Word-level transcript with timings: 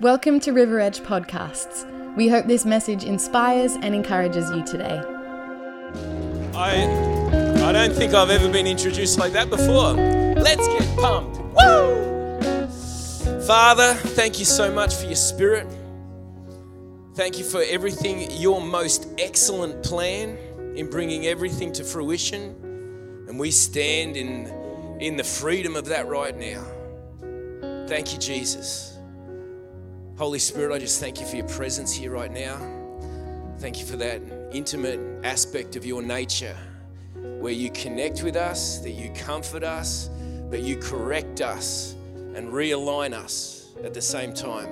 Welcome 0.00 0.38
to 0.40 0.52
River 0.52 0.78
Edge 0.78 1.00
Podcasts. 1.00 1.84
We 2.14 2.28
hope 2.28 2.46
this 2.46 2.64
message 2.64 3.02
inspires 3.02 3.74
and 3.74 3.96
encourages 3.96 4.48
you 4.52 4.64
today. 4.64 5.02
I, 6.54 6.84
I 7.64 7.72
don't 7.72 7.92
think 7.92 8.14
I've 8.14 8.30
ever 8.30 8.48
been 8.48 8.68
introduced 8.68 9.18
like 9.18 9.32
that 9.32 9.50
before. 9.50 9.94
Let's 9.94 10.68
get 10.68 10.96
pumped. 10.98 11.40
Woo! 11.40 12.68
Father, 13.44 13.94
thank 13.94 14.38
you 14.38 14.44
so 14.44 14.72
much 14.72 14.94
for 14.94 15.06
your 15.06 15.16
spirit. 15.16 15.66
Thank 17.16 17.36
you 17.36 17.44
for 17.44 17.64
everything, 17.66 18.30
your 18.40 18.60
most 18.60 19.08
excellent 19.18 19.82
plan 19.82 20.38
in 20.76 20.88
bringing 20.88 21.26
everything 21.26 21.72
to 21.72 21.82
fruition. 21.82 22.54
And 23.28 23.36
we 23.36 23.50
stand 23.50 24.16
in, 24.16 24.46
in 25.00 25.16
the 25.16 25.24
freedom 25.24 25.74
of 25.74 25.86
that 25.86 26.06
right 26.06 26.38
now. 26.38 26.64
Thank 27.88 28.12
you, 28.12 28.20
Jesus. 28.20 28.97
Holy 30.18 30.40
Spirit, 30.40 30.74
I 30.74 30.80
just 30.80 30.98
thank 30.98 31.20
you 31.20 31.26
for 31.26 31.36
your 31.36 31.46
presence 31.46 31.92
here 31.92 32.10
right 32.10 32.32
now. 32.32 32.58
Thank 33.60 33.78
you 33.78 33.86
for 33.86 33.96
that 33.98 34.20
intimate 34.52 34.98
aspect 35.24 35.76
of 35.76 35.86
your 35.86 36.02
nature 36.02 36.56
where 37.14 37.52
you 37.52 37.70
connect 37.70 38.24
with 38.24 38.34
us, 38.34 38.78
that 38.78 38.90
you 38.90 39.12
comfort 39.12 39.62
us, 39.62 40.10
but 40.50 40.62
you 40.62 40.76
correct 40.76 41.40
us 41.40 41.94
and 42.34 42.48
realign 42.48 43.12
us 43.12 43.68
at 43.84 43.94
the 43.94 44.02
same 44.02 44.34
time. 44.34 44.68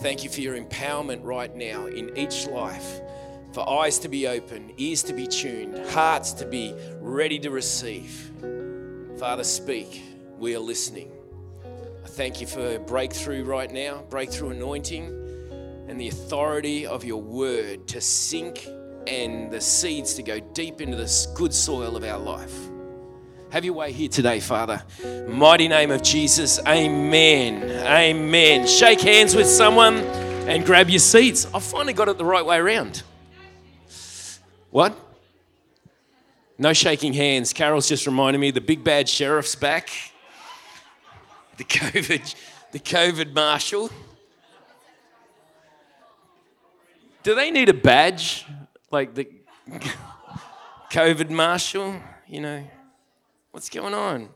Thank 0.00 0.24
you 0.24 0.30
for 0.30 0.40
your 0.40 0.58
empowerment 0.60 1.20
right 1.22 1.54
now 1.54 1.86
in 1.86 2.18
each 2.18 2.48
life, 2.48 3.00
for 3.52 3.68
eyes 3.84 4.00
to 4.00 4.08
be 4.08 4.26
open, 4.26 4.72
ears 4.78 5.04
to 5.04 5.12
be 5.12 5.28
tuned, 5.28 5.78
hearts 5.90 6.32
to 6.32 6.44
be 6.44 6.74
ready 6.98 7.38
to 7.38 7.50
receive. 7.50 8.32
Father, 9.16 9.44
speak. 9.44 10.02
We 10.38 10.56
are 10.56 10.58
listening. 10.58 11.11
I 12.04 12.08
thank 12.08 12.40
you 12.40 12.46
for 12.46 12.78
breakthrough 12.80 13.44
right 13.44 13.70
now, 13.70 14.02
breakthrough 14.10 14.50
anointing, 14.50 15.06
and 15.88 16.00
the 16.00 16.08
authority 16.08 16.84
of 16.84 17.04
your 17.04 17.22
word 17.22 17.86
to 17.88 18.00
sink 18.00 18.66
and 19.06 19.50
the 19.52 19.60
seeds 19.60 20.14
to 20.14 20.22
go 20.22 20.40
deep 20.40 20.80
into 20.80 20.96
the 20.96 21.28
good 21.34 21.54
soil 21.54 21.96
of 21.96 22.02
our 22.02 22.18
life. 22.18 22.56
Have 23.50 23.64
your 23.64 23.74
way 23.74 23.92
here 23.92 24.08
today, 24.08 24.40
Father. 24.40 24.82
Mighty 25.28 25.68
name 25.68 25.90
of 25.90 26.02
Jesus. 26.02 26.58
Amen. 26.66 27.70
Amen. 27.86 28.66
Shake 28.66 29.00
hands 29.00 29.36
with 29.36 29.46
someone 29.46 29.98
and 29.98 30.64
grab 30.64 30.90
your 30.90 30.98
seats. 30.98 31.46
I 31.54 31.60
finally 31.60 31.92
got 31.92 32.08
it 32.08 32.18
the 32.18 32.24
right 32.24 32.44
way 32.44 32.56
around. 32.56 33.02
What? 34.70 34.98
No 36.58 36.72
shaking 36.72 37.12
hands. 37.12 37.52
Carol's 37.52 37.88
just 37.88 38.06
reminded 38.06 38.38
me 38.38 38.50
the 38.50 38.60
big 38.60 38.82
bad 38.82 39.08
sheriff's 39.08 39.54
back 39.54 39.90
the 41.62 41.78
COVID, 41.78 42.34
the 42.72 42.78
COVID 42.78 43.34
marshal. 43.34 43.90
Do 47.22 47.34
they 47.34 47.50
need 47.50 47.68
a 47.68 47.74
badge 47.74 48.44
like 48.90 49.14
the 49.14 49.28
COVID 50.90 51.30
marshal? 51.30 52.00
You 52.26 52.40
know, 52.40 52.64
what's 53.52 53.68
going 53.68 53.94
on? 53.94 54.28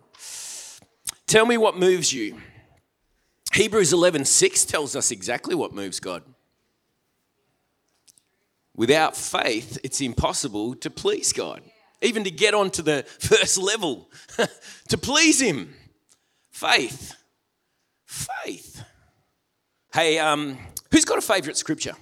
Tell 1.27 1.47
me 1.47 1.57
what 1.57 1.77
moves 1.77 2.13
you. 2.13 2.41
Hebrews 3.53 3.93
11:6 3.93 4.69
tells 4.69 4.95
us 4.95 5.11
exactly 5.11 5.55
what 5.55 5.75
moves 5.75 5.99
God. 5.99 6.23
Without 8.77 9.17
faith, 9.17 9.79
it's 9.83 10.01
impossible 10.01 10.77
to 10.77 10.91
please 10.91 11.33
God, 11.33 11.63
even 12.03 12.23
to 12.25 12.31
get 12.31 12.55
onto 12.55 12.83
the 12.83 13.05
first 13.19 13.59
level, 13.59 14.11
to 14.89 14.99
please 14.99 15.41
Him. 15.41 15.75
Faith. 16.57 17.15
Faith. 18.07 18.83
Hey, 19.93 20.19
um, 20.19 20.57
who's 20.91 21.05
got 21.05 21.19
a 21.19 21.21
favorite 21.21 21.59
scripture? 21.59 21.93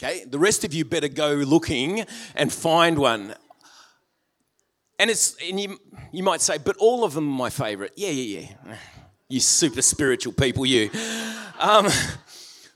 Okay, 0.00 0.22
the 0.24 0.38
rest 0.38 0.62
of 0.62 0.72
you 0.72 0.84
better 0.84 1.08
go 1.08 1.32
looking 1.32 2.06
and 2.36 2.52
find 2.52 3.00
one. 3.00 3.34
And 5.00 5.10
it's 5.10 5.34
and 5.42 5.58
you 5.58 5.76
you 6.12 6.22
might 6.22 6.40
say, 6.40 6.58
but 6.58 6.76
all 6.76 7.02
of 7.02 7.14
them 7.14 7.26
are 7.28 7.38
my 7.38 7.50
favorite. 7.50 7.94
Yeah, 7.96 8.10
yeah, 8.10 8.40
yeah. 8.42 8.76
You 9.28 9.40
super 9.40 9.82
spiritual 9.82 10.34
people, 10.34 10.64
you. 10.64 10.88
Um, 11.58 11.88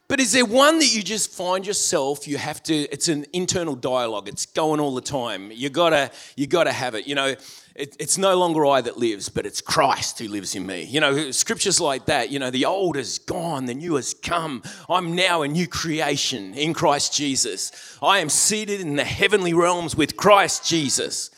but 0.09 0.21
is 0.21 0.33
there 0.33 0.45
one 0.45 0.79
that 0.79 0.95
you 0.95 1.03
just 1.03 1.33
find 1.33 1.67
yourself? 1.67 2.29
You 2.29 2.37
have 2.37 2.63
to. 2.65 2.75
It's 2.75 3.09
an 3.09 3.27
internal 3.33 3.75
dialogue. 3.75 4.29
It's 4.29 4.47
going 4.47 4.81
all 4.81 4.95
the 4.95 5.01
time. 5.01 5.51
You 5.53 5.71
gotta 5.71 6.11
you 6.37 6.47
gotta 6.47 6.73
have 6.73 6.95
it. 6.95 7.07
You 7.07 7.15
know 7.15 7.35
it, 7.75 7.97
it's 7.99 8.17
no 8.17 8.37
longer 8.37 8.65
I 8.67 8.81
that 8.83 8.99
lives, 8.99 9.29
but 9.29 9.47
it's 9.47 9.61
Christ 9.61 10.21
who 10.21 10.29
lives 10.29 10.55
in 10.55 10.65
me. 10.65 10.85
You 10.85 11.01
know, 11.01 11.31
scriptures 11.33 11.81
like 11.81 12.07
that, 12.07 12.31
you 12.31 12.39
know, 12.39 12.51
the 12.51 12.67
old 12.67 12.97
is 12.97 13.19
gone, 13.19 13.65
the 13.65 13.75
new 13.75 13.97
has 13.97 14.15
come. 14.15 14.63
I'm 14.89 15.17
now 15.17 15.43
a 15.43 15.49
new 15.49 15.67
creation 15.67 16.55
in 16.55 16.73
Christ 16.73 17.15
Jesus. 17.15 17.99
I 18.01 18.19
am 18.21 18.29
seated 18.29 18.81
in 18.81 18.95
the 18.95 19.05
heavenly 19.05 19.55
realms 19.55 19.97
with 19.97 20.17
Christ 20.17 20.65
Jesus. 20.65 21.31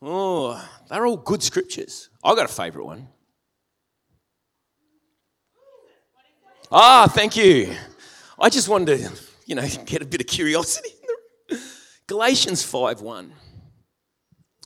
Oh, 0.00 0.64
they're 0.88 1.06
all 1.06 1.16
good 1.16 1.42
scriptures. 1.42 2.10
I 2.22 2.34
got 2.36 2.44
a 2.44 2.52
favorite 2.52 2.84
one. 2.84 3.08
Ah, 6.70 7.10
thank 7.12 7.36
you. 7.36 7.74
I 8.42 8.48
just 8.48 8.68
wanted 8.68 8.98
to, 8.98 9.10
you 9.46 9.54
know, 9.54 9.66
get 9.86 10.02
a 10.02 10.04
bit 10.04 10.20
of 10.20 10.26
curiosity. 10.26 10.90
Galatians 12.08 12.64
5 12.64 13.00
1. 13.00 13.32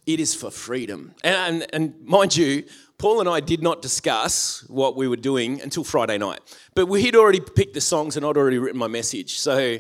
It 0.07 0.19
is 0.19 0.35
for 0.35 0.51
freedom. 0.51 1.15
And, 1.23 1.63
and, 1.63 1.75
and, 1.75 2.07
mind 2.07 2.35
you, 2.35 2.65
Paul 2.97 3.21
and 3.21 3.29
I 3.29 3.41
did 3.41 3.63
not 3.63 3.83
discuss 3.83 4.65
what 4.69 4.97
we 4.97 5.09
were 5.09 5.17
doing 5.17 5.61
until 5.61 5.85
Friday 5.85 6.17
night. 6.17 6.41
But 6.75 6.87
we 6.87 7.03
had 7.05 7.15
already 7.15 7.41
picked 7.41 7.75
the 7.75 7.81
songs 7.83 8.17
and 8.17 8.25
I'd 8.25 8.39
already 8.39 8.59
written 8.59 8.79
my 8.79 8.87
message. 8.87 9.39
So 9.39 9.77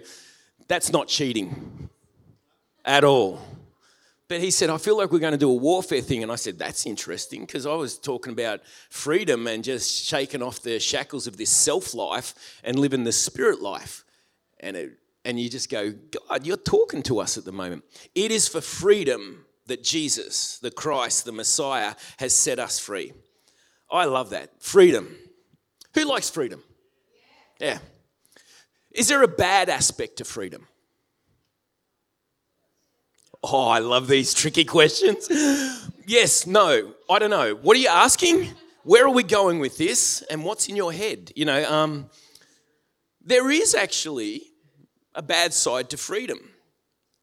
that's 0.68 0.92
not 0.92 1.08
cheating 1.08 1.88
at 2.84 3.02
all. 3.02 3.40
But 4.28 4.40
he 4.40 4.50
said, 4.50 4.70
I 4.70 4.78
feel 4.78 4.96
like 4.96 5.12
we're 5.12 5.20
going 5.20 5.32
to 5.32 5.38
do 5.38 5.50
a 5.50 5.54
warfare 5.54 6.00
thing. 6.00 6.22
And 6.22 6.32
I 6.32 6.36
said, 6.36 6.58
That's 6.58 6.84
interesting 6.86 7.42
because 7.42 7.64
I 7.64 7.74
was 7.74 7.96
talking 7.98 8.32
about 8.32 8.60
freedom 8.90 9.46
and 9.46 9.62
just 9.62 10.04
shaking 10.04 10.42
off 10.42 10.62
the 10.62 10.80
shackles 10.80 11.26
of 11.26 11.36
this 11.36 11.50
self 11.50 11.94
life 11.94 12.60
and 12.64 12.78
living 12.78 13.04
the 13.04 13.12
spirit 13.12 13.60
life. 13.60 14.04
And, 14.58 14.76
it, 14.76 14.98
and 15.24 15.38
you 15.38 15.48
just 15.48 15.70
go, 15.70 15.92
God, 15.92 16.46
you're 16.46 16.56
talking 16.56 17.02
to 17.04 17.20
us 17.20 17.38
at 17.38 17.44
the 17.44 17.52
moment. 17.52 17.84
It 18.14 18.32
is 18.32 18.48
for 18.48 18.60
freedom 18.60 19.44
that 19.66 19.84
Jesus, 19.84 20.58
the 20.58 20.70
Christ, 20.70 21.24
the 21.24 21.32
Messiah, 21.32 21.94
has 22.18 22.34
set 22.34 22.58
us 22.58 22.78
free. 22.78 23.12
I 23.90 24.06
love 24.06 24.30
that. 24.30 24.62
Freedom. 24.62 25.14
Who 25.94 26.04
likes 26.04 26.30
freedom? 26.30 26.62
Yeah. 27.60 27.78
Is 28.90 29.08
there 29.08 29.22
a 29.22 29.28
bad 29.28 29.68
aspect 29.68 30.16
to 30.16 30.24
freedom? 30.24 30.66
Oh, 33.42 33.68
I 33.68 33.78
love 33.78 34.08
these 34.08 34.34
tricky 34.34 34.64
questions. 34.64 35.28
yes, 36.06 36.46
no, 36.46 36.94
I 37.08 37.18
don't 37.18 37.30
know. 37.30 37.54
What 37.54 37.76
are 37.76 37.80
you 37.80 37.88
asking? 37.88 38.50
Where 38.82 39.04
are 39.04 39.10
we 39.10 39.22
going 39.22 39.58
with 39.58 39.78
this? 39.78 40.22
And 40.30 40.44
what's 40.44 40.68
in 40.68 40.76
your 40.76 40.92
head? 40.92 41.32
You 41.34 41.44
know, 41.44 41.64
um, 41.70 42.10
there 43.20 43.50
is 43.50 43.74
actually 43.74 44.42
a 45.14 45.22
bad 45.22 45.52
side 45.52 45.90
to 45.90 45.96
freedom, 45.96 46.38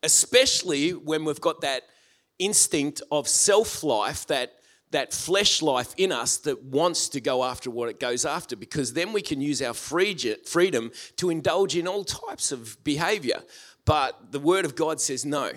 especially 0.01 0.91
when 0.91 1.23
we've 1.23 1.39
got 1.41 1.61
that 1.61 1.83
instinct 2.39 3.01
of 3.11 3.27
self 3.27 3.83
life, 3.83 4.27
that, 4.27 4.53
that 4.91 5.13
flesh 5.13 5.61
life 5.61 5.93
in 5.97 6.11
us 6.11 6.37
that 6.37 6.61
wants 6.63 7.07
to 7.09 7.21
go 7.21 7.43
after 7.43 7.71
what 7.71 7.89
it 7.89 7.99
goes 7.99 8.25
after, 8.25 8.55
because 8.55 8.93
then 8.93 9.13
we 9.13 9.21
can 9.21 9.39
use 9.39 9.61
our 9.61 9.73
freedom 9.73 10.91
to 11.17 11.29
indulge 11.29 11.75
in 11.75 11.87
all 11.87 12.03
types 12.03 12.51
of 12.51 12.83
behavior. 12.83 13.41
But 13.85 14.31
the 14.31 14.39
Word 14.39 14.65
of 14.65 14.75
God 14.75 14.99
says 14.99 15.25
no. 15.25 15.51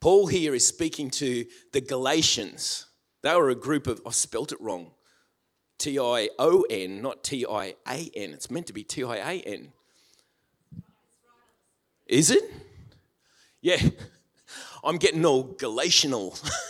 Paul 0.00 0.28
here 0.28 0.54
is 0.54 0.66
speaking 0.66 1.10
to 1.10 1.44
the 1.72 1.80
Galatians. 1.80 2.86
They 3.22 3.34
were 3.34 3.50
a 3.50 3.54
group 3.54 3.86
of, 3.86 4.00
I 4.06 4.10
spelt 4.10 4.52
it 4.52 4.60
wrong. 4.60 4.92
T 5.78 5.98
I 5.98 6.28
O 6.38 6.64
N, 6.68 7.02
not 7.02 7.22
T 7.24 7.46
I 7.48 7.74
A 7.86 8.10
N. 8.14 8.30
It's 8.30 8.50
meant 8.50 8.66
to 8.68 8.72
be 8.72 8.84
T 8.84 9.04
I 9.04 9.16
A 9.16 9.40
N. 9.40 9.72
Is 12.06 12.30
it? 12.30 12.42
Yeah. 13.60 13.78
I'm 14.84 14.96
getting 14.96 15.24
all 15.24 15.54
Galatianal. 15.54 16.40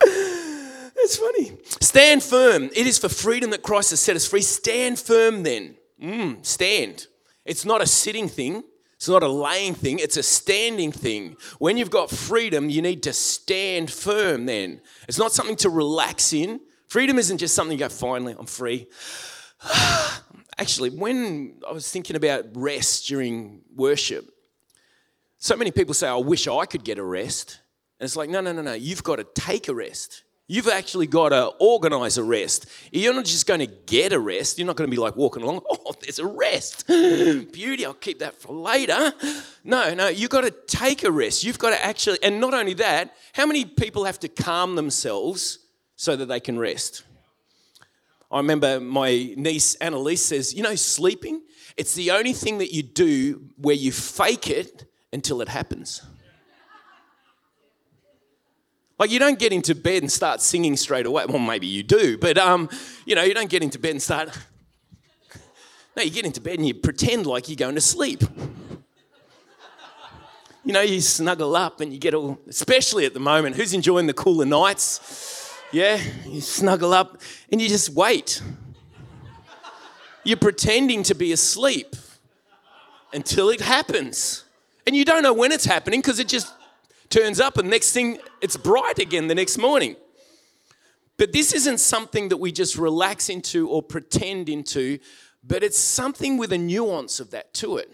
That's 0.00 1.16
funny. 1.16 1.56
Stand 1.80 2.22
firm. 2.22 2.64
It 2.64 2.86
is 2.86 2.98
for 2.98 3.08
freedom 3.08 3.50
that 3.50 3.62
Christ 3.62 3.90
has 3.90 4.00
set 4.00 4.16
us 4.16 4.26
free. 4.26 4.42
Stand 4.42 4.98
firm 4.98 5.42
then. 5.42 5.76
Mm, 6.02 6.44
stand. 6.44 7.06
It's 7.48 7.64
not 7.64 7.80
a 7.80 7.86
sitting 7.86 8.28
thing. 8.28 8.62
It's 8.96 9.08
not 9.08 9.22
a 9.22 9.28
laying 9.28 9.74
thing. 9.74 10.00
It's 10.00 10.16
a 10.16 10.22
standing 10.22 10.92
thing. 10.92 11.36
When 11.58 11.76
you've 11.76 11.90
got 11.90 12.10
freedom, 12.10 12.68
you 12.68 12.82
need 12.82 13.02
to 13.04 13.12
stand 13.12 13.90
firm 13.90 14.44
then. 14.44 14.80
It's 15.08 15.18
not 15.18 15.32
something 15.32 15.56
to 15.56 15.70
relax 15.70 16.32
in. 16.32 16.60
Freedom 16.88 17.18
isn't 17.18 17.38
just 17.38 17.54
something 17.54 17.72
you 17.72 17.84
go, 17.84 17.88
finally, 17.88 18.34
I'm 18.38 18.46
free. 18.46 18.88
Actually, 20.58 20.90
when 20.90 21.60
I 21.66 21.72
was 21.72 21.90
thinking 21.90 22.16
about 22.16 22.44
rest 22.54 23.06
during 23.06 23.62
worship, 23.74 24.28
so 25.38 25.56
many 25.56 25.70
people 25.70 25.94
say, 25.94 26.08
I 26.08 26.16
wish 26.16 26.48
I 26.48 26.66
could 26.66 26.84
get 26.84 26.98
a 26.98 27.04
rest. 27.04 27.60
And 27.98 28.04
it's 28.04 28.16
like, 28.16 28.28
no, 28.28 28.40
no, 28.40 28.52
no, 28.52 28.62
no. 28.62 28.74
You've 28.74 29.04
got 29.04 29.16
to 29.16 29.24
take 29.34 29.68
a 29.68 29.74
rest. 29.74 30.24
You've 30.50 30.68
actually 30.68 31.06
got 31.06 31.28
to 31.28 31.48
organize 31.58 32.16
a 32.16 32.24
rest. 32.24 32.64
You're 32.90 33.12
not 33.12 33.26
just 33.26 33.46
going 33.46 33.60
to 33.60 33.66
get 33.66 34.14
a 34.14 34.18
rest. 34.18 34.58
You're 34.58 34.66
not 34.66 34.76
going 34.76 34.88
to 34.88 34.90
be 34.90 35.00
like 35.00 35.14
walking 35.14 35.42
along, 35.42 35.60
oh, 35.70 35.92
there's 36.00 36.18
a 36.18 36.26
rest. 36.26 36.86
Beauty, 37.52 37.84
I'll 37.84 37.92
keep 37.92 38.20
that 38.20 38.34
for 38.34 38.54
later. 38.54 39.12
No, 39.62 39.92
no, 39.92 40.08
you've 40.08 40.30
got 40.30 40.44
to 40.44 40.50
take 40.50 41.04
a 41.04 41.12
rest. 41.12 41.44
You've 41.44 41.58
got 41.58 41.70
to 41.70 41.84
actually, 41.84 42.18
and 42.22 42.40
not 42.40 42.54
only 42.54 42.72
that, 42.74 43.14
how 43.34 43.44
many 43.44 43.66
people 43.66 44.04
have 44.04 44.18
to 44.20 44.28
calm 44.28 44.74
themselves 44.74 45.58
so 45.96 46.16
that 46.16 46.26
they 46.26 46.40
can 46.40 46.58
rest? 46.58 47.02
I 48.30 48.38
remember 48.38 48.80
my 48.80 49.34
niece 49.36 49.74
Annalise 49.76 50.24
says, 50.24 50.54
you 50.54 50.62
know, 50.62 50.76
sleeping, 50.76 51.42
it's 51.76 51.94
the 51.94 52.10
only 52.12 52.32
thing 52.32 52.58
that 52.58 52.72
you 52.74 52.82
do 52.82 53.42
where 53.56 53.74
you 53.74 53.92
fake 53.92 54.48
it 54.48 54.86
until 55.12 55.42
it 55.42 55.48
happens. 55.48 56.02
Like 58.98 59.10
you 59.10 59.18
don't 59.18 59.38
get 59.38 59.52
into 59.52 59.74
bed 59.74 60.02
and 60.02 60.10
start 60.10 60.40
singing 60.40 60.76
straight 60.76 61.06
away. 61.06 61.24
Well, 61.26 61.38
maybe 61.38 61.66
you 61.66 61.82
do, 61.82 62.18
but 62.18 62.36
um, 62.36 62.68
you 63.06 63.14
know, 63.14 63.22
you 63.22 63.32
don't 63.32 63.50
get 63.50 63.62
into 63.62 63.78
bed 63.78 63.92
and 63.92 64.02
start. 64.02 64.30
No, 65.96 66.04
you 66.04 66.10
get 66.12 66.24
into 66.24 66.40
bed 66.40 66.60
and 66.60 66.68
you 66.68 66.74
pretend 66.74 67.26
like 67.26 67.48
you're 67.48 67.56
going 67.56 67.74
to 67.74 67.80
sleep. 67.80 68.22
You 70.64 70.72
know, 70.72 70.80
you 70.80 71.00
snuggle 71.00 71.56
up 71.56 71.80
and 71.80 71.92
you 71.92 71.98
get 71.98 72.14
all, 72.14 72.38
especially 72.46 73.04
at 73.04 73.14
the 73.14 73.18
moment. 73.20 73.56
Who's 73.56 73.74
enjoying 73.74 74.06
the 74.06 74.14
cooler 74.14 74.44
nights? 74.44 75.52
Yeah, 75.72 76.00
you 76.24 76.40
snuggle 76.40 76.92
up 76.94 77.20
and 77.50 77.60
you 77.60 77.68
just 77.68 77.88
wait. 77.90 78.40
You're 80.22 80.36
pretending 80.36 81.02
to 81.04 81.16
be 81.16 81.32
asleep 81.32 81.96
until 83.12 83.48
it 83.48 83.60
happens. 83.60 84.44
And 84.86 84.94
you 84.94 85.04
don't 85.04 85.24
know 85.24 85.32
when 85.32 85.50
it's 85.50 85.64
happening 85.64 86.00
because 86.00 86.20
it 86.20 86.28
just 86.28 86.54
turns 87.10 87.40
up, 87.40 87.58
and 87.58 87.68
next 87.68 87.92
thing, 87.92 88.18
it's 88.40 88.56
bright 88.56 88.98
again 88.98 89.28
the 89.28 89.34
next 89.34 89.58
morning. 89.58 89.96
But 91.16 91.32
this 91.32 91.52
isn't 91.52 91.78
something 91.78 92.28
that 92.28 92.36
we 92.36 92.52
just 92.52 92.76
relax 92.76 93.28
into 93.28 93.68
or 93.68 93.82
pretend 93.82 94.48
into, 94.48 94.98
but 95.42 95.62
it's 95.62 95.78
something 95.78 96.36
with 96.36 96.52
a 96.52 96.58
nuance 96.58 97.18
of 97.18 97.30
that 97.32 97.52
to 97.54 97.76
it. 97.76 97.90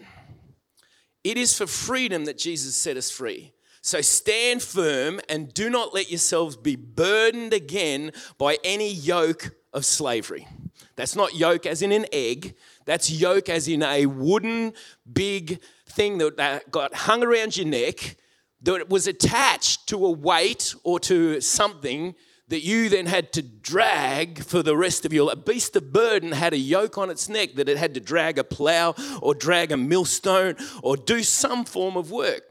It 1.23 1.37
is 1.37 1.57
for 1.57 1.65
freedom 1.65 2.25
that 2.25 2.37
Jesus 2.37 2.75
set 2.75 2.97
us 2.97 3.09
free. 3.09 3.53
So 3.81 4.01
stand 4.01 4.61
firm 4.61 5.19
and 5.27 5.53
do 5.53 5.69
not 5.69 5.93
let 5.93 6.09
yourselves 6.09 6.55
be 6.55 6.75
burdened 6.75 7.53
again 7.53 8.11
by 8.37 8.57
any 8.63 8.91
yoke 8.91 9.55
of 9.73 9.85
slavery. 9.85 10.47
That's 10.95 11.15
not 11.15 11.35
yoke 11.35 11.65
as 11.65 11.81
in 11.81 11.91
an 11.91 12.05
egg, 12.11 12.55
that's 12.85 13.11
yoke 13.11 13.49
as 13.49 13.67
in 13.67 13.83
a 13.83 14.05
wooden 14.05 14.73
big 15.11 15.59
thing 15.87 16.19
that 16.19 16.71
got 16.71 16.93
hung 16.93 17.23
around 17.23 17.57
your 17.57 17.67
neck 17.67 18.17
that 18.65 18.75
it 18.75 18.89
was 18.89 19.07
attached 19.07 19.87
to 19.87 20.05
a 20.05 20.11
weight 20.11 20.75
or 20.83 20.99
to 21.01 21.39
something 21.39 22.15
that 22.47 22.61
you 22.61 22.89
then 22.89 23.05
had 23.05 23.33
to 23.33 23.41
drag 23.41 24.43
for 24.43 24.61
the 24.61 24.77
rest 24.77 25.05
of 25.05 25.13
your 25.13 25.25
life. 25.25 25.37
A 25.37 25.39
beast 25.39 25.75
of 25.75 25.91
burden 25.91 26.31
had 26.31 26.53
a 26.53 26.57
yoke 26.57 26.97
on 26.97 27.09
its 27.09 27.27
neck 27.27 27.55
that 27.55 27.69
it 27.69 27.77
had 27.77 27.93
to 27.95 27.99
drag 27.99 28.37
a 28.37 28.43
plow 28.43 28.93
or 29.21 29.33
drag 29.33 29.71
a 29.71 29.77
millstone 29.77 30.55
or 30.83 30.95
do 30.95 31.23
some 31.23 31.65
form 31.65 31.97
of 31.97 32.11
work. 32.11 32.43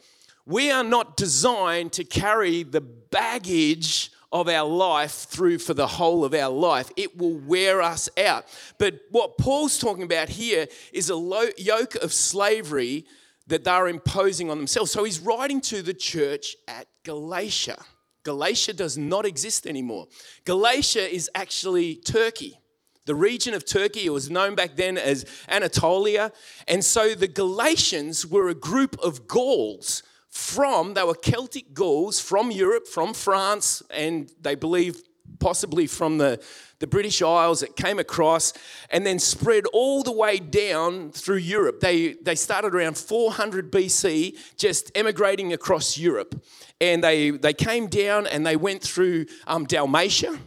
We 0.47 0.71
are 0.71 0.85
not 0.85 1.17
designed 1.17 1.93
to 1.93 2.05
carry 2.05 2.65
the 2.65 2.81
baggage 2.81 4.11
of 4.33 4.49
our 4.49 4.69
life 4.69 5.13
through 5.13 5.59
for 5.59 5.75
the 5.75 5.87
whole 5.87 6.25
of 6.25 6.35
our 6.35 6.51
life. 6.51 6.91
It 6.97 7.17
will 7.17 7.39
wear 7.39 7.81
us 7.81 8.09
out. 8.19 8.47
But 8.79 9.01
what 9.11 9.39
Paul's 9.39 9.79
talking 9.79 10.03
about 10.03 10.29
here 10.29 10.67
is 10.93 11.09
a 11.09 11.53
yoke 11.57 11.95
of 11.97 12.13
slavery 12.13 13.07
that 13.47 13.65
they're 13.65 13.89
imposing 13.89 14.51
on 14.51 14.59
themselves. 14.59 14.91
So 14.91 15.05
he's 15.05 15.21
writing 15.21 15.61
to 15.63 15.83
the 15.83 15.95
church 15.95 16.57
at 16.67 16.87
Galatia. 17.05 17.83
Galatia 18.23 18.73
does 18.73 18.97
not 18.97 19.27
exist 19.27 19.67
anymore. 19.67 20.07
Galatia 20.45 21.15
is 21.15 21.31
actually 21.35 21.97
Turkey. 21.97 22.59
The 23.07 23.15
region 23.15 23.53
of 23.53 23.67
Turkey, 23.67 24.07
it 24.07 24.11
was 24.11 24.31
known 24.31 24.55
back 24.55 24.77
then 24.77 24.97
as 24.97 25.27
Anatolia. 25.49 26.33
And 26.67 26.83
so 26.83 27.15
the 27.15 27.29
Galatians 27.29 28.27
were 28.27 28.49
a 28.49 28.55
group 28.55 28.99
of 29.01 29.29
Gauls 29.29 30.03
from, 30.31 30.95
they 30.95 31.03
were 31.03 31.15
Celtic 31.15 31.75
Gauls 31.75 32.19
from 32.19 32.51
Europe, 32.51 32.89
from 32.89 33.13
France, 33.13 33.83
and 33.91 34.31
they 34.41 34.55
believe 34.55 35.03
possibly 35.39 35.87
from 35.87 36.19
the, 36.19 36.43
the 36.85 36.89
British 36.89 37.23
Isles 37.23 37.63
It 37.63 37.77
came 37.77 37.99
across 37.99 38.53
and 38.91 39.07
then 39.07 39.19
spread 39.19 39.65
all 39.73 40.03
the 40.03 40.13
way 40.13 40.39
down 40.39 41.13
through 41.13 41.39
Europe. 41.39 41.81
They, 41.81 42.13
they 42.13 42.35
started 42.35 42.75
around 42.75 42.99
400 42.99 43.73
BC, 43.73 44.37
just 44.59 44.93
emigrating 44.95 45.55
across 45.55 45.97
Europe. 45.97 46.45
And 46.83 47.03
they, 47.03 47.31
they 47.31 47.55
came 47.55 47.87
down 47.87 48.27
and 48.27 48.45
they 48.45 48.57
went 48.57 48.83
through 48.83 49.25
um, 49.47 49.65
Dalmatia. 49.65 50.39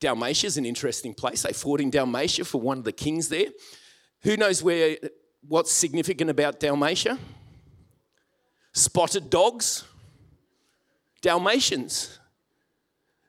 Dalmatia 0.00 0.46
is 0.46 0.56
an 0.56 0.64
interesting 0.64 1.12
place. 1.12 1.42
They 1.42 1.52
fought 1.52 1.82
in 1.82 1.90
Dalmatia 1.90 2.46
for 2.46 2.58
one 2.58 2.78
of 2.78 2.84
the 2.84 2.92
kings 2.92 3.28
there. 3.28 3.48
Who 4.22 4.38
knows 4.38 4.62
where 4.62 4.96
what's 5.46 5.70
significant 5.70 6.30
about 6.30 6.60
Dalmatia? 6.60 7.18
Spotted 8.72 9.28
dogs, 9.28 9.84
Dalmatians. 11.20 12.20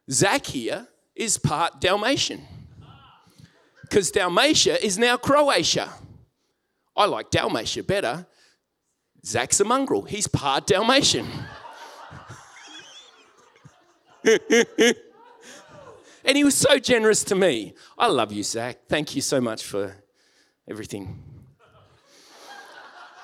Zach 0.10 0.46
here 0.46 0.88
is 1.18 1.38
part 1.38 1.82
Dalmatian 1.82 2.42
because 3.82 4.12
Dalmatia 4.12 4.84
is 4.84 4.98
now 4.98 5.18
Croatia. 5.18 5.90
I 6.96 7.06
like 7.06 7.30
Dalmatia 7.30 7.84
better. 7.84 8.26
Zach's 9.26 9.60
a 9.60 9.66
mongrel, 9.66 10.04
he's 10.04 10.28
part 10.28 10.68
Dalmatian. 10.68 11.28
and 14.24 14.96
he 16.26 16.44
was 16.44 16.56
so 16.56 16.80
generous 16.80 17.24
to 17.26 17.36
me. 17.36 17.74
I 17.98 18.08
love 18.08 18.32
you, 18.32 18.44
Zach. 18.44 18.80
Thank 18.90 19.16
you 19.16 19.22
so 19.22 19.40
much 19.40 19.64
for 19.64 19.96
everything. 20.70 21.24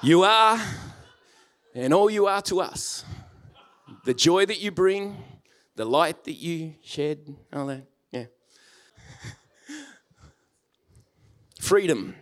You 0.01 0.24
are, 0.24 0.60
and 1.74 1.94
all 1.94 2.10
you 2.10 2.28
are 2.28 2.42
to 2.44 2.62
us. 2.62 3.06
The 4.06 4.13
joy 4.13 4.45
that 4.45 4.60
you 4.60 4.72
bring, 4.72 5.18
the 5.75 5.86
light 5.86 6.24
that 6.25 6.34
you 6.34 6.75
shed, 6.84 7.36
all 7.52 7.68
that, 7.68 7.86
yeah. 8.12 8.25
Freedom. 11.60 12.16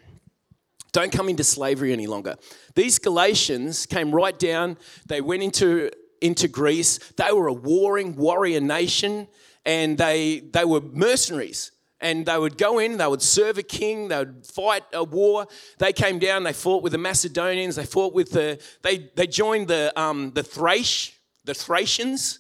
Don't 0.92 1.12
come 1.12 1.30
into 1.30 1.44
slavery 1.44 1.94
any 1.94 2.08
longer. 2.08 2.36
These 2.76 3.00
Galatians 3.00 3.86
came 3.86 4.14
right 4.14 4.38
down, 4.38 4.78
they 5.08 5.22
went 5.22 5.44
into, 5.44 5.90
into 6.22 6.48
Greece. 6.48 6.98
They 7.18 7.32
were 7.32 7.48
a 7.48 7.54
warring 7.54 8.16
warrior 8.16 8.60
nation 8.60 9.28
and 9.66 9.98
they, 9.98 10.40
they 10.40 10.66
were 10.66 10.82
mercenaries 10.82 11.72
and 12.02 12.26
they 12.26 12.38
would 12.38 12.58
go 12.58 12.80
in, 12.80 12.98
they 12.98 13.08
would 13.08 13.22
serve 13.22 13.58
a 13.58 13.64
king, 13.64 14.08
they 14.08 14.18
would 14.18 14.46
fight 14.46 14.84
a 14.92 15.04
war. 15.04 15.48
They 15.78 15.94
came 15.94 16.20
down, 16.20 16.44
they 16.44 16.54
fought 16.54 16.84
with 16.84 16.92
the 16.92 16.98
Macedonians, 16.98 17.76
they 17.76 17.86
fought 17.86 18.14
with 18.14 18.32
the, 18.32 18.62
they, 18.82 19.10
they 19.16 19.28
joined 19.28 19.68
the, 19.68 19.94
um, 20.00 20.32
the 20.34 20.44
Thrace, 20.44 21.12
the 21.46 21.54
Thracians, 21.54 22.40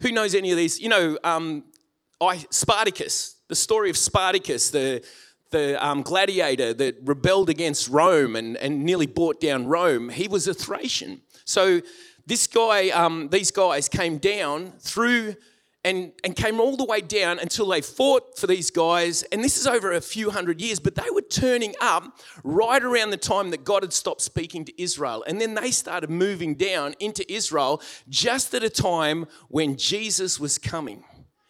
who 0.00 0.12
knows 0.12 0.34
any 0.34 0.50
of 0.50 0.56
these? 0.56 0.80
You 0.80 0.88
know, 0.88 1.18
um, 1.24 1.64
I, 2.20 2.44
Spartacus, 2.50 3.36
the 3.48 3.54
story 3.54 3.90
of 3.90 3.96
Spartacus, 3.96 4.70
the, 4.70 5.04
the 5.50 5.84
um, 5.84 6.02
gladiator 6.02 6.74
that 6.74 6.96
rebelled 7.04 7.50
against 7.50 7.88
Rome 7.88 8.36
and, 8.36 8.56
and 8.56 8.84
nearly 8.84 9.06
brought 9.06 9.40
down 9.40 9.66
Rome, 9.66 10.08
he 10.08 10.28
was 10.28 10.48
a 10.48 10.54
Thracian. 10.54 11.20
So 11.44 11.80
this 12.26 12.46
guy, 12.46 12.90
um, 12.90 13.28
these 13.30 13.50
guys 13.50 13.88
came 13.88 14.18
down 14.18 14.72
through 14.78 15.36
and, 15.86 16.10
and 16.24 16.34
came 16.34 16.58
all 16.58 16.76
the 16.76 16.84
way 16.84 17.00
down 17.00 17.38
until 17.38 17.68
they 17.68 17.80
fought 17.80 18.36
for 18.36 18.48
these 18.48 18.72
guys. 18.72 19.22
And 19.30 19.42
this 19.42 19.56
is 19.56 19.68
over 19.68 19.92
a 19.92 20.00
few 20.00 20.30
hundred 20.30 20.60
years, 20.60 20.80
but 20.80 20.96
they 20.96 21.08
were 21.12 21.22
turning 21.22 21.76
up 21.80 22.18
right 22.42 22.82
around 22.82 23.10
the 23.10 23.16
time 23.16 23.50
that 23.50 23.62
God 23.62 23.84
had 23.84 23.92
stopped 23.92 24.20
speaking 24.20 24.64
to 24.64 24.82
Israel. 24.82 25.24
And 25.28 25.40
then 25.40 25.54
they 25.54 25.70
started 25.70 26.10
moving 26.10 26.56
down 26.56 26.96
into 26.98 27.30
Israel 27.32 27.80
just 28.08 28.52
at 28.52 28.64
a 28.64 28.68
time 28.68 29.26
when 29.48 29.76
Jesus 29.76 30.40
was 30.40 30.58
coming. 30.58 31.04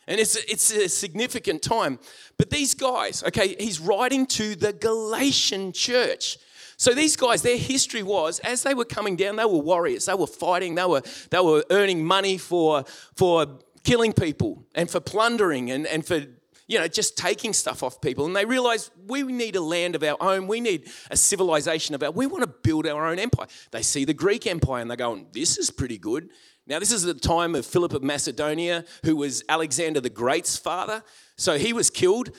And 0.07 0.21
it's, 0.21 0.37
it's 0.37 0.71
a 0.71 0.91
significant 0.91 1.63
time. 1.63 1.99
But 2.37 2.51
these 2.51 2.75
guys, 2.75 3.25
okay, 3.25 3.57
he's 3.59 3.81
writing 3.81 4.27
to 4.27 4.55
the 4.55 4.75
Galatian 4.75 5.73
church. 5.73 6.37
So 6.77 6.93
these 6.93 7.17
guys, 7.17 7.41
their 7.41 7.57
history 7.57 8.03
was 8.03 8.39
as 8.41 8.63
they 8.63 8.75
were 8.75 8.85
coming 8.85 9.17
down, 9.17 9.37
they 9.37 9.47
were 9.47 9.59
warriors. 9.59 10.05
They 10.05 10.15
were 10.15 10.27
fighting. 10.27 10.75
They 10.75 10.85
were 10.85 11.03
they 11.31 11.41
were 11.41 11.65
earning 11.71 12.05
money 12.05 12.37
for 12.37 12.85
for 13.15 13.47
killing 13.87 14.13
people 14.13 14.67
and 14.75 14.91
for 14.91 14.99
plundering 14.99 15.71
and, 15.71 15.87
and 15.87 16.05
for 16.05 16.21
you 16.69 16.81
know, 16.81 16.89
just 16.89 17.17
taking 17.17 17.53
stuff 17.53 17.85
off 17.85 18.01
people. 18.01 18.27
And 18.27 18.35
they 18.35 18.45
realize 18.45 18.91
we 19.07 19.23
need 19.23 19.55
a 19.55 19.61
land 19.61 19.95
of 19.95 20.03
our 20.03 20.17
own. 20.21 20.49
We 20.49 20.61
need 20.61 20.91
a 21.13 21.17
civilization 21.17 21.95
of 21.95 22.03
our 22.03 22.11
We 22.11 22.27
want 22.27 22.43
to 22.43 22.49
build 22.49 22.89
our 22.89 23.07
own 23.07 23.21
empire. 23.21 23.47
They 23.71 23.83
see 23.83 24.05
the 24.05 24.13
Greek 24.13 24.49
Empire 24.49 24.83
and 24.83 24.91
they're 24.91 24.97
going, 24.97 25.29
this 25.33 25.57
is 25.57 25.71
pretty 25.71 25.99
good. 25.99 26.29
Now, 26.67 26.81
this 26.81 26.91
is 26.91 27.03
the 27.03 27.15
time 27.15 27.55
of 27.55 27.65
Philip 27.65 27.93
of 27.93 28.03
Macedonia, 28.03 28.85
who 29.05 29.15
was 29.15 29.45
Alexander 29.49 30.01
the 30.01 30.11
Great's 30.11 30.57
father. 30.57 31.05
So 31.37 31.57
he 31.57 31.73
was 31.73 31.89
killed. 31.89 32.31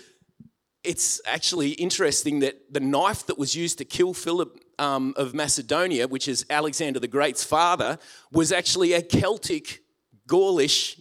It's 0.84 1.22
actually 1.26 1.72
interesting 1.72 2.40
that 2.40 2.74
the 2.74 2.82
knife 2.82 3.26
that 3.28 3.38
was 3.38 3.56
used 3.56 3.78
to 3.78 3.86
kill 3.86 4.14
Philip 4.14 4.60
um, 4.78 5.14
of 5.16 5.34
Macedonia, 5.34 6.10
which 6.10 6.28
is 6.28 6.46
Alexander 6.50 7.00
the 7.00 7.08
Great's 7.08 7.46
father, 7.46 7.98
was 8.34 8.52
actually 8.52 8.92
a 8.92 9.02
Celtic 9.02 9.84
Gaulish 10.28 11.00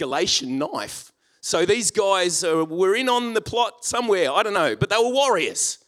Galatian 0.00 0.58
knife. 0.58 1.12
So 1.42 1.66
these 1.66 1.90
guys 1.90 2.42
were 2.42 2.94
in 2.96 3.08
on 3.08 3.34
the 3.34 3.40
plot 3.42 3.84
somewhere, 3.84 4.32
I 4.32 4.42
don't 4.42 4.54
know, 4.54 4.74
but 4.76 4.88
they 4.88 4.96
were 4.96 5.10
warriors. 5.10 5.78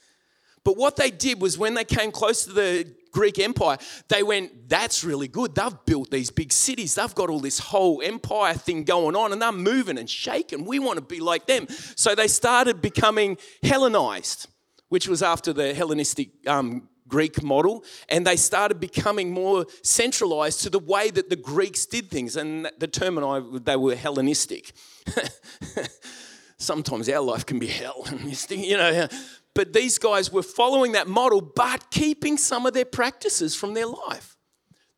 But 0.64 0.76
what 0.76 0.97
they 0.97 1.11
did 1.11 1.40
was 1.40 1.59
when 1.59 1.75
they 1.75 1.85
came 1.85 2.12
close 2.12 2.45
to 2.45 2.52
the 2.52 2.95
Greek 3.11 3.38
Empire, 3.38 3.78
they 4.09 4.23
went, 4.23 4.69
that's 4.69 5.02
really 5.02 5.28
good. 5.28 5.54
They've 5.54 5.85
built 5.87 6.11
these 6.11 6.31
big 6.31 6.52
cities. 6.52 6.95
They've 6.95 7.14
got 7.14 7.31
all 7.31 7.40
this 7.40 7.59
whole 7.59 8.02
empire 8.02 8.54
thing 8.54 8.85
going 8.85 9.16
on 9.16 9.33
and 9.33 9.40
they're 9.40 9.50
moving 9.52 9.99
and 9.99 10.09
shaking. 10.09 10.64
We 10.64 10.78
want 10.78 10.99
to 10.99 11.04
be 11.04 11.21
like 11.21 11.47
them. 11.47 11.66
So 11.97 12.14
they 12.14 12.28
started 12.28 12.81
becoming 12.81 13.38
Hellenized, 13.62 14.49
which 14.88 15.09
was 15.09 15.23
after 15.23 15.52
the 15.52 15.75
Hellenistic 15.75 16.31
um, 16.47 16.88
Greek 17.12 17.42
model, 17.42 17.85
and 18.09 18.26
they 18.26 18.37
started 18.37 18.81
becoming 18.81 19.33
more 19.33 19.66
centralized 19.83 20.62
to 20.62 20.71
the 20.71 20.78
way 20.78 21.11
that 21.11 21.28
the 21.28 21.37
Greeks 21.37 21.85
did 21.85 22.11
things. 22.11 22.37
And 22.37 22.71
the 22.78 22.88
term 22.88 23.19
and 23.19 23.26
I, 23.26 23.59
they 23.62 23.76
were 23.76 23.95
Hellenistic. 23.95 24.73
Sometimes 26.57 27.09
our 27.11 27.21
life 27.21 27.45
can 27.45 27.59
be 27.59 27.66
Hellenistic, 27.66 28.59
you 28.59 28.78
know. 28.78 29.09
But 29.54 29.75
these 29.75 29.99
guys 29.99 30.33
were 30.33 30.42
following 30.42 30.92
that 30.92 31.07
model, 31.07 31.42
but 31.42 31.90
keeping 31.90 32.38
some 32.38 32.64
of 32.64 32.73
their 32.73 32.87
practices 32.87 33.54
from 33.54 33.75
their 33.75 33.87
life. 33.87 34.32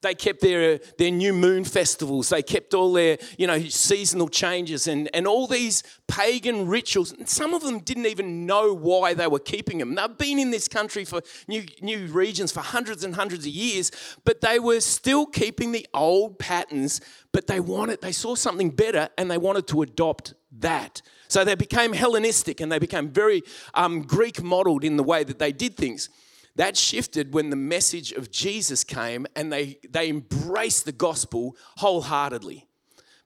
They 0.04 0.14
kept 0.14 0.42
their, 0.42 0.78
their 0.98 1.10
new 1.10 1.32
moon 1.32 1.64
festivals. 1.64 2.28
They 2.28 2.42
kept 2.42 2.74
all 2.74 2.92
their, 2.92 3.16
you 3.38 3.46
know, 3.46 3.58
seasonal 3.58 4.28
changes 4.28 4.86
and, 4.86 5.08
and 5.14 5.26
all 5.26 5.46
these 5.46 5.82
pagan 6.08 6.68
rituals. 6.68 7.12
And 7.12 7.26
some 7.26 7.54
of 7.54 7.62
them 7.62 7.78
didn't 7.78 8.04
even 8.04 8.44
know 8.44 8.74
why 8.74 9.14
they 9.14 9.26
were 9.26 9.38
keeping 9.38 9.78
them. 9.78 9.94
They've 9.94 10.18
been 10.18 10.38
in 10.38 10.50
this 10.50 10.68
country 10.68 11.06
for 11.06 11.22
new, 11.48 11.64
new 11.80 12.06
regions 12.08 12.52
for 12.52 12.60
hundreds 12.60 13.02
and 13.02 13.14
hundreds 13.14 13.46
of 13.46 13.52
years, 13.52 13.90
but 14.24 14.42
they 14.42 14.58
were 14.58 14.80
still 14.80 15.24
keeping 15.24 15.72
the 15.72 15.86
old 15.94 16.38
patterns, 16.38 17.00
but 17.32 17.46
they 17.46 17.58
wanted, 17.58 18.02
they 18.02 18.12
saw 18.12 18.34
something 18.34 18.70
better 18.70 19.08
and 19.16 19.30
they 19.30 19.38
wanted 19.38 19.66
to 19.68 19.80
adopt 19.80 20.34
that. 20.58 21.00
So 21.28 21.44
they 21.44 21.54
became 21.54 21.94
Hellenistic 21.94 22.60
and 22.60 22.70
they 22.70 22.78
became 22.78 23.08
very 23.08 23.42
um, 23.72 24.02
Greek 24.02 24.42
modeled 24.42 24.84
in 24.84 24.98
the 24.98 25.02
way 25.02 25.24
that 25.24 25.38
they 25.38 25.50
did 25.50 25.78
things. 25.78 26.10
That 26.56 26.76
shifted 26.76 27.34
when 27.34 27.50
the 27.50 27.56
message 27.56 28.12
of 28.12 28.30
Jesus 28.30 28.84
came 28.84 29.26
and 29.34 29.52
they, 29.52 29.78
they 29.88 30.08
embraced 30.08 30.84
the 30.84 30.92
gospel 30.92 31.56
wholeheartedly. 31.78 32.68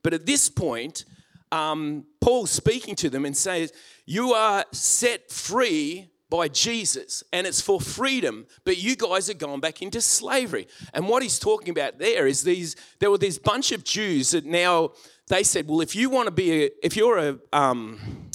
But 0.03 0.15
at 0.15 0.25
this 0.25 0.49
point, 0.49 1.05
um, 1.53 2.07
Paul's 2.21 2.51
speaking 2.51 2.95
to 2.97 3.11
them 3.11 3.27
and 3.27 3.37
says, 3.37 3.73
You 4.07 4.33
are 4.33 4.65
set 4.73 5.31
free 5.31 6.11
by 6.31 6.49
Jesus 6.49 7.23
and 7.33 7.47
it's 7.47 7.61
for 7.61 7.81
freedom, 7.81 8.47
but 8.65 8.79
you 8.79 8.97
guys 8.97 9.29
are 9.29 9.35
going 9.35 9.61
back 9.61 9.83
into 9.83 10.01
slavery. 10.01 10.69
And 10.95 11.09
what 11.09 11.23
he's 11.23 11.39
talking 11.39 11.71
about 11.71 11.99
there 11.99 12.27
is 12.27 12.43
these 12.43 12.77
there 12.99 13.11
were 13.11 13.19
this 13.19 13.39
bunch 13.39 13.73
of 13.73 13.85
Jews 13.85 14.31
that 14.31 14.47
now 14.47 14.93
they 15.29 15.43
said, 15.43 15.69
Well, 15.69 15.83
if 15.83 15.95
you 15.95 16.09
want 16.09 16.29
to 16.29 16.33
be 16.33 16.65
a, 16.65 16.71
if 16.83 16.97
you're 16.97 17.19
a, 17.19 17.39
um, 17.53 18.31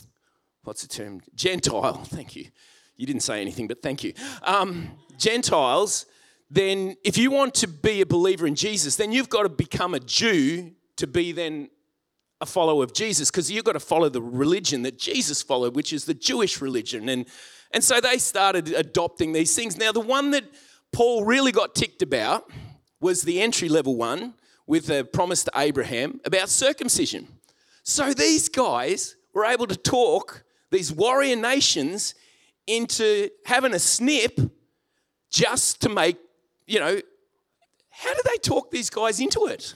what's 0.63 0.83
the 0.83 0.87
term? 0.87 1.21
Gentile, 1.33 1.93
thank 2.05 2.35
you 2.35 2.47
you 2.95 3.05
didn't 3.05 3.23
say 3.23 3.41
anything, 3.41 3.67
but 3.67 3.81
thank 3.81 4.03
you. 4.03 4.13
Um, 4.43 4.91
Gentiles, 5.17 6.05
then 6.49 6.95
if 7.03 7.17
you 7.17 7.31
want 7.31 7.53
to 7.55 7.67
be 7.67 8.01
a 8.01 8.05
believer 8.05 8.45
in 8.45 8.55
Jesus, 8.55 8.95
then 8.95 9.11
you've 9.11 9.29
got 9.29 9.43
to 9.43 9.49
become 9.49 9.93
a 9.93 9.99
Jew 9.99 10.71
to 10.97 11.07
be 11.07 11.31
then 11.31 11.69
a 12.41 12.45
follower 12.45 12.83
of 12.83 12.93
Jesus 12.93 13.31
because 13.31 13.49
you've 13.49 13.63
got 13.63 13.73
to 13.73 13.79
follow 13.79 14.09
the 14.09 14.21
religion 14.21 14.83
that 14.83 14.99
Jesus 14.99 15.41
followed, 15.41 15.75
which 15.75 15.93
is 15.93 16.05
the 16.05 16.13
Jewish 16.13 16.61
religion. 16.61 17.09
And, 17.09 17.25
and 17.71 17.83
so 17.83 17.99
they 17.99 18.17
started 18.17 18.67
adopting 18.69 19.33
these 19.33 19.55
things. 19.55 19.77
Now, 19.77 19.91
the 19.91 19.99
one 19.99 20.31
that 20.31 20.43
Paul 20.91 21.25
really 21.25 21.51
got 21.51 21.73
ticked 21.73 22.01
about 22.01 22.51
was 22.99 23.23
the 23.23 23.41
entry 23.41 23.69
level 23.69 23.95
one 23.95 24.35
with 24.67 24.87
the 24.87 25.03
promise 25.03 25.43
to 25.45 25.51
Abraham 25.55 26.21
about 26.25 26.49
circumcision. 26.49 27.27
So 27.83 28.13
these 28.13 28.47
guys 28.47 29.15
were 29.33 29.45
able 29.45 29.67
to 29.67 29.75
talk 29.75 30.43
these 30.69 30.91
warrior 30.91 31.35
nations 31.35 32.15
into 32.67 33.29
having 33.45 33.73
a 33.73 33.79
snip 33.79 34.39
just 35.29 35.81
to 35.81 35.89
make, 35.89 36.17
you 36.67 36.79
know, 36.79 36.99
how 37.89 38.13
do 38.13 38.21
they 38.25 38.37
talk 38.37 38.71
these 38.71 38.89
guys 38.89 39.19
into 39.19 39.45
it? 39.45 39.75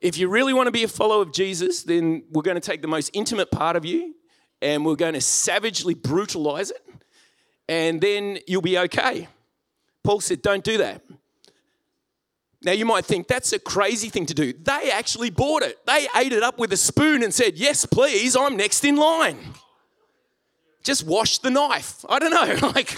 If 0.00 0.16
you 0.16 0.28
really 0.28 0.52
want 0.52 0.68
to 0.68 0.72
be 0.72 0.84
a 0.84 0.88
follower 0.88 1.22
of 1.22 1.32
Jesus, 1.32 1.82
then 1.82 2.24
we're 2.30 2.42
going 2.42 2.56
to 2.56 2.60
take 2.60 2.82
the 2.82 2.88
most 2.88 3.10
intimate 3.12 3.50
part 3.50 3.76
of 3.76 3.84
you 3.84 4.14
and 4.62 4.84
we're 4.84 4.96
going 4.96 5.14
to 5.14 5.20
savagely 5.20 5.94
brutalize 5.94 6.70
it, 6.70 6.84
and 7.68 8.00
then 8.00 8.38
you'll 8.48 8.60
be 8.62 8.76
okay. 8.76 9.28
Paul 10.02 10.20
said, 10.20 10.42
Don't 10.42 10.64
do 10.64 10.78
that. 10.78 11.02
Now, 12.62 12.72
you 12.72 12.84
might 12.84 13.04
think 13.04 13.28
that's 13.28 13.52
a 13.52 13.60
crazy 13.60 14.08
thing 14.08 14.26
to 14.26 14.34
do. 14.34 14.52
They 14.52 14.90
actually 14.90 15.30
bought 15.30 15.62
it. 15.62 15.78
They 15.86 16.08
ate 16.16 16.32
it 16.32 16.42
up 16.42 16.58
with 16.58 16.72
a 16.72 16.76
spoon 16.76 17.22
and 17.22 17.32
said, 17.32 17.56
Yes, 17.56 17.86
please, 17.86 18.34
I'm 18.34 18.56
next 18.56 18.84
in 18.84 18.96
line 18.96 19.38
just 20.88 21.04
wash 21.04 21.36
the 21.38 21.50
knife. 21.50 22.02
I 22.08 22.18
don't 22.18 22.30
know. 22.30 22.68
Like, 22.74 22.96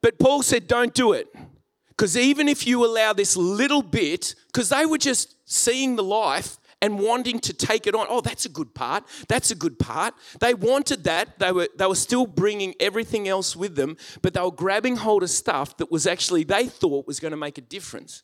but 0.00 0.18
Paul 0.18 0.42
said, 0.42 0.66
don't 0.68 0.94
do 0.94 1.12
it. 1.12 1.26
Because 1.88 2.16
even 2.16 2.48
if 2.48 2.66
you 2.66 2.84
allow 2.84 3.12
this 3.12 3.36
little 3.36 3.82
bit, 3.82 4.34
because 4.46 4.68
they 4.68 4.86
were 4.86 4.98
just 4.98 5.36
seeing 5.44 5.96
the 5.96 6.02
life 6.02 6.58
and 6.80 6.98
wanting 7.00 7.38
to 7.40 7.52
take 7.52 7.86
it 7.86 7.94
on. 7.94 8.06
Oh, 8.08 8.20
that's 8.20 8.44
a 8.44 8.48
good 8.48 8.74
part. 8.74 9.04
That's 9.28 9.50
a 9.50 9.54
good 9.54 9.78
part. 9.78 10.14
They 10.40 10.54
wanted 10.54 11.04
that. 11.04 11.38
They 11.38 11.52
were, 11.52 11.68
they 11.76 11.86
were 11.86 11.94
still 11.94 12.26
bringing 12.26 12.74
everything 12.80 13.28
else 13.28 13.54
with 13.56 13.76
them, 13.76 13.96
but 14.20 14.34
they 14.34 14.40
were 14.40 14.50
grabbing 14.52 14.96
hold 14.96 15.22
of 15.22 15.30
stuff 15.30 15.76
that 15.78 15.90
was 15.90 16.06
actually, 16.06 16.44
they 16.44 16.66
thought 16.66 17.06
was 17.06 17.20
going 17.20 17.30
to 17.32 17.36
make 17.36 17.58
a 17.58 17.62
difference. 17.62 18.22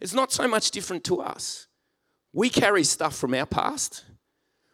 It's 0.00 0.14
not 0.14 0.32
so 0.32 0.46
much 0.46 0.70
different 0.70 1.04
to 1.04 1.20
us. 1.20 1.66
We 2.32 2.48
carry 2.50 2.84
stuff 2.84 3.16
from 3.16 3.34
our 3.34 3.46
past. 3.46 4.04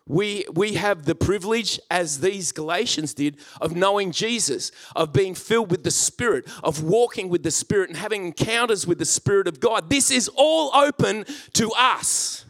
We, 0.06 0.44
we 0.52 0.74
have 0.74 1.06
the 1.06 1.14
privilege, 1.14 1.80
as 1.90 2.20
these 2.20 2.52
Galatians 2.52 3.14
did, 3.14 3.38
of 3.60 3.74
knowing 3.74 4.12
Jesus, 4.12 4.70
of 4.94 5.14
being 5.14 5.34
filled 5.34 5.70
with 5.70 5.82
the 5.82 5.90
Spirit, 5.90 6.46
of 6.62 6.82
walking 6.82 7.30
with 7.30 7.42
the 7.42 7.50
Spirit 7.50 7.88
and 7.88 7.96
having 7.96 8.26
encounters 8.26 8.86
with 8.86 8.98
the 8.98 9.06
Spirit 9.06 9.48
of 9.48 9.60
God. 9.60 9.88
This 9.88 10.10
is 10.10 10.28
all 10.36 10.74
open 10.74 11.24
to 11.54 11.70
us. 11.72 12.44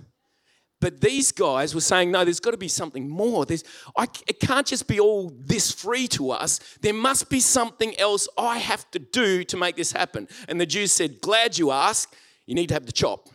But 0.81 1.01
these 1.01 1.31
guys 1.31 1.75
were 1.75 1.81
saying, 1.81 2.11
no, 2.11 2.25
there's 2.25 2.41
got 2.41 2.51
to 2.51 2.59
be 2.59 2.69
something 2.69 3.09
more. 3.09 3.47
There's, 3.47 3.65
I, 3.97 4.07
it 4.27 4.41
can't 4.41 4.67
just 4.67 4.89
be 4.89 4.99
all 4.99 5.33
this 5.39 5.71
free 5.71 6.09
to 6.09 6.33
us. 6.33 6.59
There 6.83 6.93
must 6.93 7.31
be 7.31 7.41
something 7.41 7.99
else 8.01 8.29
I 8.37 8.59
have 8.59 8.91
to 8.91 8.99
do 8.99 9.45
to 9.45 9.57
make 9.57 9.77
this 9.77 9.93
happen. 9.93 10.27
And 10.49 10.61
the 10.61 10.67
Jews 10.67 10.91
said, 10.91 11.21
glad 11.21 11.57
you 11.57 11.71
ask. 11.71 12.13
You 12.47 12.55
need 12.57 12.67
to 12.67 12.75
have 12.75 12.85
the 12.85 12.93
chop. 12.93 13.29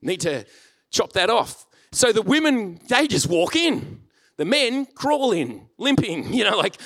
You 0.00 0.08
need 0.08 0.22
to 0.22 0.46
chop 0.90 1.12
that 1.12 1.30
off. 1.30 1.65
So 1.96 2.12
the 2.12 2.20
women, 2.20 2.78
they 2.90 3.06
just 3.06 3.26
walk 3.26 3.56
in. 3.56 4.02
The 4.36 4.44
men 4.44 4.84
crawl 4.84 5.32
in, 5.32 5.66
limping, 5.78 6.30
you 6.34 6.44
know, 6.44 6.58
like. 6.58 6.76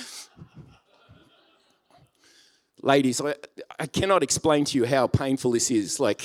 Ladies, 2.80 3.20
I, 3.20 3.34
I 3.76 3.86
cannot 3.86 4.22
explain 4.22 4.64
to 4.66 4.78
you 4.78 4.84
how 4.84 5.08
painful 5.08 5.50
this 5.50 5.68
is. 5.72 5.98
Like, 5.98 6.22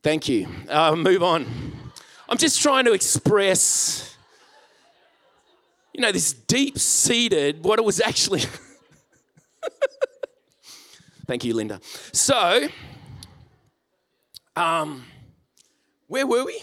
thank 0.00 0.28
you. 0.28 0.46
Uh, 0.68 0.94
move 0.94 1.24
on. 1.24 1.44
I'm 2.28 2.38
just 2.38 2.62
trying 2.62 2.84
to 2.84 2.92
express, 2.92 4.16
you 5.92 6.02
know, 6.02 6.12
this 6.12 6.32
deep 6.32 6.78
seated, 6.78 7.64
what 7.64 7.80
it 7.80 7.84
was 7.84 8.00
actually. 8.00 8.44
thank 11.26 11.42
you, 11.42 11.54
Linda. 11.54 11.80
So, 12.12 12.68
um, 14.54 15.02
where 16.06 16.28
were 16.28 16.44
we? 16.44 16.56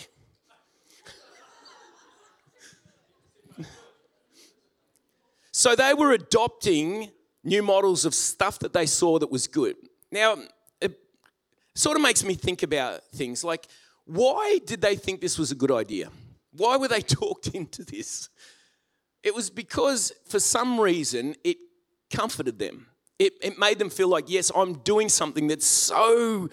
So 5.68 5.76
they 5.76 5.94
were 5.94 6.14
adopting 6.14 7.12
new 7.44 7.62
models 7.62 8.06
of 8.06 8.16
stuff 8.16 8.58
that 8.60 8.72
they 8.72 8.86
saw 8.86 9.20
that 9.20 9.30
was 9.30 9.48
good. 9.48 9.76
Now, 10.14 10.38
it 10.80 10.98
sort 11.76 11.98
of 11.98 12.02
makes 12.02 12.24
me 12.24 12.36
think 12.36 12.64
about 12.64 13.04
things 13.14 13.44
like 13.44 13.68
why 14.06 14.62
did 14.66 14.80
they 14.80 14.96
think 14.96 15.20
this 15.20 15.38
was 15.38 15.52
a 15.52 15.56
good 15.56 15.70
idea? 15.70 16.10
Why 16.54 16.78
were 16.78 16.88
they 16.88 17.02
talked 17.22 17.48
into 17.48 17.84
this? 17.84 18.30
It 19.24 19.36
was 19.36 19.50
because 19.50 20.14
for 20.30 20.40
some 20.40 20.80
reason 20.80 21.36
it 21.44 21.58
comforted 22.10 22.60
them. 22.60 22.88
It, 23.20 23.34
it 23.42 23.60
made 23.60 23.78
them 23.78 23.90
feel 23.90 24.08
like, 24.08 24.30
yes, 24.30 24.50
I'm 24.56 24.76
doing 24.76 25.10
something 25.10 25.48
that's 25.48 25.68
so 25.68 26.48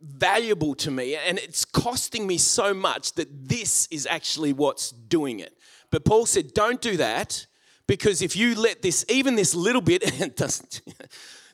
valuable 0.00 0.74
to 0.76 0.90
me 0.90 1.16
and 1.16 1.38
it's 1.38 1.66
costing 1.66 2.26
me 2.26 2.38
so 2.38 2.72
much 2.72 3.12
that 3.12 3.28
this 3.46 3.88
is 3.90 4.06
actually 4.06 4.54
what's 4.54 4.90
doing 4.90 5.38
it. 5.38 5.54
But 5.90 6.06
Paul 6.06 6.24
said, 6.24 6.54
don't 6.54 6.80
do 6.80 6.96
that 6.96 7.46
because 7.92 8.22
if 8.22 8.34
you 8.34 8.54
let 8.54 8.80
this, 8.80 9.04
even 9.10 9.34
this 9.34 9.54
little 9.54 9.82
bit, 9.82 10.02
it 10.22 10.34
doesn't, 10.34 10.80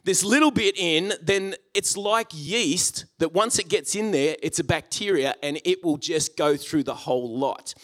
this 0.05 0.23
little 0.23 0.53
bit 0.53 0.79
in, 0.79 1.13
then 1.21 1.57
it's 1.75 1.97
like 1.97 2.29
yeast 2.33 3.07
that 3.19 3.33
once 3.33 3.59
it 3.59 3.69
gets 3.69 3.97
in 3.97 4.13
there, 4.13 4.37
it's 4.41 4.61
a 4.61 4.65
bacteria 4.65 5.35
and 5.43 5.61
it 5.65 5.83
will 5.83 5.97
just 5.97 6.37
go 6.37 6.57
through 6.57 6.85
the 6.85 6.95
whole 6.95 7.37
lot. 7.37 7.75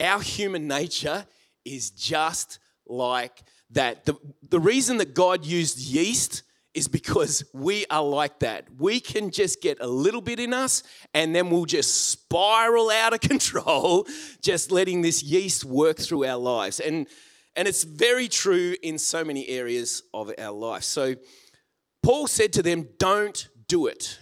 Our 0.00 0.20
human 0.20 0.66
nature 0.66 1.26
is 1.64 1.92
just 1.92 2.58
like 2.88 3.44
that. 3.70 4.04
The, 4.04 4.16
the 4.50 4.58
reason 4.58 4.96
that 4.96 5.14
God 5.14 5.46
used 5.46 5.78
yeast 5.78 6.42
is 6.74 6.88
because 6.88 7.44
we 7.54 7.86
are 7.88 8.02
like 8.02 8.40
that. 8.40 8.66
We 8.78 8.98
can 8.98 9.30
just 9.30 9.62
get 9.62 9.78
a 9.80 9.86
little 9.86 10.22
bit 10.22 10.40
in 10.40 10.52
us 10.52 10.82
and 11.14 11.36
then 11.36 11.50
we'll 11.50 11.66
just 11.66 12.10
spiral 12.10 12.90
out 12.90 13.12
of 13.14 13.20
control, 13.30 14.08
just 14.40 14.72
letting 14.72 15.02
this 15.02 15.22
yeast 15.22 15.64
work 15.64 15.98
through 15.98 16.24
our 16.24 16.38
lives. 16.38 16.80
And, 16.80 17.06
and 17.56 17.68
it's 17.68 17.84
very 17.84 18.28
true 18.28 18.76
in 18.82 18.98
so 18.98 19.24
many 19.24 19.48
areas 19.48 20.02
of 20.14 20.32
our 20.38 20.52
life. 20.52 20.84
So 20.84 21.14
Paul 22.02 22.26
said 22.26 22.52
to 22.54 22.62
them, 22.62 22.88
Don't 22.98 23.48
do 23.68 23.86
it. 23.86 24.18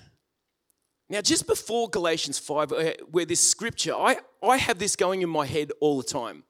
Now, 1.08 1.20
just 1.20 1.46
before 1.46 1.88
Galatians 1.88 2.38
5, 2.38 2.72
uh, 2.72 2.92
where 3.10 3.24
this 3.24 3.40
scripture, 3.40 3.94
I, 3.94 4.18
I 4.42 4.58
have 4.58 4.78
this 4.78 4.94
going 4.94 5.22
in 5.22 5.28
my 5.28 5.44
head 5.44 5.72
all 5.80 5.96
the 5.96 6.04
time. 6.04 6.44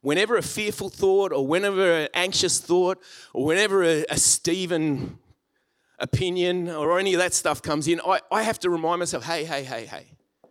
Whenever 0.00 0.36
a 0.36 0.42
fearful 0.42 0.88
thought, 0.88 1.32
or 1.32 1.46
whenever 1.46 1.92
an 1.92 2.08
anxious 2.14 2.58
thought, 2.58 2.98
or 3.34 3.44
whenever 3.44 3.82
a, 3.82 4.06
a 4.08 4.16
Stephen 4.16 5.18
opinion, 5.98 6.70
or 6.70 6.98
any 6.98 7.12
of 7.12 7.18
that 7.18 7.34
stuff 7.34 7.60
comes 7.60 7.88
in, 7.88 8.00
I, 8.06 8.20
I 8.32 8.42
have 8.42 8.58
to 8.60 8.70
remind 8.70 9.00
myself 9.00 9.24
hey, 9.24 9.44
hey, 9.44 9.64
hey, 9.64 9.84
hey, 9.84 10.06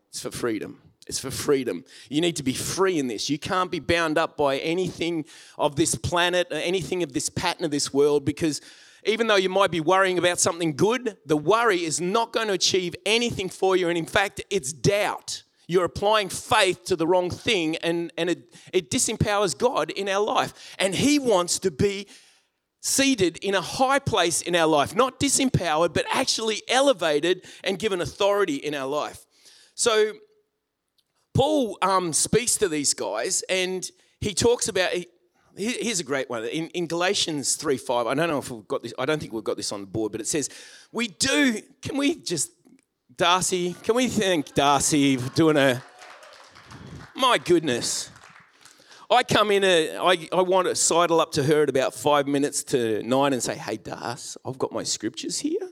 it's 0.09 0.21
for 0.21 0.31
freedom. 0.31 0.81
It's 1.07 1.19
for 1.19 1.29
freedom. 1.29 1.85
You 2.09 2.21
need 2.21 2.35
to 2.37 2.43
be 2.43 2.53
free 2.53 2.97
in 2.97 3.07
this. 3.07 3.29
You 3.29 3.37
can't 3.37 3.69
be 3.69 3.79
bound 3.79 4.17
up 4.17 4.37
by 4.37 4.57
anything 4.57 5.25
of 5.57 5.75
this 5.75 5.93
planet, 5.95 6.47
or 6.49 6.57
anything 6.57 7.03
of 7.03 7.13
this 7.13 7.29
pattern 7.29 7.63
of 7.65 7.71
this 7.71 7.93
world, 7.93 8.25
because 8.25 8.59
even 9.05 9.27
though 9.27 9.35
you 9.35 9.49
might 9.49 9.69
be 9.69 9.79
worrying 9.79 10.17
about 10.17 10.39
something 10.39 10.75
good, 10.75 11.17
the 11.25 11.37
worry 11.37 11.83
is 11.83 12.01
not 12.01 12.33
going 12.33 12.47
to 12.47 12.53
achieve 12.53 12.95
anything 13.05 13.49
for 13.49 13.75
you. 13.75 13.87
And 13.87 13.97
in 13.97 14.07
fact, 14.07 14.41
it's 14.49 14.73
doubt. 14.73 15.43
You're 15.67 15.85
applying 15.85 16.29
faith 16.29 16.83
to 16.85 16.95
the 16.95 17.07
wrong 17.07 17.29
thing, 17.29 17.75
and, 17.77 18.11
and 18.17 18.29
it, 18.29 18.55
it 18.73 18.91
disempowers 18.91 19.57
God 19.57 19.91
in 19.91 20.09
our 20.09 20.23
life. 20.23 20.75
And 20.79 20.95
He 20.95 21.19
wants 21.19 21.59
to 21.59 21.71
be 21.71 22.07
seated 22.81 23.37
in 23.37 23.55
a 23.55 23.61
high 23.61 23.99
place 23.99 24.41
in 24.41 24.55
our 24.55 24.67
life, 24.67 24.95
not 24.95 25.19
disempowered, 25.19 25.93
but 25.93 26.05
actually 26.11 26.61
elevated 26.67 27.43
and 27.63 27.79
given 27.79 27.99
authority 27.99 28.55
in 28.55 28.75
our 28.75 28.87
life. 28.87 29.25
So, 29.73 30.13
Paul 31.35 31.77
um, 31.81 32.13
speaks 32.13 32.55
to 32.57 32.69
these 32.69 32.93
guys 32.93 33.43
and 33.49 33.87
he 34.21 34.33
talks 34.33 34.67
about, 34.67 34.91
Here's 35.57 36.01
a 36.01 36.03
great 36.03 36.29
one. 36.29 36.43
In, 36.45 36.67
in 36.69 36.85
Galatians 36.85 37.55
3 37.55 37.77
5, 37.77 38.07
I 38.07 38.13
don't 38.13 38.27
know 38.27 38.39
if 38.39 38.51
we've 38.51 38.67
got 38.67 38.83
this, 38.83 38.93
I 38.99 39.05
don't 39.05 39.19
think 39.19 39.31
we've 39.31 39.43
got 39.43 39.55
this 39.55 39.71
on 39.71 39.81
the 39.81 39.87
board, 39.87 40.11
but 40.11 40.19
it 40.19 40.27
says, 40.27 40.49
We 40.91 41.07
do, 41.07 41.61
can 41.81 41.97
we 41.97 42.15
just, 42.15 42.51
Darcy, 43.15 43.73
can 43.83 43.95
we 43.95 44.07
thank 44.07 44.53
Darcy 44.53 45.15
for 45.15 45.29
doing 45.33 45.55
a, 45.55 45.81
my 47.15 47.37
goodness. 47.37 48.09
I 49.09 49.23
come 49.23 49.51
in, 49.51 49.63
a, 49.63 49.97
I, 49.97 50.27
I 50.33 50.41
want 50.41 50.67
to 50.67 50.75
sidle 50.75 51.21
up 51.21 51.31
to 51.33 51.43
her 51.43 51.63
at 51.63 51.69
about 51.69 51.93
five 51.93 52.27
minutes 52.27 52.63
to 52.65 53.01
nine 53.03 53.31
and 53.31 53.41
say, 53.41 53.55
Hey, 53.55 53.77
Darcy, 53.77 54.37
I've 54.45 54.57
got 54.57 54.73
my 54.73 54.83
scriptures 54.83 55.39
here. 55.39 55.69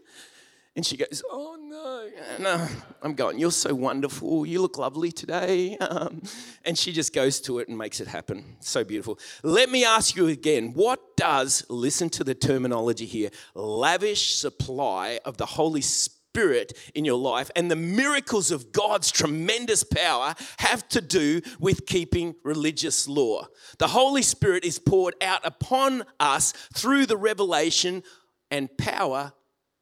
And 0.76 0.84
she 0.86 0.98
goes, 0.98 1.22
Oh 1.30 1.58
no, 1.62 2.10
no. 2.40 2.68
I'm 3.02 3.14
going, 3.14 3.38
You're 3.38 3.52
so 3.52 3.76
wonderful. 3.76 4.46
You 4.46 4.62
look 4.62 4.78
lovely 4.78 5.12
today. 5.12 5.78
Um, 5.78 6.24
and 6.66 6.78
she 6.78 6.92
just 6.92 7.14
goes 7.14 7.40
to 7.42 7.60
it 7.60 7.68
and 7.68 7.78
makes 7.78 8.00
it 8.00 8.08
happen. 8.08 8.58
So 8.60 8.84
beautiful. 8.84 9.20
Let 9.44 9.70
me 9.70 9.86
ask 9.86 10.16
you 10.16 10.28
again 10.28 10.74
what 10.74 11.16
does, 11.16 11.66
listen 11.70 12.10
to 12.12 12.24
the 12.24 12.34
terminology 12.34 13.06
here, 13.06 13.30
lavish 13.54 14.36
supply 14.36 15.20
of 15.26 15.38
the 15.38 15.46
Holy 15.46 15.82
Spirit 15.82 16.74
in 16.96 17.06
your 17.06 17.20
life 17.20 17.52
and 17.56 17.70
the 17.70 17.76
miracles 17.76 18.50
of 18.50 18.72
God's 18.72 19.12
tremendous 19.12 19.84
power 19.84 20.34
have 20.58 20.88
to 20.90 21.02
do 21.02 21.42
with 21.60 21.86
keeping 21.86 22.34
religious 22.44 23.08
law. 23.08 23.46
The 23.78 23.90
Holy 23.90 24.24
Spirit 24.24 24.66
is 24.66 24.80
poured 24.80 25.14
out 25.22 25.46
upon 25.46 26.04
us 26.20 26.54
through 26.74 27.06
the 27.06 27.18
revelation 27.18 28.02
and 28.50 28.76
power 28.78 29.34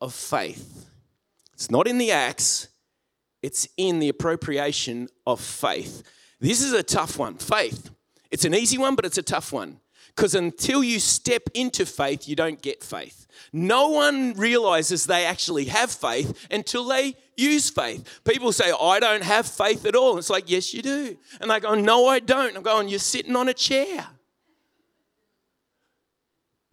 of 0.01 0.13
faith. 0.13 0.89
It's 1.53 1.70
not 1.70 1.88
in 1.88 1.98
the 1.98 2.12
acts, 2.12 2.67
it's 3.41 3.67
in 3.77 4.00
the 4.00 4.10
appropriation 4.10 5.08
of 5.25 5.39
faith. 5.39 6.03
This 6.39 6.62
is 6.62 6.74
a 6.74 6.84
tough 6.84 7.17
one 7.20 7.36
faith. 7.36 7.91
It's 8.31 8.46
an 8.46 8.55
easy 8.55 8.77
one, 8.77 8.96
but 8.96 9.05
it's 9.05 9.18
a 9.18 9.24
tough 9.24 9.53
one. 9.53 9.79
Because 10.16 10.35
until 10.35 10.83
you 10.83 11.00
step 11.00 11.44
into 11.53 11.85
faith, 11.85 12.27
you 12.27 12.35
don't 12.35 12.61
get 12.61 12.83
faith. 12.83 13.27
No 13.53 13.90
one 13.90 14.33
realizes 14.33 15.05
they 15.05 15.25
actually 15.25 15.66
have 15.66 15.90
faith 15.90 16.48
until 16.51 16.85
they 16.85 17.16
use 17.37 17.70
faith. 17.70 18.22
People 18.25 18.51
say, 18.51 18.72
I 18.72 19.00
don't 19.00 19.24
have 19.24 19.48
faith 19.48 19.85
at 19.85 19.96
all. 19.96 20.18
It's 20.18 20.29
like, 20.29 20.50
yes, 20.50 20.74
you 20.74 20.81
do. 20.81 21.18
And 21.40 21.50
they 21.50 21.59
go, 21.59 21.75
no, 21.75 22.07
I 22.07 22.20
don't. 22.20 22.57
I'm 22.57 22.64
going, 22.64 22.90
you're 22.90 23.00
sitting 23.00 23.35
on 23.35 23.48
a 23.48 23.53
chair. 23.53 24.07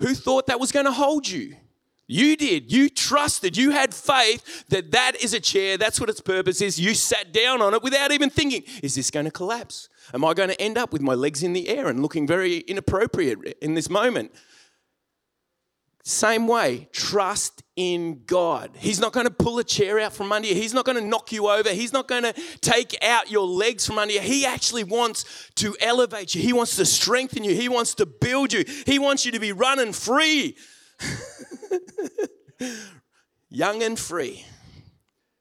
Who 0.01 0.15
thought 0.15 0.47
that 0.47 0.61
was 0.61 0.73
going 0.73 0.87
to 0.87 0.93
hold 0.93 1.29
you? 1.29 1.57
You 2.11 2.37
did. 2.37 2.73
You 2.73 2.89
trusted. 2.89 3.55
You 3.57 3.71
had 3.71 3.93
faith 3.93 4.65
that 4.71 4.93
that 4.93 5.23
is 5.23 5.35
a 5.35 5.41
chair. 5.41 5.77
That's 5.77 6.01
what 6.01 6.09
its 6.09 6.23
purpose 6.23 6.63
is. 6.63 6.81
You 6.81 6.95
sat 6.95 7.33
down 7.33 7.61
on 7.61 7.75
it 7.75 7.83
without 7.83 8.13
even 8.13 8.31
thinking, 8.31 8.63
is 8.83 8.95
this 8.95 9.11
going 9.11 9.27
to 9.27 9.31
collapse? 9.31 9.91
Am 10.15 10.25
I 10.25 10.33
going 10.33 10.49
to 10.49 10.59
end 10.61 10.79
up 10.79 10.91
with 10.91 11.03
my 11.03 11.13
legs 11.13 11.43
in 11.43 11.53
the 11.53 11.69
air 11.69 11.87
and 11.87 12.01
looking 12.01 12.27
very 12.27 12.59
inappropriate 12.61 13.59
in 13.61 13.75
this 13.75 13.91
moment? 13.91 14.33
Same 16.03 16.49
way, 16.49 16.89
trust 16.93 17.63
in 17.77 18.23
God. 18.25 18.71
He's 18.79 18.99
not 18.99 19.13
going 19.13 19.27
to 19.27 19.33
pull 19.33 19.59
a 19.59 19.65
chair 19.65 20.01
out 20.01 20.15
from 20.15 20.33
under 20.33 20.49
you. 20.49 20.55
He's 20.55 20.73
not 20.73 20.87
going 20.87 20.97
to 20.97 21.05
knock 21.05 21.31
you 21.33 21.51
over. 21.51 21.69
He's 21.69 21.93
not 21.93 22.09
going 22.09 22.23
to 22.23 22.33
take 22.63 22.97
out 23.05 23.31
your 23.31 23.47
legs 23.47 23.87
from 23.87 23.99
under 23.99 24.15
you. 24.15 24.21
He 24.21 24.47
actually 24.47 24.85
wants 24.85 25.51
to 25.57 25.77
elevate 25.79 26.35
you. 26.35 26.41
He 26.41 26.55
wants 26.55 26.77
to 26.77 26.87
strengthen 26.87 27.45
you. 27.45 27.55
He 27.55 27.69
wants 27.69 27.95
to 27.97 28.07
build 28.07 28.55
you. 28.55 28.65
He 28.87 28.99
wants 28.99 29.27
you 29.27 29.33
to 29.33 29.39
be 29.39 29.53
running 29.53 29.93
free. 29.93 30.57
Young 33.51 33.83
and 33.83 33.99
free. 33.99 34.45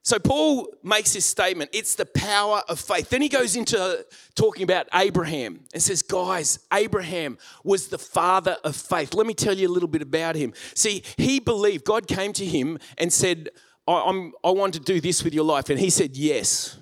So 0.08 0.20
Paul 0.20 0.74
makes 0.84 1.12
this 1.12 1.26
statement 1.26 1.72
it's 1.74 1.96
the 1.96 2.06
power 2.06 2.62
of 2.70 2.80
faith. 2.80 3.10
Then 3.10 3.22
he 3.22 3.28
goes 3.28 3.58
into 3.58 4.06
talking 4.36 4.64
about 4.64 4.88
Abraham 4.94 5.66
and 5.74 5.84
says, 5.84 6.02
Guys, 6.02 6.60
Abraham 6.72 7.38
was 7.66 7.90
the 7.90 7.98
father 7.98 8.56
of 8.64 8.78
faith. 8.78 9.14
Let 9.14 9.28
me 9.28 9.34
tell 9.34 9.54
you 9.54 9.68
a 9.68 9.74
little 9.74 9.90
bit 9.90 10.02
about 10.02 10.38
him. 10.38 10.54
See, 10.76 11.04
he 11.18 11.42
believed, 11.42 11.84
God 11.84 12.08
came 12.08 12.32
to 12.34 12.46
him 12.46 12.80
and 12.98 13.12
said, 13.12 13.50
I, 13.86 14.32
I 14.46 14.52
want 14.52 14.76
to 14.76 14.80
do 14.80 15.02
this 15.02 15.26
with 15.26 15.34
your 15.34 15.44
life. 15.44 15.70
And 15.70 15.78
he 15.78 15.90
said, 15.90 16.16
Yes. 16.16 16.78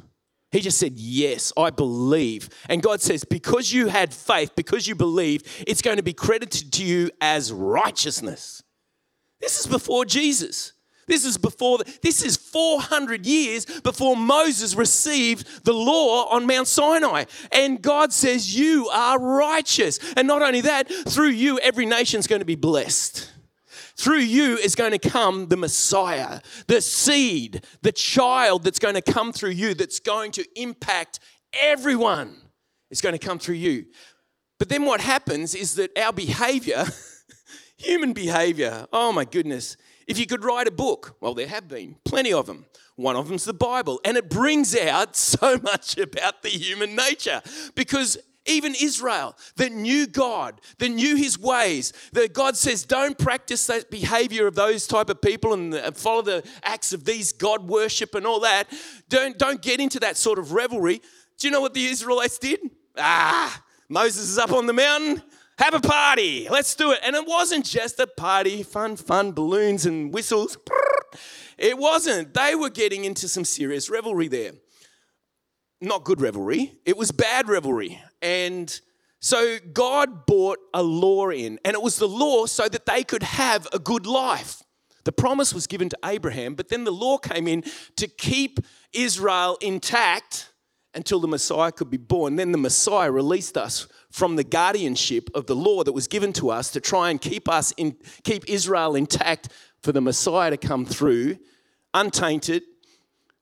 He 0.52 0.62
just 0.62 0.78
said, 0.78 0.94
Yes, 0.94 1.52
I 1.58 1.72
believe. 1.72 2.50
And 2.70 2.84
God 2.84 3.02
says, 3.02 3.24
Because 3.24 3.74
you 3.74 3.88
had 3.88 4.14
faith, 4.14 4.52
because 4.56 4.88
you 4.88 4.94
believed, 4.94 5.48
it's 5.66 5.82
going 5.82 5.98
to 5.98 6.04
be 6.04 6.14
credited 6.14 6.72
to 6.74 6.84
you 6.84 7.10
as 7.20 7.52
righteousness. 7.52 8.62
This 9.40 9.60
is 9.60 9.68
before 9.68 10.06
Jesus. 10.06 10.74
This 11.08 11.24
is 11.24 11.38
before, 11.38 11.80
this 12.02 12.24
is 12.24 12.36
400 12.36 13.26
years 13.26 13.66
before 13.82 14.18
Moses 14.18 14.74
received 14.74 15.64
the 15.64 15.74
law 15.74 16.28
on 16.30 16.48
Mount 16.48 16.68
Sinai. 16.68 17.26
And 17.52 17.82
God 17.82 18.12
says, 18.12 18.58
You 18.58 18.90
are 18.90 19.20
righteous. 19.20 20.00
And 20.18 20.28
not 20.28 20.42
only 20.42 20.62
that, 20.62 20.90
through 20.90 21.30
you, 21.30 21.60
every 21.60 21.86
nation 21.86 22.20
is 22.20 22.28
going 22.28 22.42
to 22.42 22.46
be 22.46 22.56
blessed. 22.56 23.32
Through 23.98 24.20
you 24.20 24.58
is 24.58 24.76
going 24.76 24.92
to 24.92 25.10
come 25.10 25.48
the 25.48 25.58
Messiah, 25.58 26.42
the 26.68 26.82
seed, 26.82 27.64
the 27.82 27.92
child 27.92 28.64
that's 28.64 28.80
going 28.80 28.96
to 28.96 29.02
come 29.02 29.32
through 29.32 29.52
you, 29.52 29.74
that's 29.74 30.00
going 30.00 30.32
to 30.34 30.46
impact 30.56 31.20
everyone. 31.54 32.36
It's 32.92 33.02
going 33.02 33.18
to 33.18 33.26
come 33.26 33.40
through 33.40 33.56
you. 33.56 33.86
But 34.60 34.70
then 34.70 34.86
what 34.86 35.02
happens 35.02 35.56
is 35.56 35.76
that 35.76 35.98
our 35.98 36.12
behavior, 36.12 36.86
human 37.86 38.14
behavior, 38.14 38.88
oh 38.92 39.12
my 39.12 39.26
goodness, 39.26 39.78
if 40.08 40.18
you 40.20 40.26
could 40.26 40.44
write 40.44 40.68
a 40.68 40.72
book, 40.72 41.16
well, 41.22 41.34
there 41.34 41.48
have 41.48 41.68
been 41.68 41.96
plenty 42.04 42.34
of 42.34 42.46
them. 42.46 42.66
One 42.96 43.16
of 43.16 43.28
them's 43.28 43.46
the 43.46 43.54
Bible, 43.54 44.00
and 44.06 44.18
it 44.18 44.30
brings 44.30 44.76
out 44.76 45.16
so 45.18 45.58
much 45.62 45.98
about 45.98 46.44
the 46.44 46.50
human 46.50 46.96
nature 46.96 47.42
because 47.76 48.18
even 48.46 48.76
Israel 48.80 49.36
that 49.56 49.72
knew 49.72 50.06
God, 50.06 50.62
that 50.78 50.90
knew 50.90 51.16
his 51.16 51.38
ways, 51.40 51.94
that 52.14 52.34
God 52.34 52.56
says, 52.56 52.86
don't 52.86 53.18
practice 53.18 53.66
that 53.68 53.90
behavior 53.90 54.46
of 54.48 54.56
those 54.56 54.86
type 54.86 55.10
of 55.10 55.22
people 55.22 55.54
and 55.54 55.76
follow 55.98 56.22
the 56.22 56.48
acts 56.64 56.94
of 56.94 57.06
these 57.06 57.34
God 57.34 57.68
worship 57.68 58.14
and 58.14 58.26
all 58.26 58.42
that. 58.42 58.68
Don't, 59.10 59.38
don't 59.38 59.62
get 59.62 59.80
into 59.80 60.00
that 60.02 60.16
sort 60.16 60.38
of 60.38 60.52
revelry. 60.54 61.02
Do 61.40 61.48
you 61.48 61.52
know 61.52 61.62
what 61.62 61.74
the 61.74 61.86
Israelites 61.88 62.38
did? 62.38 62.60
Ah, 62.98 63.64
Moses 63.90 64.30
is 64.30 64.38
up 64.38 64.52
on 64.52 64.68
the 64.68 64.74
mountain 64.74 65.24
have 65.58 65.74
a 65.74 65.80
party. 65.80 66.48
Let's 66.50 66.76
do 66.76 66.92
it. 66.92 67.00
And 67.04 67.16
it 67.16 67.28
wasn't 67.28 67.66
just 67.66 68.00
a 68.00 68.08
party, 68.08 68.64
fun, 68.64 68.96
fun, 68.96 69.32
balloons 69.32 69.86
and 69.86 70.14
whistles. 70.14 70.58
It 71.58 71.78
wasn't. 71.78 72.34
They 72.34 72.56
were 72.56 72.70
getting 72.70 73.06
into 73.06 73.28
some 73.28 73.46
serious 73.46 73.90
revelry 73.90 74.28
there. 74.28 74.52
Not 75.82 76.04
good 76.04 76.22
revelry, 76.22 76.74
it 76.86 76.98
was 76.98 77.12
bad 77.12 77.50
revelry. 77.50 78.02
And 78.22 78.80
so 79.20 79.58
God 79.74 80.26
brought 80.26 80.60
a 80.74 80.82
law 80.82 81.30
in, 81.30 81.60
and 81.66 81.74
it 81.74 81.82
was 81.82 81.98
the 81.98 82.08
law 82.08 82.46
so 82.46 82.68
that 82.70 82.86
they 82.86 83.04
could 83.04 83.24
have 83.24 83.68
a 83.74 83.80
good 83.80 84.06
life. 84.06 84.64
The 85.04 85.12
promise 85.12 85.54
was 85.54 85.68
given 85.68 85.90
to 85.90 85.98
Abraham, 86.04 86.56
but 86.56 86.70
then 86.70 86.84
the 86.84 86.92
law 86.92 87.18
came 87.18 87.48
in 87.48 87.64
to 87.98 88.08
keep 88.08 88.60
Israel 88.94 89.58
intact 89.62 90.52
until 90.96 91.20
the 91.20 91.28
Messiah 91.28 91.72
could 91.72 91.90
be 91.90 91.98
born. 91.98 92.38
Then 92.38 92.52
the 92.52 92.58
Messiah 92.58 93.12
released 93.12 93.58
us 93.58 93.88
from 94.10 94.38
the 94.38 94.44
guardianship 94.44 95.30
of 95.36 95.46
the 95.46 95.56
law 95.56 95.84
that 95.84 95.92
was 95.92 96.08
given 96.08 96.34
to 96.34 96.50
us 96.50 96.72
to 96.72 96.80
try 96.80 97.10
and 97.10 97.20
keep 97.20 97.50
us 97.50 97.74
in 97.78 97.98
keep 98.24 98.50
Israel 98.50 98.96
intact 98.96 99.50
for 99.84 99.92
the 99.92 100.02
Messiah 100.02 100.50
to 100.50 100.58
come 100.58 100.86
through, 100.86 101.38
untainted, 101.94 102.64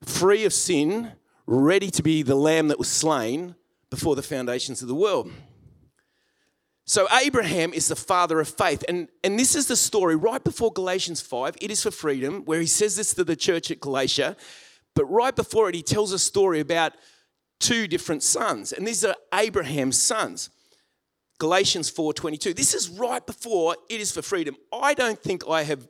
free 0.04 0.46
of 0.46 0.54
sin, 0.54 1.14
ready 1.46 1.90
to 1.92 2.04
be 2.04 2.24
the 2.24 2.36
lamb 2.36 2.68
that 2.70 2.80
was 2.80 2.90
slain 2.90 3.56
before 3.90 4.16
the 4.16 4.24
foundations 4.24 4.82
of 4.82 4.88
the 4.88 4.96
world. 4.96 5.32
So, 6.86 7.08
Abraham 7.14 7.74
is 7.74 7.88
the 7.88 7.96
father 7.96 8.42
of 8.42 8.50
faith. 8.50 8.84
And, 8.90 9.08
and 9.24 9.40
this 9.40 9.56
is 9.56 9.68
the 9.68 9.78
story 9.78 10.18
right 10.18 10.44
before 10.44 10.74
Galatians 10.74 11.22
5. 11.22 11.56
It 11.62 11.72
is 11.72 11.82
for 11.82 11.92
freedom, 11.92 12.44
where 12.44 12.60
he 12.60 12.66
says 12.66 12.98
this 12.98 13.14
to 13.14 13.24
the 13.24 13.38
church 13.38 13.72
at 13.72 13.80
Galatia. 13.80 14.36
But 14.94 15.06
right 15.06 15.34
before 15.34 15.70
it, 15.70 15.76
he 15.76 15.82
tells 15.82 16.12
a 16.12 16.20
story 16.20 16.60
about 16.60 16.94
two 17.64 17.88
different 17.88 18.22
sons. 18.22 18.74
And 18.74 18.86
these 18.86 19.06
are 19.06 19.16
Abraham's 19.34 20.02
sons. 20.02 20.50
Galatians 21.40 21.90
4:22. 21.90 22.54
This 22.54 22.74
is 22.74 22.90
right 22.90 23.26
before 23.26 23.76
it 23.90 24.02
is 24.02 24.12
for 24.12 24.22
freedom. 24.22 24.56
I 24.72 24.94
don't 24.94 25.22
think 25.22 25.48
I 25.48 25.64
have 25.64 25.88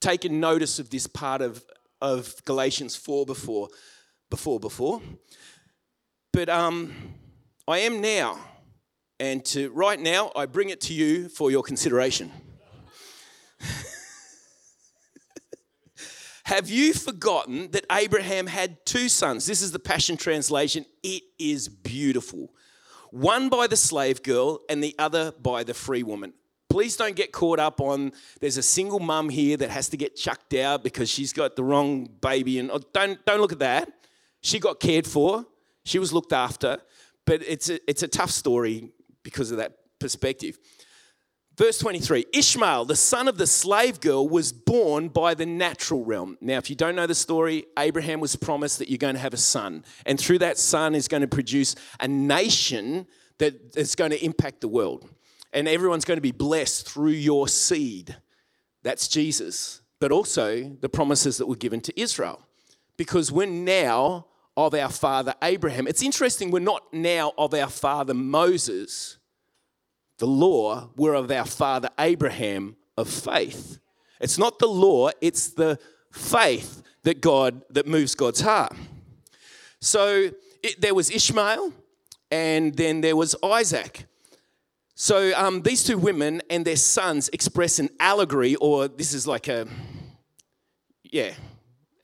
taken 0.00 0.40
notice 0.40 0.78
of 0.78 0.90
this 0.90 1.06
part 1.06 1.42
of, 1.42 1.64
of 2.00 2.34
Galatians 2.44 2.96
4 2.96 3.26
before, 3.26 3.68
before, 4.30 4.58
before. 4.58 5.00
But 6.32 6.48
um, 6.48 6.94
I 7.68 7.78
am 7.78 8.00
now. 8.00 8.38
And 9.18 9.44
to 9.46 9.70
right 9.70 9.98
now, 9.98 10.30
I 10.36 10.44
bring 10.46 10.68
it 10.68 10.80
to 10.82 10.94
you 10.94 11.28
for 11.28 11.50
your 11.50 11.62
consideration. 11.62 12.30
Have 16.46 16.70
you 16.70 16.94
forgotten 16.94 17.72
that 17.72 17.86
Abraham 17.90 18.46
had 18.46 18.86
two 18.86 19.08
sons? 19.08 19.46
This 19.46 19.60
is 19.60 19.72
the 19.72 19.80
Passion 19.80 20.16
Translation. 20.16 20.86
It 21.02 21.24
is 21.40 21.68
beautiful. 21.68 22.54
One 23.10 23.48
by 23.48 23.66
the 23.66 23.74
slave 23.74 24.22
girl 24.22 24.60
and 24.68 24.80
the 24.80 24.94
other 24.96 25.32
by 25.42 25.64
the 25.64 25.74
free 25.74 26.04
woman. 26.04 26.34
Please 26.68 26.96
don't 26.96 27.16
get 27.16 27.32
caught 27.32 27.58
up 27.58 27.80
on 27.80 28.12
there's 28.40 28.58
a 28.58 28.62
single 28.62 29.00
mum 29.00 29.28
here 29.28 29.56
that 29.56 29.70
has 29.70 29.88
to 29.88 29.96
get 29.96 30.14
chucked 30.14 30.54
out 30.54 30.84
because 30.84 31.10
she's 31.10 31.32
got 31.32 31.56
the 31.56 31.64
wrong 31.64 32.08
baby. 32.20 32.60
And 32.60 32.70
oh, 32.70 32.78
don't, 32.92 33.18
don't 33.26 33.40
look 33.40 33.50
at 33.50 33.58
that. 33.58 33.90
She 34.40 34.60
got 34.60 34.78
cared 34.78 35.08
for, 35.08 35.44
she 35.84 35.98
was 35.98 36.12
looked 36.12 36.32
after. 36.32 36.78
But 37.24 37.42
it's 37.42 37.70
a, 37.70 37.80
it's 37.90 38.04
a 38.04 38.08
tough 38.08 38.30
story 38.30 38.92
because 39.24 39.50
of 39.50 39.56
that 39.56 39.78
perspective. 39.98 40.60
Verse 41.56 41.78
23 41.78 42.26
Ishmael, 42.34 42.84
the 42.84 42.96
son 42.96 43.28
of 43.28 43.38
the 43.38 43.46
slave 43.46 44.00
girl, 44.00 44.28
was 44.28 44.52
born 44.52 45.08
by 45.08 45.34
the 45.34 45.46
natural 45.46 46.04
realm. 46.04 46.36
Now, 46.40 46.58
if 46.58 46.68
you 46.68 46.76
don't 46.76 46.96
know 46.96 47.06
the 47.06 47.14
story, 47.14 47.64
Abraham 47.78 48.20
was 48.20 48.36
promised 48.36 48.78
that 48.78 48.90
you're 48.90 48.98
going 48.98 49.14
to 49.14 49.20
have 49.20 49.34
a 49.34 49.38
son. 49.38 49.84
And 50.04 50.20
through 50.20 50.40
that 50.40 50.58
son 50.58 50.94
is 50.94 51.08
going 51.08 51.22
to 51.22 51.28
produce 51.28 51.74
a 51.98 52.08
nation 52.08 53.06
that 53.38 53.76
is 53.76 53.94
going 53.94 54.10
to 54.10 54.22
impact 54.22 54.60
the 54.60 54.68
world. 54.68 55.08
And 55.52 55.66
everyone's 55.66 56.04
going 56.04 56.18
to 56.18 56.22
be 56.22 56.32
blessed 56.32 56.86
through 56.86 57.10
your 57.10 57.48
seed. 57.48 58.16
That's 58.82 59.08
Jesus. 59.08 59.80
But 59.98 60.12
also 60.12 60.76
the 60.80 60.88
promises 60.90 61.38
that 61.38 61.46
were 61.46 61.56
given 61.56 61.80
to 61.82 62.00
Israel. 62.00 62.42
Because 62.98 63.32
we're 63.32 63.46
now 63.46 64.26
of 64.58 64.74
our 64.74 64.90
father 64.90 65.34
Abraham. 65.42 65.86
It's 65.86 66.02
interesting, 66.02 66.50
we're 66.50 66.60
not 66.60 66.82
now 66.92 67.32
of 67.38 67.54
our 67.54 67.68
father 67.68 68.14
Moses. 68.14 69.18
The 70.18 70.26
law, 70.26 70.90
we're 70.96 71.14
of 71.14 71.30
our 71.30 71.44
father 71.44 71.90
Abraham 71.98 72.76
of 72.96 73.08
faith. 73.08 73.78
It's 74.20 74.38
not 74.38 74.58
the 74.58 74.66
law, 74.66 75.10
it's 75.20 75.50
the 75.50 75.78
faith 76.10 76.82
that 77.02 77.20
God 77.20 77.62
that 77.70 77.86
moves 77.86 78.14
God's 78.14 78.40
heart. 78.40 78.74
So 79.80 80.30
it, 80.62 80.80
there 80.80 80.94
was 80.94 81.10
Ishmael, 81.10 81.72
and 82.30 82.74
then 82.74 83.02
there 83.02 83.14
was 83.14 83.36
Isaac. 83.42 84.06
So 84.94 85.32
um, 85.36 85.60
these 85.60 85.84
two 85.84 85.98
women 85.98 86.40
and 86.48 86.64
their 86.64 86.76
sons 86.76 87.28
express 87.28 87.78
an 87.78 87.90
allegory, 88.00 88.54
or 88.56 88.88
this 88.88 89.12
is 89.12 89.26
like 89.26 89.46
a, 89.46 89.68
yeah, 91.02 91.34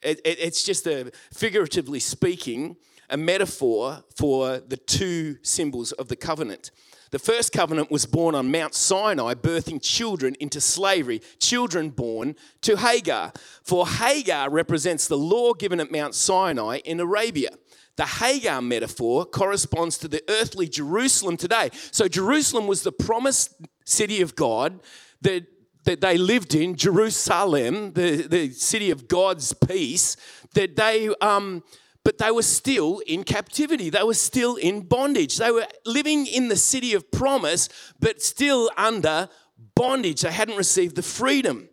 it, 0.03 0.21
it, 0.23 0.37
it's 0.39 0.63
just 0.63 0.85
a 0.85 1.11
figuratively 1.33 1.99
speaking, 1.99 2.75
a 3.09 3.17
metaphor 3.17 4.03
for 4.15 4.59
the 4.59 4.77
two 4.77 5.37
symbols 5.41 5.91
of 5.93 6.07
the 6.07 6.15
covenant. 6.15 6.69
The 7.13 7.19
first 7.19 7.51
covenant 7.51 7.91
was 7.91 8.07
born 8.07 8.33
on 8.33 8.49
Mount 8.49 8.73
Sinai, 8.73 9.35
birthing 9.35 9.79
children 9.83 10.35
into 10.39 10.59
slavery, 10.59 11.21
children 11.37 11.91
born 11.91 12.35
to 12.61 12.75
Hagar. 12.75 13.31
For 13.61 13.87
Hagar 13.87 14.49
represents 14.49 15.07
the 15.07 15.15
law 15.15 15.53
given 15.53 15.79
at 15.79 15.91
Mount 15.91 16.15
Sinai 16.15 16.79
in 16.83 16.99
Arabia. 16.99 17.51
The 17.97 18.07
Hagar 18.07 18.63
metaphor 18.63 19.25
corresponds 19.25 19.99
to 19.99 20.07
the 20.07 20.23
earthly 20.27 20.67
Jerusalem 20.67 21.37
today. 21.37 21.69
So, 21.91 22.07
Jerusalem 22.07 22.65
was 22.65 22.81
the 22.81 22.91
promised 22.91 23.53
city 23.85 24.23
of 24.23 24.35
God 24.35 24.79
that 25.21 25.45
that 25.83 26.01
they 26.01 26.17
lived 26.17 26.55
in, 26.55 26.75
Jerusalem, 26.75 27.91
the, 27.91 28.25
the 28.25 28.49
city 28.51 28.89
of 28.89 29.09
God's 29.09 29.51
peace, 29.53 30.15
that 30.53 30.77
they, 30.77 31.09
um, 31.21 31.61
but 32.03 32.17
they 32.17 32.31
were 32.31 32.43
still 32.43 32.99
in 33.07 33.23
captivity. 33.23 33.89
They 33.89 34.03
were 34.03 34.13
still 34.13 34.55
in 34.55 34.81
bondage. 34.81 35.37
They 35.37 35.51
were 35.51 35.67
living 35.85 36.27
in 36.27 36.47
the 36.47 36.55
city 36.55 36.93
of 36.93 37.11
promise, 37.11 37.69
but 37.99 38.21
still 38.21 38.69
under 38.77 39.29
bondage. 39.75 40.21
They 40.21 40.31
hadn't 40.31 40.57
received 40.57 40.95
the 40.95 41.01
freedom. 41.01 41.69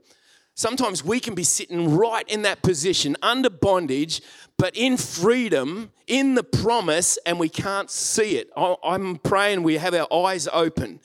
Sometimes 0.55 1.05
we 1.05 1.21
can 1.21 1.35
be 1.35 1.45
sitting 1.45 1.97
right 1.97 2.29
in 2.29 2.43
that 2.43 2.63
position, 2.63 3.17
under 3.23 3.51
bondage, 3.51 4.21
but 4.57 4.77
in 4.77 4.97
freedom, 4.97 5.91
in 6.07 6.35
the 6.35 6.43
promise, 6.43 7.19
and 7.25 7.39
we 7.39 7.49
can't 7.49 7.91
see 7.91 8.37
it. 8.37 8.51
I'm 8.57 9.17
praying 9.17 9.63
we 9.63 9.79
have 9.79 9.95
our 9.95 10.13
eyes 10.13 10.49
open 10.53 11.01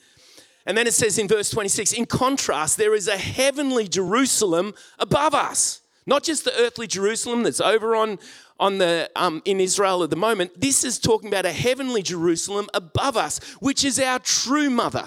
and 0.66 0.76
then 0.76 0.86
it 0.86 0.94
says 0.94 1.16
in 1.16 1.28
verse 1.28 1.48
26 1.48 1.92
in 1.92 2.06
contrast, 2.06 2.76
there 2.76 2.94
is 2.94 3.06
a 3.06 3.16
heavenly 3.16 3.86
Jerusalem 3.86 4.74
above 4.98 5.32
us. 5.32 5.80
Not 6.06 6.24
just 6.24 6.44
the 6.44 6.52
earthly 6.58 6.88
Jerusalem 6.88 7.44
that's 7.44 7.60
over 7.60 7.94
on, 7.94 8.18
on 8.58 8.78
the, 8.78 9.10
um, 9.16 9.42
in 9.44 9.60
Israel 9.60 10.02
at 10.02 10.10
the 10.10 10.16
moment. 10.16 10.60
This 10.60 10.84
is 10.84 10.98
talking 10.98 11.28
about 11.28 11.46
a 11.46 11.52
heavenly 11.52 12.02
Jerusalem 12.02 12.68
above 12.74 13.16
us, 13.16 13.38
which 13.60 13.84
is 13.84 13.98
our 13.98 14.18
true 14.18 14.70
mother. 14.70 15.06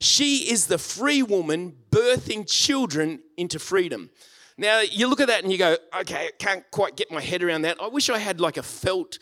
She 0.00 0.50
is 0.50 0.66
the 0.66 0.78
free 0.78 1.22
woman 1.22 1.76
birthing 1.90 2.50
children 2.50 3.20
into 3.36 3.58
freedom. 3.58 4.10
Now, 4.56 4.80
you 4.80 5.08
look 5.08 5.20
at 5.20 5.28
that 5.28 5.42
and 5.42 5.52
you 5.52 5.58
go, 5.58 5.76
okay, 6.00 6.26
I 6.26 6.30
can't 6.38 6.64
quite 6.70 6.96
get 6.96 7.10
my 7.10 7.20
head 7.20 7.42
around 7.42 7.62
that. 7.62 7.78
I 7.80 7.88
wish 7.88 8.10
I 8.10 8.18
had 8.18 8.40
like 8.40 8.56
a 8.56 8.62
felt 8.62 9.18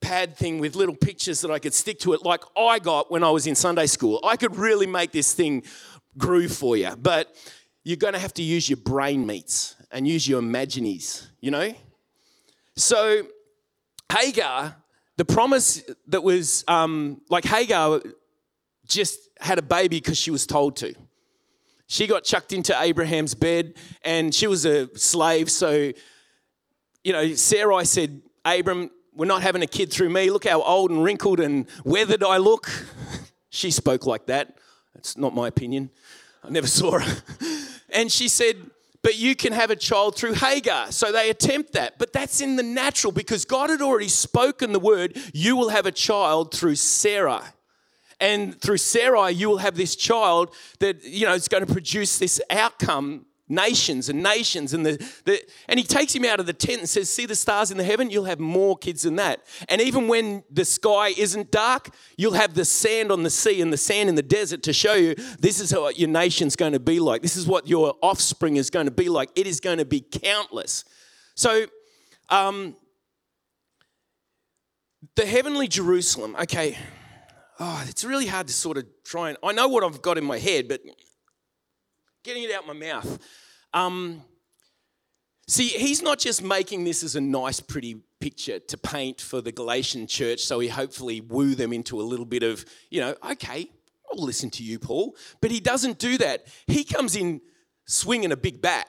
pad 0.00 0.36
thing 0.36 0.58
with 0.58 0.76
little 0.76 0.94
pictures 0.94 1.40
that 1.40 1.50
I 1.50 1.58
could 1.58 1.72
stick 1.72 1.98
to 2.00 2.12
it, 2.12 2.22
like 2.22 2.42
I 2.56 2.78
got 2.78 3.10
when 3.10 3.24
I 3.24 3.30
was 3.30 3.46
in 3.46 3.54
Sunday 3.54 3.86
school. 3.86 4.20
I 4.22 4.36
could 4.36 4.56
really 4.56 4.86
make 4.86 5.12
this 5.12 5.32
thing 5.32 5.62
groove 6.18 6.52
for 6.52 6.76
you, 6.76 6.94
but 6.96 7.34
you're 7.82 7.96
going 7.96 8.12
to 8.12 8.18
have 8.18 8.34
to 8.34 8.42
use 8.42 8.68
your 8.68 8.76
brain 8.76 9.26
meats 9.26 9.76
and 9.90 10.06
use 10.06 10.28
your 10.28 10.40
imaginies, 10.40 11.30
you 11.40 11.50
know? 11.50 11.74
So, 12.76 13.22
Hagar, 14.12 14.76
the 15.16 15.24
promise 15.24 15.82
that 16.08 16.22
was 16.22 16.64
um, 16.66 17.20
like 17.30 17.44
Hagar 17.44 18.00
just 18.86 19.18
had 19.40 19.58
a 19.58 19.62
baby 19.62 20.00
because 20.00 20.18
she 20.18 20.30
was 20.30 20.46
told 20.46 20.76
to. 20.76 20.94
She 21.86 22.06
got 22.06 22.24
chucked 22.24 22.52
into 22.52 22.74
Abraham's 22.80 23.34
bed 23.34 23.74
and 24.02 24.34
she 24.34 24.46
was 24.46 24.64
a 24.64 24.88
slave. 24.98 25.50
So, 25.50 25.92
you 27.04 27.12
know, 27.12 27.34
Sarai 27.34 27.84
said, 27.84 28.22
Abram, 28.44 28.90
we're 29.14 29.26
not 29.26 29.42
having 29.42 29.62
a 29.62 29.66
kid 29.66 29.92
through 29.92 30.10
me. 30.10 30.30
Look 30.30 30.46
how 30.46 30.62
old 30.62 30.90
and 30.90 31.04
wrinkled 31.04 31.40
and 31.40 31.66
weathered 31.84 32.24
I 32.24 32.38
look. 32.38 32.68
she 33.50 33.70
spoke 33.70 34.06
like 34.06 34.26
that. 34.26 34.58
That's 34.94 35.16
not 35.16 35.34
my 35.34 35.46
opinion. 35.46 35.90
I 36.42 36.50
never 36.50 36.66
saw 36.66 36.98
her. 36.98 37.22
and 37.90 38.10
she 38.10 38.28
said, 38.28 38.56
but 39.04 39.18
you 39.18 39.36
can 39.36 39.52
have 39.52 39.70
a 39.70 39.76
child 39.76 40.16
through 40.16 40.32
Hagar. 40.32 40.90
So 40.90 41.12
they 41.12 41.28
attempt 41.28 41.74
that. 41.74 41.98
But 41.98 42.14
that's 42.14 42.40
in 42.40 42.56
the 42.56 42.62
natural 42.62 43.12
because 43.12 43.44
God 43.44 43.68
had 43.68 43.82
already 43.82 44.08
spoken 44.08 44.72
the 44.72 44.80
word, 44.80 45.18
you 45.34 45.56
will 45.56 45.68
have 45.68 45.84
a 45.84 45.92
child 45.92 46.54
through 46.54 46.76
Sarah. 46.76 47.52
And 48.18 48.58
through 48.58 48.78
Sarah, 48.78 49.30
you 49.30 49.50
will 49.50 49.58
have 49.58 49.76
this 49.76 49.94
child 49.94 50.54
that, 50.78 51.04
you 51.04 51.26
know, 51.26 51.34
is 51.34 51.48
going 51.48 51.66
to 51.66 51.70
produce 51.70 52.16
this 52.16 52.40
outcome 52.48 53.26
nations 53.48 54.08
and 54.08 54.22
nations 54.22 54.72
and 54.72 54.86
the, 54.86 54.96
the, 55.24 55.40
and 55.68 55.78
he 55.78 55.84
takes 55.84 56.14
him 56.14 56.24
out 56.24 56.40
of 56.40 56.46
the 56.46 56.52
tent 56.52 56.80
and 56.80 56.88
says 56.88 57.12
see 57.12 57.26
the 57.26 57.34
stars 57.34 57.70
in 57.70 57.76
the 57.76 57.84
heaven? 57.84 58.10
You'll 58.10 58.24
have 58.24 58.40
more 58.40 58.76
kids 58.76 59.02
than 59.02 59.16
that. 59.16 59.44
And 59.68 59.80
even 59.80 60.08
when 60.08 60.44
the 60.50 60.64
sky 60.64 61.12
isn't 61.16 61.50
dark 61.50 61.94
you'll 62.16 62.32
have 62.32 62.54
the 62.54 62.64
sand 62.64 63.10
on 63.10 63.22
the 63.22 63.30
sea 63.30 63.60
and 63.60 63.72
the 63.72 63.76
sand 63.76 64.08
in 64.08 64.14
the 64.14 64.22
desert 64.22 64.62
to 64.64 64.72
show 64.72 64.94
you 64.94 65.14
this 65.38 65.60
is 65.60 65.74
what 65.74 65.98
your 65.98 66.08
nation's 66.08 66.56
going 66.56 66.72
to 66.72 66.80
be 66.80 67.00
like. 67.00 67.22
This 67.22 67.36
is 67.36 67.46
what 67.46 67.68
your 67.68 67.94
offspring 68.02 68.56
is 68.56 68.70
going 68.70 68.86
to 68.86 68.92
be 68.92 69.08
like. 69.08 69.30
It 69.36 69.46
is 69.46 69.60
going 69.60 69.78
to 69.78 69.84
be 69.84 70.00
countless. 70.00 70.84
So 71.34 71.66
um, 72.28 72.76
the 75.16 75.26
heavenly 75.26 75.68
jerusalem 75.68 76.36
okay. 76.40 76.76
Oh 77.60 77.84
it's 77.88 78.04
really 78.04 78.26
hard 78.26 78.48
to 78.48 78.52
sort 78.52 78.78
of 78.78 78.86
try 79.04 79.28
and 79.28 79.38
i 79.42 79.52
know 79.52 79.68
what 79.68 79.84
i've 79.84 80.02
got 80.02 80.18
in 80.18 80.24
my 80.24 80.38
head 80.38 80.66
but 80.66 80.80
getting 82.24 82.42
it 82.42 82.50
out 82.50 82.66
my 82.66 82.72
mouth. 82.72 83.18
Um, 83.74 84.22
see, 85.46 85.68
he's 85.68 86.02
not 86.02 86.18
just 86.18 86.42
making 86.42 86.84
this 86.84 87.04
as 87.04 87.14
a 87.14 87.20
nice, 87.20 87.60
pretty 87.60 88.00
picture 88.18 88.58
to 88.58 88.78
paint 88.78 89.20
for 89.20 89.42
the 89.42 89.52
Galatian 89.52 90.06
church 90.06 90.40
so 90.40 90.58
he 90.58 90.68
hopefully 90.68 91.20
woo 91.20 91.54
them 91.54 91.72
into 91.72 92.00
a 92.00 92.02
little 92.02 92.24
bit 92.24 92.42
of, 92.42 92.64
you 92.90 93.00
know, 93.00 93.14
okay, 93.30 93.70
I'll 94.10 94.24
listen 94.24 94.50
to 94.52 94.64
you, 94.64 94.78
Paul. 94.78 95.14
But 95.42 95.50
he 95.50 95.60
doesn't 95.60 95.98
do 95.98 96.16
that. 96.18 96.46
He 96.66 96.82
comes 96.82 97.14
in 97.14 97.42
swinging 97.84 98.32
a 98.32 98.36
big 98.36 98.62
bat. 98.62 98.88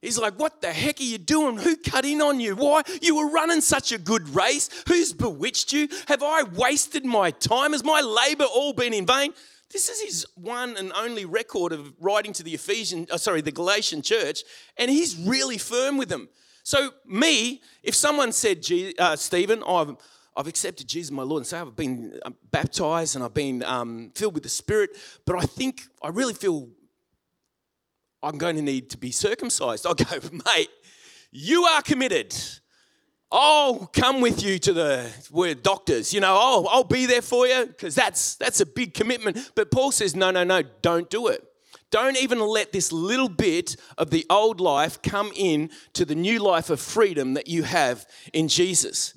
He's 0.00 0.18
like, 0.18 0.34
What 0.34 0.60
the 0.60 0.72
heck 0.72 1.00
are 1.00 1.04
you 1.04 1.18
doing? 1.18 1.56
Who 1.56 1.76
cut 1.76 2.04
in 2.04 2.20
on 2.20 2.38
you? 2.38 2.54
Why? 2.54 2.82
You 3.02 3.16
were 3.16 3.30
running 3.30 3.60
such 3.60 3.90
a 3.90 3.98
good 3.98 4.28
race. 4.28 4.68
Who's 4.86 5.12
bewitched 5.12 5.72
you? 5.72 5.88
Have 6.06 6.22
I 6.22 6.44
wasted 6.44 7.04
my 7.04 7.32
time? 7.32 7.72
Has 7.72 7.82
my 7.82 8.02
labor 8.02 8.44
all 8.44 8.72
been 8.72 8.92
in 8.92 9.06
vain? 9.06 9.32
This 9.72 9.88
is 9.88 10.00
his 10.00 10.26
one 10.34 10.76
and 10.76 10.92
only 10.94 11.24
record 11.24 11.72
of 11.72 11.92
writing 12.00 12.32
to 12.34 12.42
the 12.42 12.54
Ephesian, 12.54 13.06
oh, 13.10 13.16
sorry, 13.16 13.40
the 13.40 13.52
Galatian 13.52 14.02
church, 14.02 14.42
and 14.76 14.90
he's 14.90 15.16
really 15.16 15.58
firm 15.58 15.98
with 15.98 16.08
them. 16.08 16.28
So, 16.62 16.90
me, 17.04 17.62
if 17.82 17.94
someone 17.94 18.32
said, 18.32 18.64
uh, 18.98 19.16
Stephen, 19.16 19.62
I've, 19.66 19.96
I've 20.36 20.46
accepted 20.46 20.88
Jesus, 20.88 21.10
my 21.10 21.22
Lord 21.22 21.40
and 21.40 21.46
Savior, 21.46 21.68
I've 21.68 21.76
been 21.76 22.18
uh, 22.24 22.30
baptized 22.50 23.14
and 23.14 23.24
I've 23.24 23.34
been 23.34 23.62
um, 23.64 24.12
filled 24.14 24.34
with 24.34 24.42
the 24.42 24.48
Spirit, 24.48 24.90
but 25.24 25.36
I 25.36 25.46
think 25.46 25.82
I 26.02 26.08
really 26.08 26.34
feel 26.34 26.68
I'm 28.22 28.38
going 28.38 28.56
to 28.56 28.62
need 28.62 28.90
to 28.90 28.98
be 28.98 29.10
circumcised. 29.10 29.86
I'll 29.86 29.94
go, 29.94 30.04
mate, 30.44 30.70
you 31.30 31.64
are 31.64 31.82
committed. 31.82 32.34
I'll 33.32 33.86
come 33.86 34.20
with 34.20 34.42
you 34.42 34.58
to 34.60 34.72
the 34.72 35.12
we're 35.30 35.54
doctors, 35.54 36.14
you 36.14 36.20
know, 36.20 36.36
I'll, 36.38 36.68
I'll 36.68 36.84
be 36.84 37.06
there 37.06 37.22
for 37.22 37.46
you 37.46 37.66
because 37.66 37.94
that's 37.94 38.36
that's 38.36 38.60
a 38.60 38.66
big 38.66 38.94
commitment. 38.94 39.50
But 39.54 39.70
Paul 39.70 39.90
says, 39.90 40.14
no, 40.14 40.30
no, 40.30 40.44
no, 40.44 40.62
don't 40.82 41.10
do 41.10 41.26
it. 41.26 41.42
Don't 41.90 42.16
even 42.16 42.40
let 42.40 42.72
this 42.72 42.92
little 42.92 43.28
bit 43.28 43.76
of 43.96 44.10
the 44.10 44.26
old 44.28 44.60
life 44.60 45.00
come 45.02 45.30
in 45.34 45.70
to 45.92 46.04
the 46.04 46.14
new 46.14 46.40
life 46.40 46.68
of 46.70 46.80
freedom 46.80 47.34
that 47.34 47.48
you 47.48 47.62
have 47.62 48.06
in 48.32 48.48
Jesus. 48.48 49.14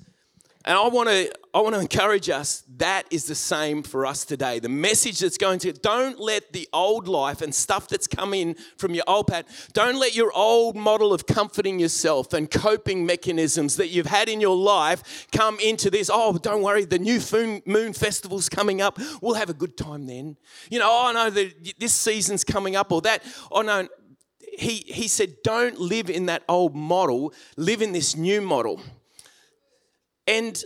And 0.66 0.76
I 0.76 0.88
want 0.88 1.08
to 1.08 1.32
I 1.52 1.60
want 1.60 1.74
to 1.74 1.80
encourage 1.80 2.28
us 2.28 2.62
that 2.76 3.06
is 3.10 3.24
the 3.24 3.34
same 3.34 3.82
for 3.82 4.04
us 4.04 4.24
today. 4.24 4.58
The 4.58 4.68
message 4.68 5.18
that's 5.18 5.38
going 5.38 5.58
to 5.60 5.72
don't 5.72 6.20
let 6.20 6.52
the 6.52 6.68
old 6.72 7.08
life 7.08 7.40
and 7.40 7.52
stuff 7.52 7.88
that's 7.88 8.06
come 8.06 8.34
in 8.34 8.54
from 8.76 8.94
your 8.94 9.04
old 9.06 9.26
pat, 9.26 9.48
don't 9.72 9.98
let 9.98 10.14
your 10.14 10.30
old 10.32 10.76
model 10.76 11.12
of 11.12 11.26
comforting 11.26 11.80
yourself 11.80 12.32
and 12.34 12.48
coping 12.50 13.04
mechanisms 13.06 13.76
that 13.76 13.88
you've 13.88 14.06
had 14.06 14.28
in 14.28 14.40
your 14.40 14.56
life 14.56 15.26
come 15.32 15.58
into 15.60 15.90
this. 15.90 16.10
Oh, 16.12 16.36
don't 16.36 16.62
worry, 16.62 16.84
the 16.84 16.98
new 16.98 17.20
moon 17.66 17.92
festival's 17.94 18.48
coming 18.48 18.80
up. 18.80 18.98
We'll 19.22 19.34
have 19.34 19.50
a 19.50 19.54
good 19.54 19.76
time 19.76 20.06
then. 20.06 20.36
You 20.70 20.78
know, 20.78 20.88
oh 20.90 21.10
no, 21.12 21.30
the, 21.30 21.52
this 21.78 21.94
season's 21.94 22.44
coming 22.44 22.76
up 22.76 22.92
or 22.92 23.00
that. 23.00 23.24
Oh 23.50 23.62
no, 23.62 23.88
he, 24.58 24.84
he 24.86 25.08
said, 25.08 25.36
don't 25.42 25.80
live 25.80 26.10
in 26.10 26.26
that 26.26 26.42
old 26.48 26.76
model, 26.76 27.32
live 27.56 27.80
in 27.82 27.92
this 27.92 28.14
new 28.14 28.40
model. 28.40 28.80
And 30.30 30.62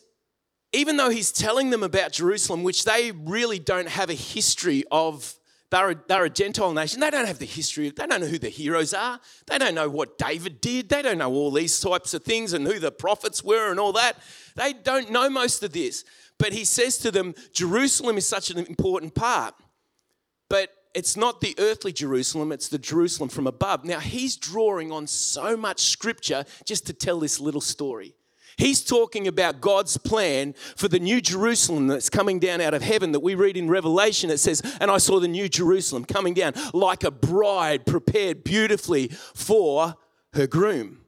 even 0.75 0.99
though 0.99 1.09
he's 1.09 1.33
telling 1.33 1.71
them 1.71 1.83
about 1.83 2.13
Jerusalem, 2.13 2.65
which 2.65 2.85
they 2.85 3.13
really 3.13 3.59
don't 3.59 3.89
have 3.89 4.11
a 4.11 4.15
history 4.15 4.85
of, 4.93 5.35
they're 5.71 5.93
a, 5.93 5.97
they're 6.07 6.25
a 6.27 6.31
Gentile 6.31 6.75
nation, 6.75 7.01
they 7.01 7.11
don't 7.11 7.27
have 7.27 7.39
the 7.39 7.47
history, 7.47 7.89
they 7.89 8.07
don't 8.07 8.21
know 8.21 8.27
who 8.27 8.39
the 8.39 8.51
heroes 8.51 8.93
are, 8.93 9.19
they 9.47 9.57
don't 9.57 9.75
know 9.75 9.89
what 9.89 10.19
David 10.19 10.61
did, 10.61 10.91
they 10.91 11.01
don't 11.01 11.17
know 11.17 11.33
all 11.33 11.51
these 11.51 11.81
types 11.81 12.13
of 12.13 12.23
things 12.23 12.53
and 12.53 12.67
who 12.67 12.79
the 12.79 12.93
prophets 12.93 13.43
were 13.43 13.71
and 13.71 13.81
all 13.81 13.95
that. 13.95 14.19
They 14.55 14.75
don't 14.75 15.11
know 15.11 15.31
most 15.31 15.63
of 15.63 15.73
this. 15.73 16.05
But 16.39 16.53
he 16.53 16.67
says 16.67 16.99
to 16.99 17.11
them, 17.11 17.35
Jerusalem 17.55 18.19
is 18.19 18.29
such 18.29 18.51
an 18.51 18.59
important 18.59 19.15
part. 19.15 19.55
But 20.51 20.75
it's 20.95 21.17
not 21.17 21.41
the 21.41 21.55
earthly 21.59 21.93
Jerusalem, 21.95 22.53
it's 22.53 22.69
the 22.69 22.79
Jerusalem 22.79 23.31
from 23.31 23.47
above. 23.47 23.87
Now, 23.87 24.01
he's 24.01 24.37
drawing 24.37 24.93
on 24.93 25.07
so 25.07 25.57
much 25.57 25.85
scripture 25.85 26.45
just 26.67 26.87
to 26.89 26.93
tell 26.93 27.19
this 27.19 27.41
little 27.41 27.63
story. 27.63 28.15
He's 28.57 28.85
talking 28.85 29.27
about 29.27 29.61
God's 29.61 29.97
plan 29.97 30.55
for 30.77 30.89
the 30.89 30.99
new 30.99 31.21
Jerusalem 31.21 31.87
that's 31.87 32.11
coming 32.11 32.39
down 32.39 32.61
out 32.61 32.75
of 32.75 32.83
heaven 32.83 33.13
that 33.13 33.21
we 33.21 33.35
read 33.35 33.57
in 33.57 33.69
Revelation. 33.69 34.31
It 34.31 34.39
says, 34.39 34.63
And 34.81 34.91
I 34.91 34.99
saw 34.99 35.21
the 35.21 35.29
new 35.29 35.49
Jerusalem 35.49 36.05
coming 36.05 36.35
down 36.35 36.55
like 36.73 37.05
a 37.05 37.11
bride 37.11 37.87
prepared 37.87 38.45
beautifully 38.45 39.09
for 39.09 39.95
her 40.35 40.47
groom. 40.47 41.01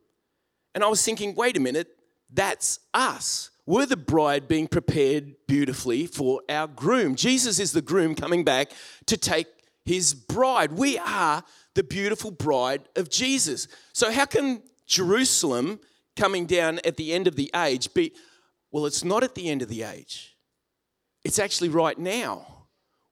And 0.75 0.85
I 0.85 0.89
was 0.89 1.03
thinking, 1.03 1.35
wait 1.35 1.57
a 1.57 1.61
minute, 1.61 1.89
that's 2.33 2.81
us. 2.93 3.51
We're 3.65 3.87
the 3.87 3.97
bride 3.97 4.47
being 4.47 4.69
prepared 4.69 5.35
beautifully 5.47 6.07
for 6.07 6.43
our 6.49 6.69
groom. 6.69 7.17
Jesus 7.17 7.59
is 7.59 7.73
the 7.73 7.83
groom 7.83 8.15
coming 8.15 8.45
back 8.45 8.71
to 9.07 9.17
take 9.17 9.49
his 9.85 10.15
bride. 10.15 10.73
We 10.73 10.99
are 10.99 11.43
the 11.75 11.83
beautiful 11.83 12.31
bride 12.31 12.83
of 12.95 13.09
Jesus. 13.11 13.69
So, 13.93 14.13
how 14.13 14.25
can 14.27 14.63
Jerusalem 14.87 15.81
coming 16.17 16.47
down 16.47 16.81
at 16.85 16.97
the 16.97 17.13
end 17.13 17.27
of 17.27 17.37
the 17.37 17.51
age 17.55 17.93
be, 17.95 18.13
well, 18.71 18.87
it's 18.87 19.05
not 19.05 19.23
at 19.23 19.35
the 19.35 19.49
end 19.49 19.63
of 19.63 19.69
the 19.69 19.83
age, 19.83 20.37
it's 21.25 21.39
actually 21.39 21.69
right 21.69 21.99
now. 21.99 22.47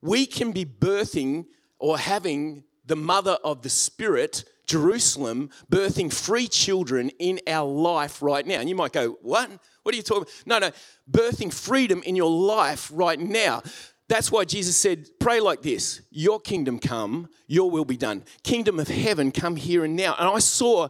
We 0.00 0.26
can 0.26 0.52
be 0.52 0.66
birthing 0.66 1.46
or 1.78 1.96
having 1.98 2.64
the 2.84 2.96
mother 2.96 3.38
of 3.42 3.62
the 3.62 3.70
Spirit, 3.70 4.44
Jerusalem, 4.66 5.50
birthing 5.70 6.12
free 6.12 6.46
children 6.46 7.10
in 7.18 7.40
our 7.46 7.66
life 7.66 8.20
right 8.22 8.46
now. 8.46 8.60
And 8.60 8.68
you 8.68 8.74
might 8.74 8.92
go, 8.92 9.16
What? 9.22 9.50
What 9.82 9.94
are 9.94 9.96
you 9.96 10.02
talking 10.02 10.22
about? 10.22 10.32
No, 10.46 10.58
no, 10.58 10.70
birthing 11.10 11.52
freedom 11.52 12.02
in 12.04 12.16
your 12.16 12.30
life 12.30 12.90
right 12.92 13.18
now. 13.18 13.62
That's 14.08 14.30
why 14.30 14.44
Jesus 14.44 14.76
said, 14.76 15.08
Pray 15.18 15.40
like 15.40 15.62
this 15.62 16.02
Your 16.10 16.40
kingdom 16.40 16.78
come, 16.78 17.28
your 17.46 17.70
will 17.70 17.84
be 17.84 17.96
done. 17.96 18.24
Kingdom 18.42 18.78
of 18.78 18.88
heaven 18.88 19.32
come 19.32 19.56
here 19.56 19.84
and 19.84 19.96
now. 19.96 20.14
And 20.18 20.28
I 20.28 20.38
saw 20.38 20.88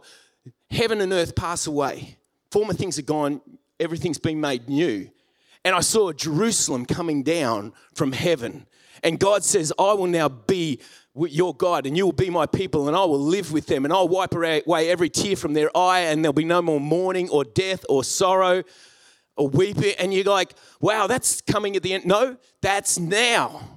heaven 0.69 1.01
and 1.01 1.13
earth 1.13 1.35
pass 1.35 1.67
away. 1.67 2.17
Former 2.51 2.73
things 2.73 2.97
are 2.99 3.03
gone, 3.03 3.41
everything's 3.79 4.19
been 4.19 4.39
made 4.39 4.69
new. 4.69 5.09
And 5.63 5.75
I 5.75 5.81
saw 5.81 6.11
Jerusalem 6.13 6.85
coming 6.85 7.23
down 7.23 7.73
from 7.93 8.11
heaven. 8.11 8.67
And 9.03 9.19
God 9.19 9.43
says, 9.43 9.73
I 9.77 9.93
will 9.93 10.07
now 10.07 10.29
be 10.29 10.79
your 11.15 11.55
God, 11.55 11.85
and 11.85 11.95
you 11.95 12.05
will 12.05 12.13
be 12.13 12.29
my 12.29 12.45
people, 12.45 12.87
and 12.87 12.95
I 12.95 13.05
will 13.05 13.19
live 13.19 13.51
with 13.51 13.67
them, 13.67 13.85
and 13.85 13.93
I'll 13.93 14.07
wipe 14.07 14.33
away 14.35 14.63
every 14.89 15.09
tear 15.09 15.35
from 15.35 15.53
their 15.53 15.75
eye, 15.75 16.01
and 16.01 16.23
there'll 16.23 16.33
be 16.33 16.43
no 16.43 16.61
more 16.61 16.79
mourning 16.79 17.29
or 17.29 17.43
death 17.43 17.85
or 17.87 18.03
sorrow 18.03 18.63
or 19.37 19.47
weeping. 19.47 19.93
And 19.97 20.13
you're 20.13 20.25
like, 20.25 20.53
wow, 20.79 21.07
that's 21.07 21.41
coming 21.41 21.75
at 21.75 21.83
the 21.83 21.93
end. 21.93 22.05
No, 22.05 22.37
that's 22.61 22.99
now. 22.99 23.74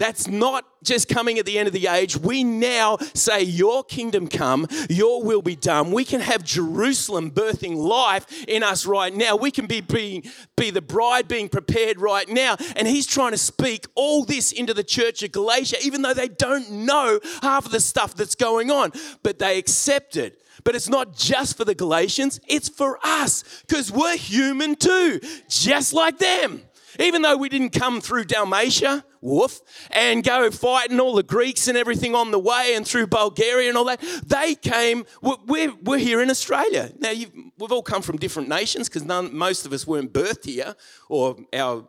That's 0.00 0.28
not 0.28 0.64
just 0.82 1.10
coming 1.10 1.38
at 1.38 1.44
the 1.44 1.58
end 1.58 1.66
of 1.66 1.74
the 1.74 1.86
age. 1.86 2.16
We 2.16 2.42
now 2.42 2.96
say, 3.12 3.42
Your 3.42 3.84
kingdom 3.84 4.28
come, 4.28 4.66
your 4.88 5.22
will 5.22 5.42
be 5.42 5.56
done. 5.56 5.92
We 5.92 6.06
can 6.06 6.22
have 6.22 6.42
Jerusalem 6.42 7.30
birthing 7.30 7.76
life 7.76 8.46
in 8.48 8.62
us 8.62 8.86
right 8.86 9.14
now. 9.14 9.36
We 9.36 9.50
can 9.50 9.66
be, 9.66 9.82
be, 9.82 10.22
the 10.56 10.80
bride 10.80 11.28
being 11.28 11.50
prepared 11.50 12.00
right 12.00 12.26
now. 12.30 12.56
And 12.76 12.88
he's 12.88 13.06
trying 13.06 13.32
to 13.32 13.38
speak 13.38 13.88
all 13.94 14.24
this 14.24 14.52
into 14.52 14.72
the 14.72 14.84
church 14.84 15.22
of 15.22 15.32
Galatia, 15.32 15.76
even 15.82 16.00
though 16.00 16.14
they 16.14 16.28
don't 16.28 16.70
know 16.70 17.20
half 17.42 17.66
of 17.66 17.72
the 17.72 17.80
stuff 17.80 18.14
that's 18.14 18.34
going 18.34 18.70
on, 18.70 18.92
but 19.22 19.38
they 19.38 19.58
accept 19.58 20.16
it. 20.16 20.40
But 20.64 20.74
it's 20.74 20.88
not 20.88 21.14
just 21.14 21.58
for 21.58 21.66
the 21.66 21.74
Galatians, 21.74 22.40
it's 22.48 22.70
for 22.70 22.98
us 23.02 23.44
because 23.66 23.92
we're 23.92 24.16
human 24.16 24.76
too, 24.76 25.20
just 25.48 25.92
like 25.92 26.18
them. 26.18 26.62
Even 26.98 27.22
though 27.22 27.36
we 27.36 27.48
didn't 27.48 27.70
come 27.70 28.00
through 28.00 28.24
Dalmatia, 28.24 29.04
woof, 29.20 29.60
and 29.90 30.24
go 30.24 30.50
fighting 30.50 30.98
all 30.98 31.14
the 31.14 31.22
Greeks 31.22 31.68
and 31.68 31.76
everything 31.76 32.14
on 32.14 32.30
the 32.30 32.38
way 32.38 32.74
and 32.74 32.86
through 32.86 33.06
Bulgaria 33.06 33.68
and 33.68 33.78
all 33.78 33.84
that, 33.84 34.00
they 34.24 34.54
came, 34.54 35.04
we're, 35.22 35.72
we're 35.82 35.98
here 35.98 36.20
in 36.20 36.30
Australia. 36.30 36.92
Now, 36.98 37.12
we've 37.58 37.72
all 37.72 37.82
come 37.82 38.02
from 38.02 38.16
different 38.16 38.48
nations 38.48 38.88
because 38.88 39.04
most 39.04 39.66
of 39.66 39.72
us 39.72 39.86
weren't 39.86 40.12
birthed 40.12 40.44
here 40.44 40.74
or 41.08 41.36
our 41.54 41.86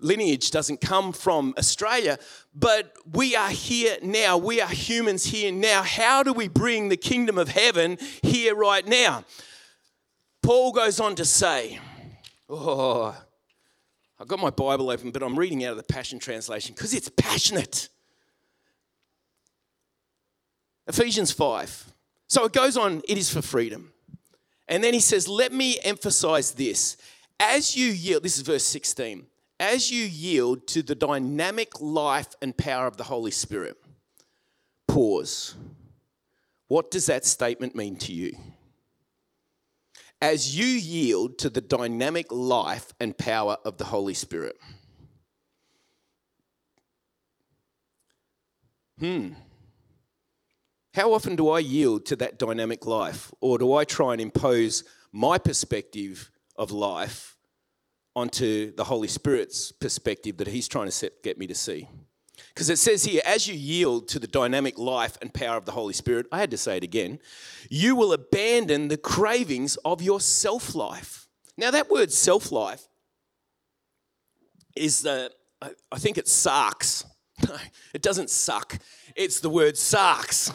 lineage 0.00 0.50
doesn't 0.50 0.80
come 0.80 1.12
from 1.12 1.54
Australia, 1.58 2.18
but 2.54 2.94
we 3.12 3.34
are 3.34 3.50
here 3.50 3.96
now. 4.02 4.36
We 4.38 4.60
are 4.60 4.68
humans 4.68 5.24
here 5.24 5.52
now. 5.52 5.82
How 5.82 6.22
do 6.22 6.32
we 6.32 6.48
bring 6.48 6.88
the 6.88 6.96
kingdom 6.96 7.38
of 7.38 7.48
heaven 7.48 7.98
here 8.22 8.54
right 8.54 8.86
now? 8.86 9.24
Paul 10.42 10.72
goes 10.72 11.00
on 11.00 11.14
to 11.16 11.24
say, 11.24 11.80
oh, 12.48 13.16
I've 14.20 14.28
got 14.28 14.40
my 14.40 14.50
Bible 14.50 14.90
open, 14.90 15.10
but 15.10 15.22
I'm 15.22 15.38
reading 15.38 15.64
out 15.64 15.72
of 15.72 15.76
the 15.76 15.84
Passion 15.84 16.18
Translation 16.18 16.74
because 16.74 16.92
it's 16.92 17.08
passionate. 17.08 17.88
Ephesians 20.88 21.30
5. 21.30 21.92
So 22.26 22.44
it 22.44 22.52
goes 22.52 22.76
on, 22.76 23.02
it 23.08 23.16
is 23.16 23.30
for 23.30 23.42
freedom. 23.42 23.92
And 24.66 24.82
then 24.82 24.92
he 24.92 25.00
says, 25.00 25.28
Let 25.28 25.52
me 25.52 25.78
emphasize 25.82 26.52
this. 26.52 26.96
As 27.40 27.76
you 27.76 27.86
yield, 27.86 28.24
this 28.24 28.36
is 28.36 28.42
verse 28.42 28.64
16, 28.64 29.24
as 29.60 29.90
you 29.90 30.04
yield 30.04 30.66
to 30.68 30.82
the 30.82 30.94
dynamic 30.94 31.80
life 31.80 32.28
and 32.42 32.56
power 32.56 32.86
of 32.86 32.96
the 32.96 33.04
Holy 33.04 33.30
Spirit, 33.30 33.76
pause. 34.88 35.54
What 36.66 36.90
does 36.90 37.06
that 37.06 37.24
statement 37.24 37.76
mean 37.76 37.96
to 37.96 38.12
you? 38.12 38.36
As 40.20 40.58
you 40.58 40.66
yield 40.66 41.38
to 41.38 41.50
the 41.50 41.60
dynamic 41.60 42.26
life 42.30 42.92
and 42.98 43.16
power 43.16 43.56
of 43.64 43.78
the 43.78 43.84
Holy 43.84 44.14
Spirit. 44.14 44.56
Hmm. 48.98 49.30
How 50.94 51.12
often 51.12 51.36
do 51.36 51.48
I 51.48 51.60
yield 51.60 52.06
to 52.06 52.16
that 52.16 52.38
dynamic 52.38 52.84
life? 52.84 53.32
Or 53.40 53.58
do 53.58 53.72
I 53.74 53.84
try 53.84 54.12
and 54.12 54.20
impose 54.20 54.82
my 55.12 55.38
perspective 55.38 56.32
of 56.56 56.72
life 56.72 57.36
onto 58.16 58.74
the 58.74 58.84
Holy 58.84 59.06
Spirit's 59.06 59.70
perspective 59.70 60.38
that 60.38 60.48
He's 60.48 60.66
trying 60.66 60.86
to 60.86 60.90
set, 60.90 61.22
get 61.22 61.38
me 61.38 61.46
to 61.46 61.54
see? 61.54 61.88
Because 62.58 62.70
it 62.70 62.78
says 62.78 63.04
here, 63.04 63.22
as 63.24 63.46
you 63.46 63.54
yield 63.54 64.08
to 64.08 64.18
the 64.18 64.26
dynamic 64.26 64.80
life 64.80 65.16
and 65.22 65.32
power 65.32 65.56
of 65.56 65.64
the 65.64 65.70
Holy 65.70 65.92
Spirit, 65.92 66.26
I 66.32 66.40
had 66.40 66.50
to 66.50 66.58
say 66.58 66.76
it 66.76 66.82
again, 66.82 67.20
you 67.70 67.94
will 67.94 68.12
abandon 68.12 68.88
the 68.88 68.96
cravings 68.96 69.76
of 69.84 70.02
your 70.02 70.18
self 70.18 70.74
life. 70.74 71.28
Now, 71.56 71.70
that 71.70 71.88
word 71.88 72.10
self 72.10 72.50
life 72.50 72.88
is 74.74 75.02
the, 75.02 75.30
I 75.62 75.98
think 75.98 76.18
it 76.18 76.26
sucks. 76.26 77.04
No, 77.48 77.56
it 77.94 78.02
doesn't 78.02 78.28
suck. 78.28 78.76
It's 79.14 79.38
the 79.38 79.50
word 79.50 79.74
sarx. 79.74 80.52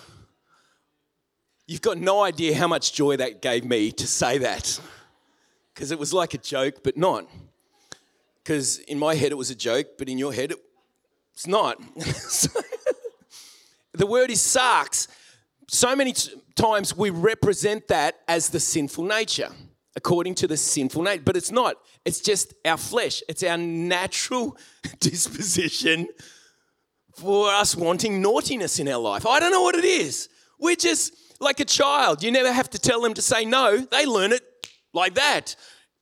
You've 1.67 1.79
got 1.79 1.97
no 1.97 2.21
idea 2.21 2.57
how 2.57 2.67
much 2.67 2.91
joy 2.91 3.15
that 3.15 3.41
gave 3.41 3.63
me 3.63 3.93
to 3.93 4.07
say 4.07 4.39
that. 4.39 4.77
Because 5.73 5.91
it 5.91 5.99
was 5.99 6.13
like 6.13 6.33
a 6.33 6.37
joke, 6.37 6.83
but 6.83 6.97
not. 6.97 7.29
Because 8.43 8.79
in 8.79 8.99
my 8.99 9.15
head 9.15 9.31
it 9.31 9.37
was 9.37 9.51
a 9.51 9.55
joke, 9.55 9.97
but 9.97 10.09
in 10.09 10.17
your 10.17 10.33
head 10.33 10.51
it's 11.33 11.47
not. 11.47 11.79
the 13.93 14.05
word 14.05 14.29
is 14.29 14.39
sarx. 14.39 15.07
So 15.67 15.95
many 15.95 16.13
t- 16.13 16.31
times 16.55 16.95
we 16.95 17.09
represent 17.09 17.87
that 17.87 18.19
as 18.27 18.49
the 18.49 18.59
sinful 18.59 19.03
nature, 19.03 19.49
according 19.95 20.35
to 20.35 20.47
the 20.47 20.57
sinful 20.57 21.01
nature, 21.01 21.23
but 21.25 21.35
it's 21.35 21.51
not. 21.51 21.77
It's 22.05 22.21
just 22.21 22.53
our 22.65 22.77
flesh, 22.77 23.23
it's 23.27 23.43
our 23.43 23.57
natural 23.57 24.57
disposition 24.99 26.07
for 27.15 27.49
us 27.49 27.75
wanting 27.75 28.21
naughtiness 28.21 28.79
in 28.79 28.87
our 28.87 28.99
life. 28.99 29.25
I 29.25 29.39
don't 29.39 29.51
know 29.51 29.61
what 29.61 29.75
it 29.75 29.85
is. 29.85 30.29
We're 30.59 30.75
just 30.75 31.13
like 31.39 31.59
a 31.59 31.65
child. 31.65 32.23
You 32.23 32.31
never 32.31 32.51
have 32.51 32.69
to 32.71 32.79
tell 32.79 33.01
them 33.01 33.13
to 33.15 33.21
say 33.21 33.45
no, 33.45 33.77
they 33.77 34.05
learn 34.05 34.31
it 34.31 34.43
like 34.93 35.15
that. 35.15 35.55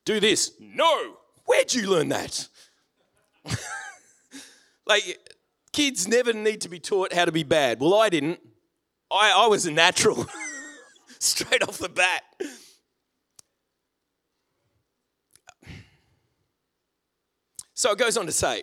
Do 0.04 0.20
this. 0.20 0.52
No. 0.60 1.16
Where'd 1.44 1.72
you 1.72 1.90
learn 1.90 2.08
that? 2.10 2.48
like, 4.92 5.18
kids 5.72 6.06
never 6.06 6.32
need 6.32 6.60
to 6.60 6.68
be 6.68 6.78
taught 6.78 7.12
how 7.12 7.24
to 7.24 7.32
be 7.32 7.44
bad. 7.44 7.80
Well, 7.80 7.94
I 7.94 8.10
didn't. 8.10 8.40
I, 9.10 9.32
I 9.44 9.46
was 9.46 9.64
a 9.64 9.70
natural 9.70 10.26
straight 11.18 11.62
off 11.62 11.78
the 11.78 11.88
bat. 11.88 12.22
So 17.74 17.90
it 17.92 17.98
goes 17.98 18.16
on 18.16 18.26
to 18.26 18.32
say 18.32 18.62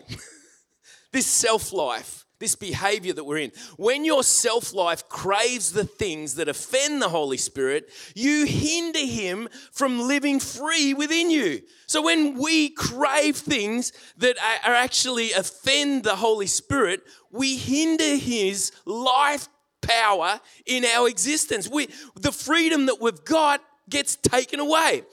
this 1.12 1.26
self 1.26 1.72
life 1.72 2.19
this 2.40 2.56
behavior 2.56 3.12
that 3.12 3.24
we're 3.24 3.38
in. 3.38 3.52
When 3.76 4.04
your 4.04 4.24
self 4.24 4.74
life 4.74 5.08
craves 5.08 5.72
the 5.72 5.84
things 5.84 6.34
that 6.34 6.48
offend 6.48 7.00
the 7.00 7.08
Holy 7.08 7.36
Spirit, 7.36 7.88
you 8.14 8.46
hinder 8.46 8.98
Him 8.98 9.48
from 9.70 10.08
living 10.08 10.40
free 10.40 10.94
within 10.94 11.30
you. 11.30 11.62
So 11.86 12.02
when 12.02 12.34
we 12.34 12.70
crave 12.70 13.36
things 13.36 13.92
that 14.16 14.36
are 14.66 14.74
actually 14.74 15.32
offend 15.32 16.02
the 16.02 16.16
Holy 16.16 16.46
Spirit, 16.46 17.02
we 17.30 17.56
hinder 17.56 18.16
His 18.16 18.72
life 18.86 19.48
power 19.82 20.40
in 20.66 20.84
our 20.84 21.08
existence. 21.08 21.68
We, 21.68 21.88
the 22.16 22.32
freedom 22.32 22.86
that 22.86 23.00
we've 23.00 23.24
got 23.24 23.62
gets 23.88 24.16
taken 24.16 24.60
away 24.60 25.04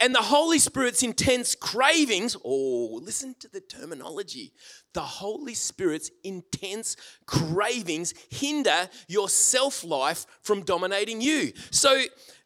and 0.00 0.14
the 0.14 0.22
Holy 0.22 0.58
Spirit's 0.58 1.02
intense 1.02 1.54
cravings, 1.54 2.34
oh, 2.42 3.00
listen 3.02 3.34
to 3.40 3.48
the 3.48 3.60
terminology. 3.60 4.52
The 4.94 5.02
Holy 5.02 5.54
Spirit's 5.54 6.10
intense 6.24 6.96
cravings 7.26 8.14
hinder 8.30 8.88
your 9.08 9.28
self 9.28 9.84
life 9.84 10.24
from 10.42 10.62
dominating 10.62 11.20
you. 11.20 11.52
So, 11.70 12.02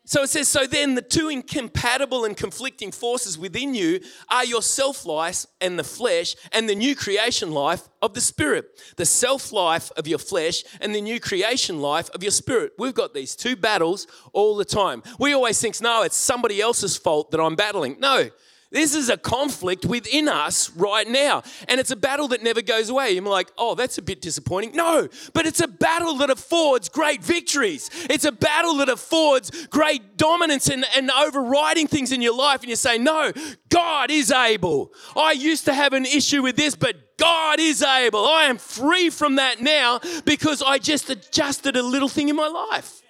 so 0.07 0.23
it 0.23 0.29
says, 0.29 0.49
so 0.49 0.67
then 0.67 0.97
the 0.97 1.03
two 1.03 1.31
incompatible 1.31 2.27
and 2.27 2.37
conflicting 2.37 2.93
forces 2.93 3.39
within 3.39 3.75
you 3.75 4.01
are 4.29 4.45
your 4.45 4.61
self 4.61 5.07
life 5.07 5.47
and 5.63 5.79
the 5.79 5.85
flesh 5.85 6.37
and 6.53 6.69
the 6.69 6.75
new 6.75 6.95
creation 6.95 7.53
life 7.53 7.89
of 8.03 8.13
the 8.13 8.21
spirit. 8.21 8.67
The 8.97 9.07
self 9.07 9.51
life 9.51 9.91
of 9.97 10.07
your 10.07 10.19
flesh 10.19 10.63
and 10.83 10.95
the 10.95 11.01
new 11.01 11.21
creation 11.21 11.81
life 11.81 12.11
of 12.11 12.23
your 12.23 12.33
spirit. 12.33 12.73
We've 12.79 12.93
got 12.95 13.15
these 13.15 13.35
two 13.35 13.57
battles 13.57 14.07
all 14.35 14.57
the 14.57 14.65
time. 14.67 15.03
We 15.19 15.33
always 15.33 15.59
think, 15.59 15.81
no, 15.81 16.03
it's 16.03 16.17
somebody 16.17 16.61
else's 16.61 16.99
fault 16.99 17.31
that 17.31 17.41
I'm 17.41 17.57
battling. 17.57 17.97
No, 17.99 18.29
this 18.75 18.93
is 18.93 19.09
a 19.09 19.17
conflict 19.17 19.85
within 19.85 20.29
us 20.29 20.69
right 20.71 21.07
now. 21.07 21.45
And 21.69 21.79
it's 21.79 21.93
a 21.93 21.97
battle 21.97 22.27
that 22.29 22.43
never 22.43 22.61
goes 22.61 22.91
away. 22.91 23.13
You're 23.13 23.23
like, 23.23 23.53
oh, 23.57 23.77
that's 23.77 23.99
a 23.99 24.03
bit 24.03 24.21
disappointing. 24.21 24.75
No, 24.75 25.09
but 25.33 25.47
it's 25.47 25.61
a 25.61 25.69
battle 25.69 26.17
that 26.17 26.29
affords 26.29 26.89
great 26.89 27.23
victories. 27.23 27.89
It's 28.11 28.25
a 28.25 28.33
battle 28.33 28.75
that 28.79 28.89
affords 28.89 29.67
great 29.69 30.17
dominance 30.17 30.69
and, 30.69 30.85
and 30.97 31.09
overriding 31.13 31.87
things 31.87 32.11
in 32.11 32.21
your 32.21 32.37
life. 32.37 32.63
And 32.63 32.69
you 32.69 32.75
say, 32.75 32.99
no, 32.99 33.31
God 33.69 34.11
is 34.11 34.33
able. 34.33 34.93
I 35.17 35.33
used 35.33 35.67
to 35.67 35.73
have 35.73 35.93
an 35.93 36.05
issue 36.05 36.43
with 36.43 36.57
this, 36.57 36.75
but 36.75 37.17
God 37.17 37.61
is 37.61 37.81
able. 37.81 38.27
I 38.27 38.47
am 38.47 38.59
free 38.59 39.09
from 39.09 39.37
that 39.37 39.61
now 39.61 40.01
because 40.25 40.63
I 40.63 40.79
just 40.79 41.11
adjusted 41.11 41.77
a 41.77 41.83
little 41.83 42.09
thing 42.09 42.29
in 42.29 42.35
my 42.35 42.49
life. 42.49 43.04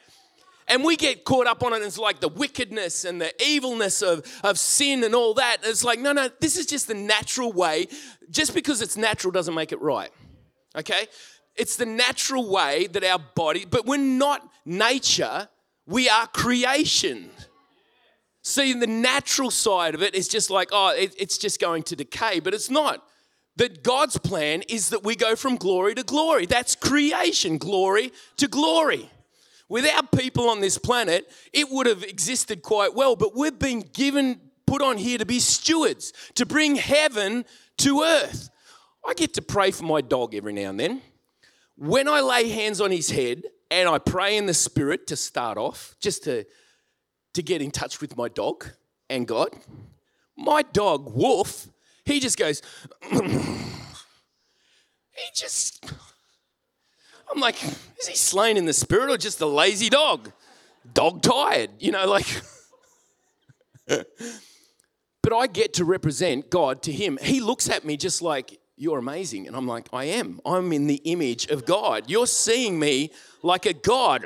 And 0.66 0.82
we 0.82 0.96
get 0.96 1.24
caught 1.24 1.46
up 1.46 1.62
on 1.62 1.74
it. 1.74 1.82
It's 1.82 1.98
like 1.98 2.20
the 2.20 2.28
wickedness 2.28 3.04
and 3.04 3.20
the 3.20 3.32
evilness 3.44 4.02
of, 4.02 4.24
of 4.42 4.58
sin 4.58 5.04
and 5.04 5.14
all 5.14 5.34
that. 5.34 5.58
It's 5.62 5.84
like, 5.84 5.98
no, 5.98 6.12
no, 6.12 6.28
this 6.40 6.56
is 6.56 6.66
just 6.66 6.88
the 6.88 6.94
natural 6.94 7.52
way. 7.52 7.86
Just 8.30 8.54
because 8.54 8.80
it's 8.80 8.96
natural 8.96 9.30
doesn't 9.30 9.54
make 9.54 9.72
it 9.72 9.80
right. 9.82 10.10
Okay? 10.76 11.06
It's 11.54 11.76
the 11.76 11.86
natural 11.86 12.48
way 12.48 12.86
that 12.88 13.04
our 13.04 13.18
body, 13.18 13.64
but 13.64 13.86
we're 13.86 13.98
not 13.98 14.48
nature, 14.64 15.48
we 15.86 16.08
are 16.08 16.26
creation. 16.26 17.30
See, 18.42 18.72
the 18.72 18.86
natural 18.86 19.50
side 19.50 19.94
of 19.94 20.02
it 20.02 20.14
is 20.14 20.28
just 20.28 20.50
like, 20.50 20.68
oh, 20.72 20.88
it, 20.88 21.14
it's 21.18 21.38
just 21.38 21.60
going 21.60 21.82
to 21.84 21.96
decay, 21.96 22.40
but 22.40 22.54
it's 22.54 22.70
not. 22.70 23.06
That 23.56 23.84
God's 23.84 24.18
plan 24.18 24.62
is 24.68 24.88
that 24.90 25.04
we 25.04 25.14
go 25.14 25.36
from 25.36 25.56
glory 25.56 25.94
to 25.94 26.02
glory. 26.02 26.46
That's 26.46 26.74
creation, 26.74 27.56
glory 27.56 28.12
to 28.38 28.48
glory. 28.48 29.10
Without 29.68 30.12
people 30.12 30.48
on 30.48 30.60
this 30.60 30.78
planet, 30.78 31.30
it 31.52 31.70
would 31.70 31.86
have 31.86 32.02
existed 32.02 32.62
quite 32.62 32.94
well, 32.94 33.16
but 33.16 33.34
we've 33.36 33.58
been 33.58 33.80
given, 33.80 34.40
put 34.66 34.82
on 34.82 34.98
here 34.98 35.18
to 35.18 35.26
be 35.26 35.40
stewards, 35.40 36.12
to 36.34 36.44
bring 36.44 36.76
heaven 36.76 37.44
to 37.78 38.02
earth. 38.02 38.50
I 39.06 39.14
get 39.14 39.34
to 39.34 39.42
pray 39.42 39.70
for 39.70 39.84
my 39.84 40.00
dog 40.00 40.34
every 40.34 40.52
now 40.52 40.70
and 40.70 40.80
then. 40.80 41.02
When 41.76 42.08
I 42.08 42.20
lay 42.20 42.48
hands 42.48 42.80
on 42.80 42.90
his 42.90 43.10
head 43.10 43.44
and 43.70 43.88
I 43.88 43.98
pray 43.98 44.36
in 44.36 44.46
the 44.46 44.54
spirit 44.54 45.06
to 45.08 45.16
start 45.16 45.58
off, 45.58 45.96
just 46.00 46.24
to, 46.24 46.44
to 47.32 47.42
get 47.42 47.62
in 47.62 47.70
touch 47.70 48.00
with 48.00 48.16
my 48.16 48.28
dog 48.28 48.66
and 49.08 49.26
God, 49.26 49.50
my 50.36 50.62
dog, 50.62 51.14
Wolf, 51.14 51.68
he 52.04 52.20
just 52.20 52.38
goes, 52.38 52.62
he 53.10 53.18
just 55.34 55.84
I'm 57.32 57.40
like, 57.40 57.62
is 57.62 58.08
he 58.08 58.14
slain 58.14 58.56
in 58.56 58.66
the 58.66 58.72
spirit 58.72 59.10
or 59.10 59.16
just 59.16 59.40
a 59.40 59.46
lazy 59.46 59.88
dog? 59.88 60.30
Dog 60.92 61.22
tired, 61.22 61.70
you 61.78 61.92
know, 61.92 62.06
like. 62.06 62.26
but 63.86 65.32
I 65.32 65.46
get 65.46 65.74
to 65.74 65.84
represent 65.84 66.50
God 66.50 66.82
to 66.82 66.92
him. 66.92 67.18
He 67.20 67.40
looks 67.40 67.68
at 67.68 67.84
me 67.84 67.96
just 67.96 68.22
like, 68.22 68.58
you're 68.76 68.98
amazing. 68.98 69.46
And 69.46 69.56
I'm 69.56 69.66
like, 69.66 69.88
I 69.92 70.04
am. 70.04 70.40
I'm 70.44 70.72
in 70.72 70.86
the 70.86 71.00
image 71.04 71.46
of 71.46 71.64
God. 71.64 72.10
You're 72.10 72.26
seeing 72.26 72.78
me 72.78 73.10
like 73.42 73.66
a 73.66 73.72
God, 73.72 74.24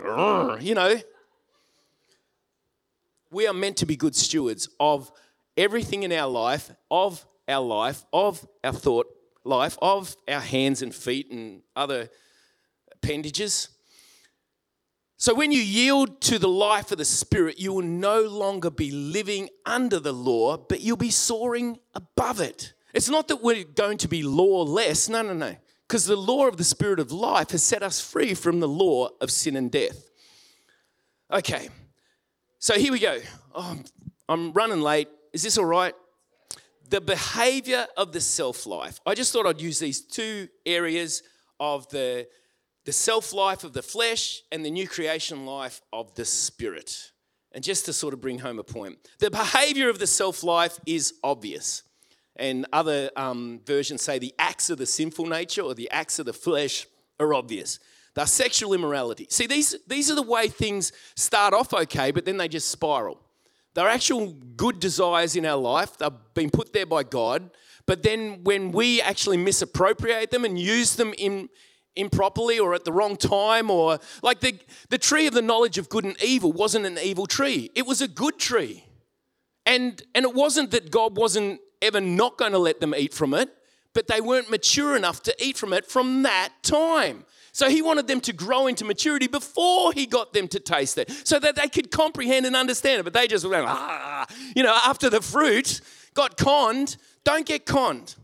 you 0.62 0.74
know. 0.74 0.96
We 3.30 3.46
are 3.46 3.52
meant 3.52 3.76
to 3.78 3.86
be 3.86 3.94
good 3.94 4.16
stewards 4.16 4.68
of 4.80 5.12
everything 5.56 6.02
in 6.02 6.12
our 6.12 6.28
life, 6.28 6.70
of 6.90 7.26
our 7.46 7.62
life, 7.62 8.04
of 8.12 8.46
our 8.64 8.72
thought 8.72 9.06
life, 9.44 9.76
of 9.82 10.16
our 10.26 10.40
hands 10.40 10.80
and 10.80 10.94
feet 10.94 11.30
and 11.30 11.62
other 11.76 12.08
appendages. 13.02 13.68
So, 15.20 15.34
when 15.34 15.50
you 15.50 15.60
yield 15.60 16.20
to 16.22 16.38
the 16.38 16.48
life 16.48 16.92
of 16.92 16.98
the 16.98 17.04
Spirit, 17.04 17.58
you 17.58 17.72
will 17.72 17.82
no 17.82 18.22
longer 18.22 18.70
be 18.70 18.92
living 18.92 19.48
under 19.66 19.98
the 19.98 20.12
law, 20.12 20.56
but 20.56 20.80
you'll 20.80 20.96
be 20.96 21.10
soaring 21.10 21.80
above 21.94 22.40
it. 22.40 22.72
It's 22.94 23.08
not 23.08 23.26
that 23.28 23.42
we're 23.42 23.64
going 23.64 23.98
to 23.98 24.08
be 24.08 24.22
lawless, 24.22 25.08
no, 25.08 25.22
no, 25.22 25.32
no. 25.32 25.56
Because 25.86 26.06
the 26.06 26.16
law 26.16 26.46
of 26.46 26.56
the 26.56 26.64
Spirit 26.64 27.00
of 27.00 27.10
life 27.10 27.50
has 27.50 27.62
set 27.64 27.82
us 27.82 28.00
free 28.00 28.34
from 28.34 28.60
the 28.60 28.68
law 28.68 29.08
of 29.20 29.30
sin 29.30 29.56
and 29.56 29.72
death. 29.72 30.08
Okay, 31.32 31.68
so 32.60 32.74
here 32.74 32.92
we 32.92 33.00
go. 33.00 33.18
Oh, 33.54 33.76
I'm 34.28 34.52
running 34.52 34.80
late. 34.80 35.08
Is 35.32 35.42
this 35.42 35.58
all 35.58 35.64
right? 35.64 35.94
The 36.90 37.00
behavior 37.00 37.86
of 37.96 38.12
the 38.12 38.20
self 38.20 38.66
life. 38.66 39.00
I 39.04 39.14
just 39.14 39.32
thought 39.32 39.46
I'd 39.46 39.60
use 39.60 39.78
these 39.78 40.00
two 40.00 40.48
areas 40.64 41.22
of 41.58 41.88
the 41.88 42.28
the 42.88 42.92
self 42.92 43.34
life 43.34 43.64
of 43.64 43.74
the 43.74 43.82
flesh 43.82 44.40
and 44.50 44.64
the 44.64 44.70
new 44.70 44.88
creation 44.88 45.44
life 45.44 45.82
of 45.92 46.14
the 46.14 46.24
spirit. 46.24 47.12
And 47.52 47.62
just 47.62 47.84
to 47.84 47.92
sort 47.92 48.14
of 48.14 48.22
bring 48.22 48.38
home 48.38 48.58
a 48.58 48.64
point, 48.64 48.96
the 49.18 49.30
behavior 49.30 49.90
of 49.90 49.98
the 49.98 50.06
self 50.06 50.42
life 50.42 50.80
is 50.86 51.12
obvious. 51.22 51.82
And 52.36 52.64
other 52.72 53.10
um, 53.14 53.60
versions 53.66 54.00
say 54.00 54.18
the 54.18 54.34
acts 54.38 54.70
of 54.70 54.78
the 54.78 54.86
sinful 54.86 55.26
nature 55.26 55.60
or 55.60 55.74
the 55.74 55.90
acts 55.90 56.18
of 56.18 56.24
the 56.24 56.32
flesh 56.32 56.86
are 57.20 57.34
obvious. 57.34 57.78
They're 58.14 58.24
sexual 58.24 58.72
immorality. 58.72 59.26
See, 59.28 59.46
these, 59.46 59.76
these 59.86 60.10
are 60.10 60.14
the 60.14 60.22
way 60.22 60.48
things 60.48 60.90
start 61.14 61.52
off 61.52 61.74
okay, 61.74 62.10
but 62.10 62.24
then 62.24 62.38
they 62.38 62.48
just 62.48 62.70
spiral. 62.70 63.20
They're 63.74 63.86
actual 63.86 64.32
good 64.32 64.80
desires 64.80 65.36
in 65.36 65.44
our 65.44 65.60
life, 65.60 65.98
they've 65.98 66.10
been 66.32 66.48
put 66.48 66.72
there 66.72 66.86
by 66.86 67.02
God, 67.02 67.50
but 67.84 68.02
then 68.02 68.44
when 68.44 68.72
we 68.72 69.02
actually 69.02 69.36
misappropriate 69.36 70.30
them 70.30 70.46
and 70.46 70.58
use 70.58 70.96
them 70.96 71.12
in, 71.18 71.50
improperly 71.98 72.58
or 72.58 72.74
at 72.74 72.84
the 72.84 72.92
wrong 72.92 73.16
time 73.16 73.70
or 73.70 73.98
like 74.22 74.40
the, 74.40 74.58
the 74.88 74.98
tree 74.98 75.26
of 75.26 75.34
the 75.34 75.42
knowledge 75.42 75.78
of 75.78 75.88
good 75.88 76.04
and 76.04 76.16
evil 76.22 76.52
wasn't 76.52 76.86
an 76.86 76.98
evil 76.98 77.26
tree. 77.26 77.70
It 77.74 77.86
was 77.86 78.00
a 78.00 78.08
good 78.08 78.38
tree. 78.38 78.84
And 79.66 80.02
and 80.14 80.24
it 80.24 80.34
wasn't 80.34 80.70
that 80.70 80.90
god 80.90 81.16
wasn't 81.16 81.60
ever 81.82 82.00
not 82.00 82.38
going 82.38 82.52
to 82.52 82.58
let 82.58 82.80
them 82.80 82.94
eat 82.94 83.12
from 83.12 83.34
it 83.34 83.50
but 83.94 84.06
they 84.06 84.20
weren't 84.20 84.48
mature 84.48 84.96
enough 84.96 85.22
to 85.24 85.34
eat 85.44 85.56
from 85.56 85.72
it 85.72 85.84
from 85.84 86.22
that 86.22 86.50
time. 86.62 87.24
So 87.50 87.68
he 87.68 87.82
wanted 87.82 88.06
them 88.06 88.20
to 88.20 88.32
grow 88.32 88.68
into 88.68 88.84
maturity 88.84 89.26
before 89.26 89.92
he 89.92 90.06
got 90.06 90.32
them 90.32 90.46
to 90.48 90.60
taste 90.60 90.98
it 90.98 91.10
so 91.26 91.40
that 91.40 91.56
they 91.56 91.68
could 91.68 91.90
comprehend 91.90 92.46
and 92.46 92.54
understand 92.54 93.00
it. 93.00 93.02
But 93.02 93.12
they 93.12 93.26
just 93.26 93.44
went 93.44 93.66
ah 93.66 94.26
you 94.54 94.62
know 94.62 94.78
after 94.84 95.10
the 95.10 95.20
fruit 95.20 95.80
got 96.14 96.36
conned 96.36 96.96
don't 97.24 97.46
get 97.46 97.66
conned 97.66 98.14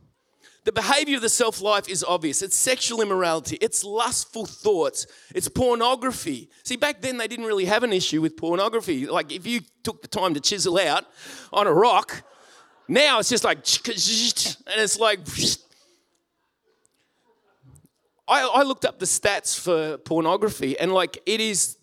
the 0.65 0.73
behavior 0.73 1.17
of 1.17 1.23
the 1.23 1.29
self 1.29 1.61
life 1.61 1.89
is 1.89 2.03
obvious. 2.03 2.43
It's 2.43 2.57
sexual 2.57 3.03
immorality, 3.03 3.59
it's 3.61 3.85
lustful 3.85 4.47
thoughts, 4.47 5.07
it's 5.35 5.49
pornography. 5.49 6.49
See, 6.65 6.77
back 6.77 7.03
then 7.03 7.19
they 7.19 7.29
didn't 7.29 7.45
really 7.45 7.67
have 7.67 7.83
an 7.83 7.93
issue 7.93 8.23
with 8.23 8.37
pornography. 8.37 9.07
Like 9.07 9.31
if 9.31 9.47
you 9.47 9.61
took 9.83 10.01
the 10.01 10.09
time 10.09 10.33
to 10.35 10.41
chisel 10.41 10.79
out 10.79 11.05
on 11.53 11.67
a 11.67 11.73
rock, 11.73 12.23
now 12.89 13.19
it's 13.19 13.29
just 13.29 13.45
like, 13.45 13.59
and 13.59 14.81
it's 14.81 14.99
like, 14.99 15.21
I, 18.27 18.49
I 18.55 18.63
looked 18.63 18.87
up 18.87 18.99
the 18.99 19.07
stats 19.07 19.59
for 19.59 19.99
pornography, 19.99 20.79
and 20.79 20.93
like 20.93 21.19
it 21.27 21.41
is, 21.41 21.77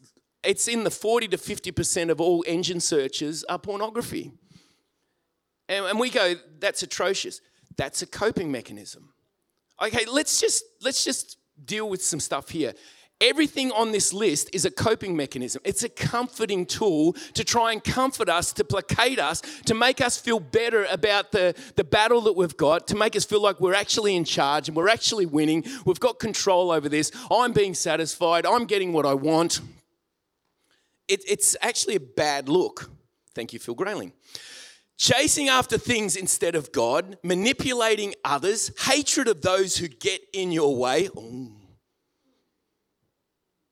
it's 0.44 0.68
in 0.68 0.84
the 0.84 0.92
40 0.92 1.28
to 1.30 1.38
50% 1.38 2.10
of 2.10 2.20
all 2.20 2.44
engine 2.48 2.80
searches 2.80 3.44
are 3.44 3.60
pornography. 3.60 4.32
And, 5.70 5.86
and 5.86 6.00
we 6.00 6.10
go, 6.10 6.34
that's 6.60 6.82
atrocious 6.82 7.42
that's 7.78 8.02
a 8.02 8.08
coping 8.08 8.52
mechanism. 8.52 9.14
Okay, 9.82 10.06
let's 10.06 10.40
just 10.40 10.64
let's 10.82 11.04
just 11.04 11.38
deal 11.66 11.90
with 11.90 12.04
some 12.04 12.20
stuff 12.20 12.50
here. 12.50 12.74
Everything 13.20 13.72
on 13.74 13.92
this 13.92 14.14
list 14.14 14.50
is 14.52 14.66
a 14.66 14.72
coping 14.72 15.16
mechanism. 15.16 15.62
It's 15.64 15.84
a 15.84 15.90
comforting 15.90 16.66
tool 16.66 17.14
to 17.36 17.44
try 17.44 17.72
and 17.72 17.84
comfort 17.84 18.30
us, 18.30 18.52
to 18.54 18.64
placate 18.64 19.20
us, 19.20 19.44
to 19.68 19.76
make 19.76 20.02
us 20.02 20.18
feel 20.18 20.40
better 20.40 20.88
about 20.90 21.32
the, 21.32 21.54
the 21.76 21.84
battle 21.84 22.22
that 22.22 22.34
we've 22.34 22.58
got, 22.58 22.88
to 22.88 22.96
make 22.96 23.16
us 23.16 23.24
feel 23.24 23.40
like 23.40 23.62
we're 23.62 23.76
actually 23.76 24.16
in 24.16 24.24
charge 24.24 24.70
and 24.70 24.76
we're 24.76 24.90
actually 24.90 25.28
winning. 25.28 25.64
We've 25.86 26.00
got 26.00 26.18
control 26.18 26.72
over 26.72 26.90
this. 26.90 27.12
I'm 27.30 27.54
being 27.54 27.76
satisfied. 27.76 28.48
I'm 28.48 28.66
getting 28.66 28.92
what 28.92 29.06
I 29.06 29.14
want. 29.14 29.62
It, 31.08 31.24
it's 31.28 31.56
actually 31.62 31.98
a 31.98 32.00
bad 32.00 32.50
look. 32.50 32.90
Thank 33.36 33.54
you, 33.54 33.60
Phil 33.60 33.76
Grayling 33.76 34.14
chasing 35.02 35.50
after 35.50 35.80
things 35.80 36.16
instead 36.16 36.54
of 36.54 36.72
God, 36.72 37.18
manipulating 37.24 38.14
others, 38.24 38.72
hatred 38.86 39.28
of 39.28 39.42
those 39.42 39.78
who 39.78 39.88
get 39.88 40.22
in 40.32 40.52
your 40.52 40.76
way, 40.76 41.10
Ooh. 41.18 41.52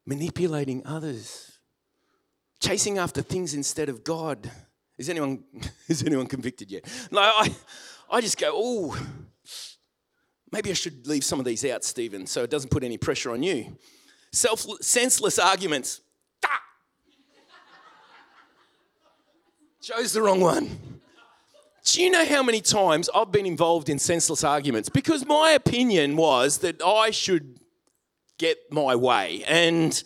manipulating 0.08 0.82
others, 0.88 1.60
chasing 2.60 2.98
after 2.98 3.22
things 3.22 3.54
instead 3.54 3.90
of 3.90 4.04
God. 4.04 4.50
Is 4.98 5.08
anyone 5.08 5.44
is 5.88 6.04
anyone 6.04 6.26
convicted 6.26 6.72
yet? 6.72 6.86
No, 7.12 7.22
I 7.22 7.56
I 8.10 8.22
just 8.22 8.40
go, 8.40 8.50
oh, 8.52 8.98
maybe 10.52 10.72
I 10.72 10.74
should 10.74 11.06
leave 11.06 11.24
some 11.24 11.38
of 11.38 11.46
these 11.46 11.64
out, 11.64 11.84
Stephen, 11.84 12.26
so 12.26 12.42
it 12.42 12.50
doesn't 12.50 12.72
put 12.72 12.84
any 12.84 12.98
pressure 12.98 13.32
on 13.32 13.44
you. 13.44 13.78
Self 14.32 14.62
senseless 14.82 15.38
arguments. 15.38 16.02
Chose 19.82 20.12
the 20.12 20.22
wrong 20.22 20.42
one. 20.42 21.00
Do 21.92 22.04
you 22.04 22.12
know 22.12 22.24
how 22.24 22.44
many 22.44 22.62
times 22.62 23.10
I've 23.16 23.32
been 23.32 23.48
involved 23.48 23.90
in 23.90 23.98
senseless 23.98 24.44
arguments? 24.44 24.90
Because 24.90 25.26
my 25.26 25.52
opinion 25.52 26.18
was 26.18 26.60
that 26.60 26.84
I 26.84 27.10
should 27.10 27.60
get 28.38 28.58
my 28.72 28.96
way. 28.96 29.44
And 29.48 30.02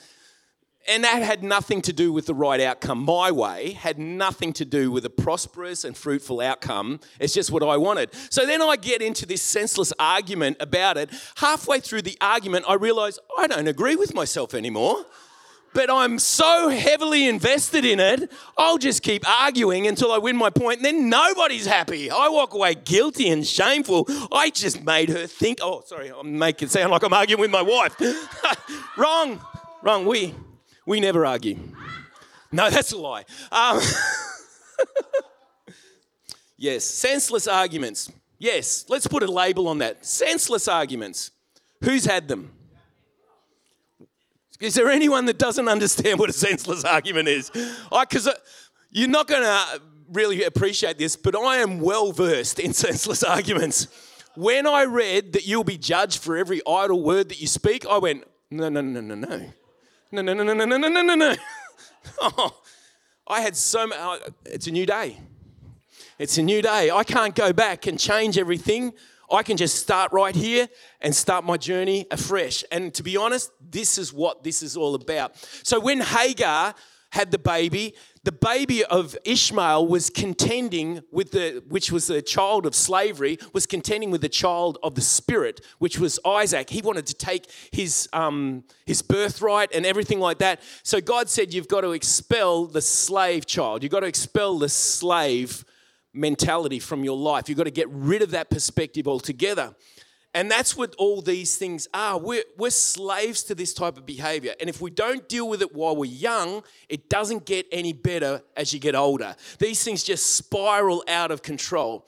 and 0.88 1.04
that 1.04 1.22
had 1.22 1.44
nothing 1.44 1.82
to 1.84 1.94
do 1.94 2.12
with 2.14 2.26
the 2.26 2.34
right 2.34 2.60
outcome. 2.62 3.00
My 3.00 3.32
way 3.32 3.72
had 3.72 4.00
nothing 4.00 4.54
to 4.54 4.66
do 4.66 4.92
with 4.92 5.06
a 5.06 5.10
prosperous 5.10 5.84
and 5.84 5.96
fruitful 5.96 6.40
outcome. 6.40 7.00
It's 7.20 7.34
just 7.34 7.52
what 7.52 7.64
I 7.64 7.78
wanted. 7.78 8.10
So 8.30 8.46
then 8.46 8.62
I 8.62 8.76
get 8.76 9.02
into 9.02 9.26
this 9.26 9.42
senseless 9.42 9.94
argument 10.00 10.58
about 10.60 10.98
it. 10.98 11.10
Halfway 11.36 11.80
through 11.80 12.04
the 12.04 12.18
argument, 12.20 12.66
I 12.68 12.76
realize 12.76 13.20
I 13.38 13.48
don't 13.48 13.68
agree 13.68 13.96
with 13.96 14.14
myself 14.14 14.54
anymore 14.54 15.06
but 15.74 15.90
I'm 15.90 16.20
so 16.20 16.70
heavily 16.70 17.28
invested 17.28 17.86
in 17.86 18.00
it, 18.00 18.32
I'll 18.58 18.78
just 18.78 19.02
keep 19.04 19.28
arguing 19.28 19.88
until 19.88 20.12
I 20.12 20.18
win 20.18 20.36
my 20.36 20.50
point, 20.50 20.78
and 20.78 20.86
then 20.86 21.10
nobody's 21.10 21.66
happy. 21.66 22.10
I 22.10 22.30
walk 22.30 22.54
away 22.54 22.76
guilty 22.76 23.30
and 23.30 23.46
shameful. 23.46 24.08
I 24.32 24.50
just 24.50 24.84
made 24.84 25.10
her 25.10 25.28
think, 25.28 25.60
oh, 25.62 25.84
sorry, 25.86 26.12
I'm 26.18 26.38
making 26.38 26.68
it 26.68 26.72
sound 26.72 26.92
like 26.92 27.04
I'm 27.04 27.14
arguing 27.14 27.42
with 27.42 27.52
my 27.52 27.62
wife. 27.62 27.96
wrong, 28.98 29.42
wrong. 29.82 30.06
We, 30.06 30.34
we 30.86 31.00
never 31.00 31.26
argue. 31.26 31.58
No, 32.52 32.70
that's 32.70 32.92
a 32.92 32.98
lie. 32.98 33.26
Um, 33.52 33.82
yes, 36.58 36.86
senseless 36.86 37.48
arguments. 37.48 38.12
Yes, 38.38 38.86
let's 38.90 39.08
put 39.08 39.24
a 39.24 39.32
label 39.32 39.68
on 39.68 39.80
that. 39.80 40.06
Senseless 40.06 40.68
arguments. 40.68 41.32
Who's 41.82 42.06
had 42.06 42.28
them? 42.28 42.52
Is 44.64 44.76
there 44.76 44.90
anyone 44.90 45.26
that 45.26 45.38
doesn't 45.38 45.68
understand 45.68 46.20
what 46.20 46.30
a 46.30 46.34
senseless 46.34 46.86
argument 46.86 47.28
is? 47.28 47.52
Because 47.92 48.30
uh, 48.30 48.34
you're 48.92 49.10
not 49.10 49.28
going 49.28 49.44
to 49.44 49.82
really 50.14 50.46
appreciate 50.46 50.98
this, 50.98 51.18
but 51.18 51.36
I 51.36 51.58
am 51.58 51.82
well 51.82 52.14
versed 52.14 52.60
in 52.60 52.74
senseless 52.86 53.24
arguments. 53.24 53.88
When 54.36 54.66
I 54.66 54.86
read 54.86 55.34
that 55.34 55.46
you'll 55.46 55.66
be 55.66 55.78
judged 55.78 56.24
for 56.24 56.38
every 56.38 56.62
idle 56.66 57.04
word 57.04 57.28
that 57.28 57.42
you 57.42 57.48
speak, 57.48 57.86
I 57.86 57.98
went, 57.98 58.24
no, 58.50 58.70
no, 58.70 58.80
no, 58.80 59.02
no, 59.02 59.16
no. 59.16 59.52
No, 60.14 60.22
no, 60.22 60.34
no, 60.34 60.44
no, 60.44 60.54
no, 60.54 60.66
no, 60.66 60.88
no, 60.88 61.02
no, 61.02 61.16
no. 61.16 61.36
Oh, 62.22 62.56
I 63.28 63.42
had 63.42 63.58
so 63.58 63.88
much. 63.88 64.22
It's 64.46 64.68
a 64.68 64.72
new 64.72 64.86
day. 64.86 65.20
It's 66.20 66.38
a 66.38 66.42
new 66.42 66.62
day. 66.62 66.90
I 66.90 67.04
can't 67.04 67.36
go 67.36 67.52
back 67.52 67.86
and 67.86 68.00
change 68.00 68.38
everything. 68.38 68.94
I 69.34 69.44
can 69.44 69.58
just 69.58 69.78
start 69.78 70.14
right 70.14 70.36
here 70.36 70.70
and 71.02 71.16
start 71.16 71.44
my 71.44 71.58
journey 71.58 72.06
afresh. 72.12 72.64
And 72.72 72.94
to 72.94 73.04
be 73.04 73.18
honest, 73.18 73.52
this 73.60 73.98
is 73.98 74.14
what 74.14 74.44
this 74.44 74.62
is 74.62 74.78
all 74.78 74.94
about. 74.94 75.36
So 75.64 75.80
when 75.80 76.02
Hagar 76.02 76.76
had 77.14 77.32
the 77.32 77.40
baby, 77.40 77.94
the 78.24 78.32
baby 78.32 78.84
of 78.86 79.16
Ishmael 79.24 79.86
was 79.86 80.10
contending 80.10 81.02
with 81.12 81.32
the, 81.32 81.64
which 81.68 81.92
was 81.92 82.08
the 82.08 82.22
child 82.22 82.66
of 82.66 82.74
slavery, 82.74 83.38
was 83.54 83.66
contending 83.68 84.10
with 84.10 84.22
the 84.22 84.30
child 84.30 84.80
of 84.82 84.96
the 84.96 85.02
spirit, 85.02 85.62
which 85.80 86.00
was 86.00 86.20
Isaac. 86.26 86.70
He 86.70 86.82
wanted 86.82 87.06
to 87.08 87.14
take 87.14 87.52
his, 87.72 88.10
um, 88.14 88.64
his 88.86 89.02
birthright 89.02 89.70
and 89.76 89.86
everything 89.86 90.20
like 90.20 90.40
that. 90.40 90.62
So 90.82 91.02
God 91.02 91.30
said, 91.30 91.54
You've 91.54 91.68
got 91.68 91.82
to 91.82 91.92
expel 91.92 92.66
the 92.66 92.82
slave 92.82 93.46
child. 93.46 93.84
You've 93.84 93.92
got 93.92 94.02
to 94.02 94.08
expel 94.08 94.58
the 94.58 94.70
slave 94.70 95.66
mentality 96.14 96.80
from 96.80 97.04
your 97.04 97.18
life. 97.18 97.50
You've 97.50 97.58
got 97.58 97.66
to 97.66 97.72
get 97.72 97.90
rid 97.90 98.22
of 98.22 98.32
that 98.32 98.50
perspective 98.50 99.08
altogether. 99.08 99.76
And 100.36 100.50
that's 100.50 100.76
what 100.76 100.96
all 100.98 101.22
these 101.22 101.58
things 101.58 101.88
are. 101.94 102.18
We're, 102.18 102.44
we're 102.58 102.72
slaves 102.72 103.44
to 103.44 103.56
this 103.56 103.74
type 103.74 103.98
of 103.98 104.06
behavior. 104.06 104.56
And 104.60 104.68
if 104.68 104.82
we 104.82 104.90
don't 104.90 105.30
deal 105.30 105.48
with 105.48 105.62
it 105.62 105.76
while 105.76 105.96
we're 105.96 106.12
young, 106.12 106.64
it 106.90 107.08
doesn't 107.08 107.46
get 107.46 107.68
any 107.72 107.94
better 107.94 108.42
as 108.58 108.74
you 108.74 108.80
get 108.80 108.96
older. 108.96 109.36
These 109.60 109.84
things 109.84 110.04
just 110.04 110.36
spiral 110.36 111.04
out 111.08 111.30
of 111.30 111.44
control. 111.44 112.08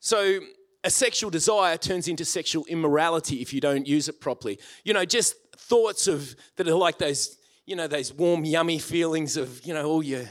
So, 0.00 0.40
a 0.82 0.90
sexual 0.90 1.30
desire 1.30 1.76
turns 1.76 2.06
into 2.06 2.24
sexual 2.24 2.64
immorality 2.66 3.42
if 3.42 3.52
you 3.52 3.60
don't 3.60 3.88
use 3.88 4.08
it 4.08 4.20
properly. 4.20 4.60
You 4.84 4.92
know, 4.92 5.04
just 5.04 5.34
thoughts 5.56 6.06
of 6.06 6.36
that 6.56 6.68
are 6.68 6.74
like 6.74 6.98
those, 6.98 7.36
you 7.66 7.74
know, 7.74 7.88
those 7.88 8.12
warm, 8.12 8.44
yummy 8.44 8.78
feelings 8.78 9.36
of, 9.36 9.66
you 9.66 9.74
know, 9.74 9.84
all 9.84 10.02
your 10.02 10.26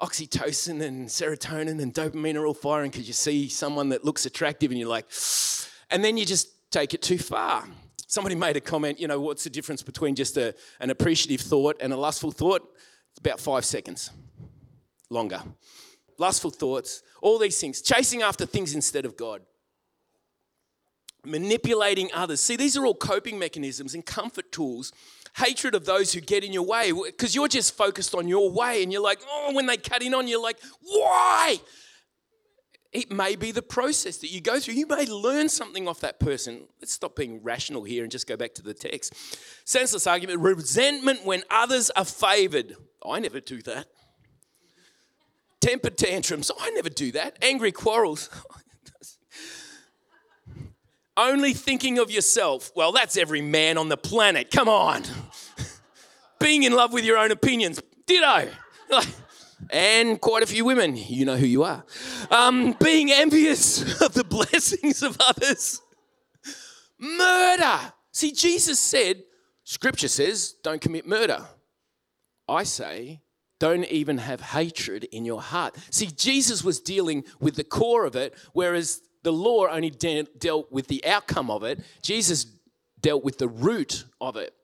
oxytocin 0.00 0.80
and 0.82 1.08
serotonin 1.08 1.82
and 1.82 1.92
dopamine 1.92 2.36
are 2.36 2.46
all 2.46 2.54
firing 2.54 2.90
because 2.90 3.08
you 3.08 3.14
see 3.14 3.48
someone 3.48 3.88
that 3.88 4.04
looks 4.04 4.26
attractive 4.26 4.70
and 4.70 4.78
you're 4.78 4.88
like, 4.88 5.06
and 5.90 6.04
then 6.04 6.16
you 6.16 6.24
just 6.24 6.70
take 6.70 6.94
it 6.94 7.02
too 7.02 7.18
far. 7.18 7.64
Somebody 8.06 8.34
made 8.34 8.56
a 8.56 8.60
comment, 8.60 8.98
you 9.00 9.08
know, 9.08 9.20
what's 9.20 9.44
the 9.44 9.50
difference 9.50 9.82
between 9.82 10.14
just 10.14 10.36
a, 10.36 10.54
an 10.80 10.90
appreciative 10.90 11.40
thought 11.40 11.76
and 11.80 11.92
a 11.92 11.96
lustful 11.96 12.30
thought? 12.30 12.62
It's 13.10 13.18
about 13.18 13.40
five 13.40 13.64
seconds 13.64 14.10
longer. 15.10 15.42
Lustful 16.18 16.50
thoughts, 16.50 17.02
all 17.22 17.38
these 17.38 17.60
things, 17.60 17.80
chasing 17.80 18.22
after 18.22 18.44
things 18.44 18.74
instead 18.74 19.04
of 19.04 19.16
God, 19.16 19.42
manipulating 21.28 22.10
others. 22.12 22.40
See, 22.40 22.56
these 22.56 22.76
are 22.76 22.84
all 22.86 22.94
coping 22.94 23.38
mechanisms 23.38 23.94
and 23.94 24.04
comfort 24.04 24.50
tools 24.52 24.92
hatred 25.38 25.74
of 25.74 25.84
those 25.84 26.12
who 26.12 26.20
get 26.20 26.44
in 26.44 26.52
your 26.52 26.64
way 26.64 26.92
because 26.92 27.34
you're 27.34 27.48
just 27.48 27.76
focused 27.76 28.14
on 28.14 28.28
your 28.28 28.50
way 28.50 28.82
and 28.82 28.92
you're 28.92 29.02
like, 29.02 29.20
oh, 29.28 29.52
when 29.54 29.66
they 29.66 29.76
cut 29.76 30.02
in 30.02 30.14
on 30.14 30.28
you, 30.28 30.42
like, 30.42 30.58
why? 30.82 31.58
It 32.92 33.12
may 33.12 33.36
be 33.36 33.52
the 33.52 33.62
process 33.62 34.16
that 34.18 34.32
you 34.32 34.40
go 34.40 34.58
through. 34.58 34.74
You 34.74 34.86
may 34.86 35.06
learn 35.06 35.48
something 35.48 35.86
off 35.86 36.00
that 36.00 36.18
person. 36.18 36.66
Let's 36.80 36.92
stop 36.92 37.16
being 37.16 37.42
rational 37.42 37.84
here 37.84 38.02
and 38.02 38.10
just 38.10 38.26
go 38.26 38.36
back 38.36 38.54
to 38.54 38.62
the 38.62 38.74
text. 38.74 39.14
Senseless 39.64 40.06
argument, 40.06 40.40
resentment 40.40 41.24
when 41.24 41.42
others 41.50 41.90
are 41.90 42.04
favored. 42.04 42.76
I 43.04 43.20
never 43.20 43.40
do 43.40 43.62
that. 43.62 43.86
Temper 45.60 45.90
tantrums. 45.90 46.50
I 46.58 46.70
never 46.70 46.88
do 46.88 47.12
that. 47.12 47.36
Angry 47.42 47.72
quarrels. 47.72 48.30
only 51.18 51.52
thinking 51.52 51.98
of 51.98 52.10
yourself. 52.10 52.72
Well, 52.74 52.92
that's 52.92 53.16
every 53.16 53.42
man 53.42 53.76
on 53.76 53.88
the 53.88 53.96
planet. 53.96 54.50
Come 54.50 54.68
on. 54.68 55.02
Being 56.40 56.62
in 56.62 56.72
love 56.72 56.92
with 56.92 57.04
your 57.04 57.18
own 57.18 57.32
opinions. 57.32 57.82
Ditto. 58.06 58.48
and 59.70 60.20
quite 60.20 60.42
a 60.42 60.46
few 60.46 60.64
women. 60.64 60.96
You 60.96 61.24
know 61.24 61.36
who 61.36 61.46
you 61.46 61.64
are. 61.64 61.84
Um, 62.30 62.76
being 62.82 63.10
envious 63.10 64.00
of 64.02 64.14
the 64.14 64.24
blessings 64.24 65.02
of 65.02 65.16
others. 65.20 65.82
Murder. 66.98 67.92
See, 68.12 68.32
Jesus 68.32 68.78
said, 68.78 69.22
Scripture 69.64 70.08
says, 70.08 70.54
don't 70.62 70.80
commit 70.80 71.06
murder. 71.06 71.46
I 72.48 72.62
say, 72.62 73.20
don't 73.60 73.84
even 73.86 74.18
have 74.18 74.40
hatred 74.40 75.04
in 75.04 75.24
your 75.24 75.42
heart. 75.42 75.76
See, 75.90 76.06
Jesus 76.06 76.64
was 76.64 76.80
dealing 76.80 77.24
with 77.40 77.56
the 77.56 77.64
core 77.64 78.06
of 78.06 78.16
it, 78.16 78.34
whereas 78.52 79.02
the 79.22 79.32
law 79.32 79.66
only 79.68 79.90
de- 79.90 80.26
dealt 80.38 80.70
with 80.70 80.86
the 80.88 81.04
outcome 81.04 81.50
of 81.50 81.62
it. 81.64 81.80
Jesus 82.02 82.46
dealt 83.00 83.24
with 83.24 83.38
the 83.38 83.48
root 83.48 84.04
of 84.20 84.36
it. 84.36 84.54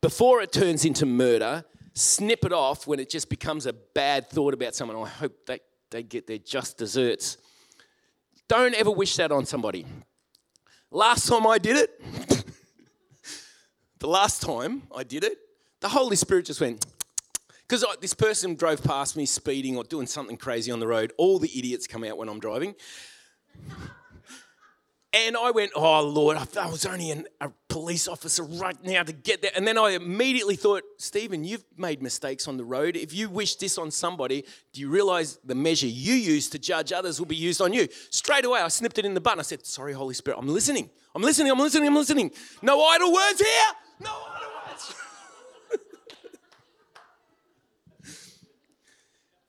Before 0.00 0.40
it 0.40 0.52
turns 0.52 0.84
into 0.84 1.06
murder, 1.06 1.64
snip 1.94 2.44
it 2.44 2.52
off 2.52 2.86
when 2.86 2.98
it 2.98 3.10
just 3.10 3.28
becomes 3.28 3.66
a 3.66 3.72
bad 3.72 4.28
thought 4.28 4.54
about 4.54 4.74
someone. 4.74 4.96
I 4.96 5.08
hope 5.08 5.46
they, 5.46 5.60
they 5.90 6.02
get 6.02 6.26
their 6.26 6.38
just 6.38 6.78
desserts. 6.78 7.36
Don't 8.48 8.74
ever 8.74 8.90
wish 8.90 9.16
that 9.16 9.30
on 9.30 9.46
somebody. 9.46 9.86
Last 10.90 11.28
time 11.28 11.46
I 11.46 11.58
did 11.58 11.76
it, 11.76 12.44
the 13.98 14.08
last 14.08 14.42
time 14.42 14.82
I 14.94 15.04
did 15.04 15.22
it, 15.22 15.38
the 15.80 15.88
Holy 15.88 16.16
Spirit 16.16 16.46
just 16.46 16.60
went, 16.60 16.84
because 17.68 17.84
this 18.00 18.14
person 18.14 18.54
drove 18.54 18.82
past 18.82 19.16
me 19.16 19.26
speeding 19.26 19.76
or 19.76 19.84
doing 19.84 20.06
something 20.06 20.36
crazy 20.36 20.72
on 20.72 20.80
the 20.80 20.88
road. 20.88 21.12
All 21.16 21.38
the 21.38 21.50
idiots 21.56 21.86
come 21.86 22.02
out 22.02 22.18
when 22.18 22.28
I'm 22.28 22.40
driving. 22.40 22.74
And 25.12 25.36
I 25.36 25.50
went, 25.50 25.72
Oh 25.74 26.02
Lord, 26.06 26.36
I 26.36 26.66
was 26.70 26.86
only 26.86 27.10
an, 27.10 27.26
a 27.40 27.50
police 27.68 28.06
officer 28.06 28.44
right 28.44 28.80
now 28.84 29.02
to 29.02 29.12
get 29.12 29.42
there. 29.42 29.50
And 29.56 29.66
then 29.66 29.76
I 29.76 29.90
immediately 29.90 30.54
thought, 30.54 30.84
Stephen, 30.98 31.42
you've 31.42 31.64
made 31.76 32.00
mistakes 32.00 32.46
on 32.46 32.56
the 32.56 32.64
road. 32.64 32.96
If 32.96 33.12
you 33.12 33.28
wish 33.28 33.56
this 33.56 33.76
on 33.76 33.90
somebody, 33.90 34.44
do 34.72 34.80
you 34.80 34.88
realize 34.88 35.38
the 35.44 35.56
measure 35.56 35.88
you 35.88 36.14
use 36.14 36.48
to 36.50 36.60
judge 36.60 36.92
others 36.92 37.18
will 37.18 37.26
be 37.26 37.34
used 37.34 37.60
on 37.60 37.72
you? 37.72 37.88
Straight 38.10 38.44
away, 38.44 38.60
I 38.60 38.68
snipped 38.68 38.98
it 38.98 39.04
in 39.04 39.14
the 39.14 39.20
button. 39.20 39.40
I 39.40 39.42
said, 39.42 39.66
Sorry, 39.66 39.92
Holy 39.92 40.14
Spirit, 40.14 40.38
I'm 40.38 40.48
listening. 40.48 40.90
I'm 41.14 41.22
listening. 41.22 41.50
I'm 41.50 41.58
listening. 41.58 41.88
I'm 41.88 41.94
listening. 41.96 42.30
No 42.62 42.80
idle 42.84 43.12
words 43.12 43.40
here. 43.40 43.74
No 44.00 44.10
idle 44.10 44.48
words. 44.68 44.94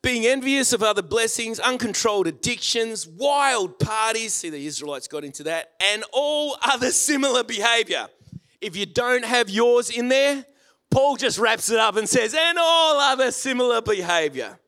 being 0.02 0.26
envious 0.26 0.74
of 0.74 0.82
other 0.82 1.02
blessings, 1.02 1.60
uncontrolled 1.60 2.28
addictions, 2.28 3.08
wild 3.08 3.78
parties. 3.78 4.34
See, 4.34 4.50
the 4.50 4.66
Israelites 4.66 5.08
got 5.08 5.24
into 5.24 5.44
that, 5.44 5.72
and 5.80 6.04
all 6.12 6.58
other 6.62 6.92
similar 6.92 7.44
behavior. 7.44 8.08
If 8.60 8.76
you 8.76 8.86
don't 8.86 9.26
have 9.26 9.50
yours 9.50 9.90
in 9.90 10.10
there, 10.10 10.46
Paul 10.90 11.16
just 11.16 11.38
wraps 11.38 11.70
it 11.70 11.80
up 11.80 11.96
and 11.96 12.08
says, 12.08 12.36
and 12.38 12.58
all 12.60 13.00
other 13.00 13.32
similar 13.32 13.82
behavior. 13.82 14.60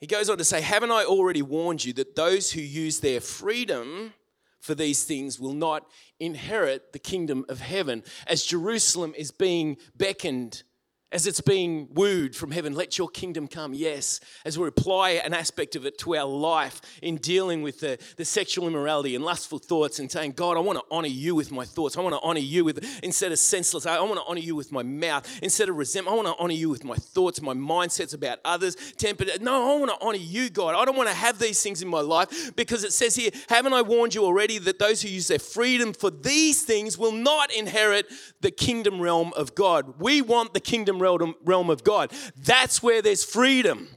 He 0.00 0.06
goes 0.06 0.28
on 0.30 0.38
to 0.38 0.44
say, 0.44 0.60
Haven't 0.60 0.90
I 0.90 1.04
already 1.04 1.42
warned 1.42 1.84
you 1.84 1.92
that 1.94 2.16
those 2.16 2.52
who 2.52 2.60
use 2.60 3.00
their 3.00 3.20
freedom 3.20 4.12
for 4.60 4.74
these 4.74 5.04
things 5.04 5.38
will 5.38 5.54
not 5.54 5.86
inherit 6.20 6.92
the 6.92 6.98
kingdom 6.98 7.44
of 7.48 7.60
heaven? 7.60 8.02
As 8.26 8.44
Jerusalem 8.44 9.14
is 9.16 9.30
being 9.30 9.76
beckoned 9.96 10.62
as 11.10 11.26
it's 11.26 11.40
being 11.40 11.88
wooed 11.94 12.36
from 12.36 12.50
heaven, 12.50 12.74
let 12.74 12.98
your 12.98 13.08
kingdom 13.08 13.48
come. 13.48 13.72
Yes, 13.72 14.20
as 14.44 14.58
we 14.58 14.68
apply 14.68 15.10
an 15.10 15.32
aspect 15.32 15.74
of 15.74 15.86
it 15.86 15.96
to 15.98 16.16
our 16.16 16.26
life 16.28 16.82
in 17.00 17.16
dealing 17.16 17.62
with 17.62 17.80
the, 17.80 17.98
the 18.16 18.24
sexual 18.26 18.66
immorality 18.66 19.14
and 19.14 19.24
lustful 19.24 19.58
thoughts 19.58 19.98
and 19.98 20.12
saying, 20.12 20.32
God, 20.32 20.58
I 20.58 20.60
want 20.60 20.78
to 20.78 20.84
honor 20.90 21.08
you 21.08 21.34
with 21.34 21.50
my 21.50 21.64
thoughts. 21.64 21.96
I 21.96 22.02
want 22.02 22.14
to 22.14 22.20
honor 22.20 22.40
you 22.40 22.62
with, 22.62 22.84
instead 23.02 23.32
of 23.32 23.38
senseless, 23.38 23.86
I 23.86 23.98
want 24.00 24.16
to 24.16 24.24
honor 24.26 24.40
you 24.40 24.54
with 24.54 24.70
my 24.70 24.82
mouth. 24.82 25.26
Instead 25.42 25.70
of 25.70 25.76
resentment, 25.76 26.12
I 26.12 26.16
want 26.16 26.28
to 26.28 26.42
honor 26.42 26.52
you 26.52 26.68
with 26.68 26.84
my 26.84 26.96
thoughts, 26.96 27.40
my 27.40 27.54
mindsets 27.54 28.12
about 28.12 28.40
others, 28.44 28.76
tempered. 28.98 29.30
No, 29.40 29.76
I 29.76 29.78
want 29.78 29.90
to 29.90 30.06
honor 30.06 30.18
you, 30.18 30.50
God. 30.50 30.74
I 30.74 30.84
don't 30.84 30.96
want 30.96 31.08
to 31.08 31.14
have 31.14 31.38
these 31.38 31.62
things 31.62 31.80
in 31.80 31.88
my 31.88 32.00
life 32.00 32.54
because 32.54 32.84
it 32.84 32.92
says 32.92 33.16
here, 33.16 33.30
haven't 33.48 33.72
I 33.72 33.80
warned 33.80 34.14
you 34.14 34.24
already 34.24 34.58
that 34.58 34.78
those 34.78 35.00
who 35.00 35.08
use 35.08 35.28
their 35.28 35.38
freedom 35.38 35.94
for 35.94 36.10
these 36.10 36.64
things 36.64 36.98
will 36.98 37.12
not 37.12 37.50
inherit 37.50 38.06
the 38.42 38.50
kingdom 38.50 39.00
realm 39.00 39.32
of 39.34 39.54
God? 39.54 39.98
We 39.98 40.20
want 40.20 40.52
the 40.52 40.60
kingdom 40.60 40.97
realm 41.00 41.70
of 41.70 41.84
God. 41.84 42.12
That's 42.36 42.82
where 42.82 43.02
there's 43.02 43.24
freedom. 43.24 43.88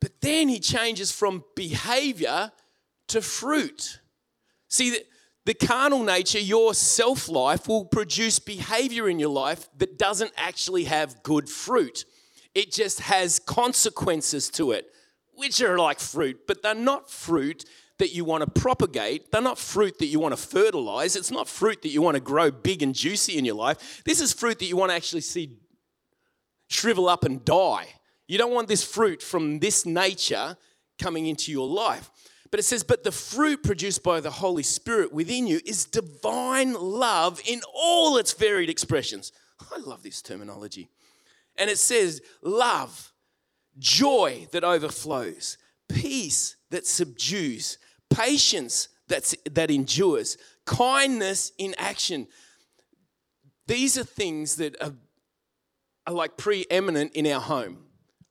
But 0.00 0.20
then 0.20 0.48
he 0.48 0.58
changes 0.58 1.12
from 1.12 1.44
behavior 1.54 2.52
to 3.08 3.20
fruit. 3.20 4.00
See, 4.68 4.90
the, 4.90 5.04
the 5.44 5.54
carnal 5.54 6.02
nature, 6.02 6.38
your 6.38 6.74
self 6.74 7.28
life, 7.28 7.68
will 7.68 7.84
produce 7.84 8.38
behavior 8.38 9.08
in 9.08 9.18
your 9.18 9.30
life 9.30 9.68
that 9.78 9.98
doesn't 9.98 10.32
actually 10.36 10.84
have 10.84 11.22
good 11.22 11.48
fruit. 11.48 12.04
It 12.54 12.72
just 12.72 13.00
has 13.00 13.38
consequences 13.38 14.48
to 14.50 14.72
it, 14.72 14.86
which 15.34 15.60
are 15.60 15.78
like 15.78 16.00
fruit, 16.00 16.40
but 16.46 16.62
they're 16.62 16.74
not 16.74 17.10
fruit 17.10 17.64
that 18.00 18.12
you 18.12 18.24
want 18.24 18.44
to 18.44 18.60
propagate. 18.60 19.30
They're 19.30 19.40
not 19.40 19.58
fruit 19.58 19.98
that 20.00 20.06
you 20.06 20.18
want 20.18 20.36
to 20.36 20.42
fertilize. 20.42 21.16
It's 21.16 21.30
not 21.30 21.48
fruit 21.48 21.80
that 21.82 21.90
you 21.90 22.02
want 22.02 22.16
to 22.16 22.20
grow 22.20 22.50
big 22.50 22.82
and 22.82 22.94
juicy 22.94 23.38
in 23.38 23.44
your 23.44 23.54
life. 23.54 24.02
This 24.04 24.20
is 24.20 24.32
fruit 24.32 24.58
that 24.58 24.66
you 24.66 24.76
want 24.76 24.90
to 24.90 24.96
actually 24.96 25.22
see 25.22 25.56
shrivel 26.68 27.08
up 27.08 27.24
and 27.24 27.44
die. 27.44 27.86
You 28.26 28.38
don't 28.38 28.52
want 28.52 28.68
this 28.68 28.84
fruit 28.84 29.22
from 29.22 29.58
this 29.60 29.86
nature 29.86 30.56
coming 30.98 31.26
into 31.26 31.50
your 31.50 31.66
life. 31.66 32.10
But 32.50 32.60
it 32.60 32.64
says, 32.64 32.82
but 32.82 33.04
the 33.04 33.12
fruit 33.12 33.62
produced 33.62 34.02
by 34.02 34.20
the 34.20 34.30
Holy 34.30 34.62
Spirit 34.62 35.12
within 35.12 35.46
you 35.46 35.60
is 35.64 35.84
divine 35.84 36.74
love 36.74 37.40
in 37.46 37.60
all 37.74 38.16
its 38.16 38.32
varied 38.32 38.68
expressions. 38.70 39.32
I 39.72 39.78
love 39.78 40.02
this 40.02 40.20
terminology. 40.20 40.88
And 41.56 41.70
it 41.70 41.78
says, 41.78 42.20
love, 42.42 43.12
joy 43.78 44.48
that 44.52 44.64
overflows, 44.64 45.58
peace 45.88 46.56
that 46.70 46.86
subdues, 46.86 47.78
patience 48.10 48.88
that's, 49.08 49.34
that 49.50 49.70
endures, 49.70 50.36
kindness 50.66 51.52
in 51.58 51.74
action. 51.78 52.26
These 53.66 53.98
are 53.98 54.04
things 54.04 54.56
that 54.56 54.80
are, 54.82 54.94
are 56.06 56.14
like 56.14 56.36
preeminent 56.36 57.12
in 57.14 57.26
our 57.26 57.40
home. 57.40 57.78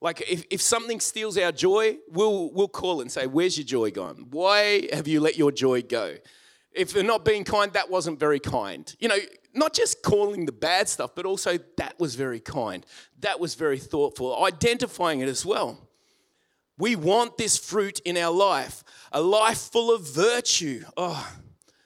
Like 0.00 0.22
if, 0.30 0.44
if 0.50 0.62
something 0.62 1.00
steals 1.00 1.36
our 1.36 1.52
joy, 1.52 1.98
we'll, 2.08 2.50
we'll 2.52 2.68
call 2.68 3.00
and 3.02 3.12
say, 3.12 3.26
Where's 3.26 3.58
your 3.58 3.66
joy 3.66 3.90
gone? 3.90 4.28
Why 4.30 4.88
have 4.92 5.06
you 5.06 5.20
let 5.20 5.36
your 5.36 5.52
joy 5.52 5.82
go? 5.82 6.16
If 6.72 6.92
they're 6.92 7.02
not 7.02 7.24
being 7.24 7.44
kind, 7.44 7.72
that 7.72 7.90
wasn't 7.90 8.18
very 8.18 8.40
kind. 8.40 8.94
You 8.98 9.08
know, 9.08 9.18
not 9.52 9.74
just 9.74 10.02
calling 10.02 10.46
the 10.46 10.52
bad 10.52 10.88
stuff, 10.88 11.14
but 11.14 11.26
also 11.26 11.58
that 11.76 11.98
was 11.98 12.14
very 12.14 12.40
kind. 12.40 12.86
That 13.18 13.40
was 13.40 13.56
very 13.56 13.78
thoughtful, 13.78 14.44
identifying 14.44 15.20
it 15.20 15.28
as 15.28 15.44
well. 15.44 15.88
We 16.78 16.96
want 16.96 17.36
this 17.36 17.58
fruit 17.58 17.98
in 18.00 18.16
our 18.16 18.32
life, 18.32 18.84
a 19.12 19.20
life 19.20 19.58
full 19.58 19.94
of 19.94 20.02
virtue. 20.02 20.84
Oh, 20.96 21.32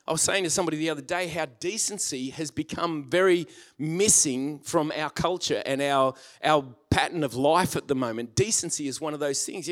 I 0.06 0.12
was 0.12 0.20
saying 0.20 0.44
to 0.44 0.50
somebody 0.50 0.76
the 0.76 0.90
other 0.90 1.02
day 1.02 1.28
how 1.28 1.46
decency 1.60 2.30
has 2.30 2.50
become 2.50 3.08
very 3.08 3.46
missing 3.78 4.58
from 4.58 4.92
our 4.94 5.08
culture 5.08 5.62
and 5.64 5.80
our, 5.80 6.14
our 6.42 6.62
pattern 6.90 7.24
of 7.24 7.34
life 7.34 7.74
at 7.74 7.88
the 7.88 7.94
moment. 7.94 8.34
Decency 8.34 8.86
is 8.86 9.00
one 9.00 9.14
of 9.14 9.20
those 9.20 9.44
things. 9.46 9.68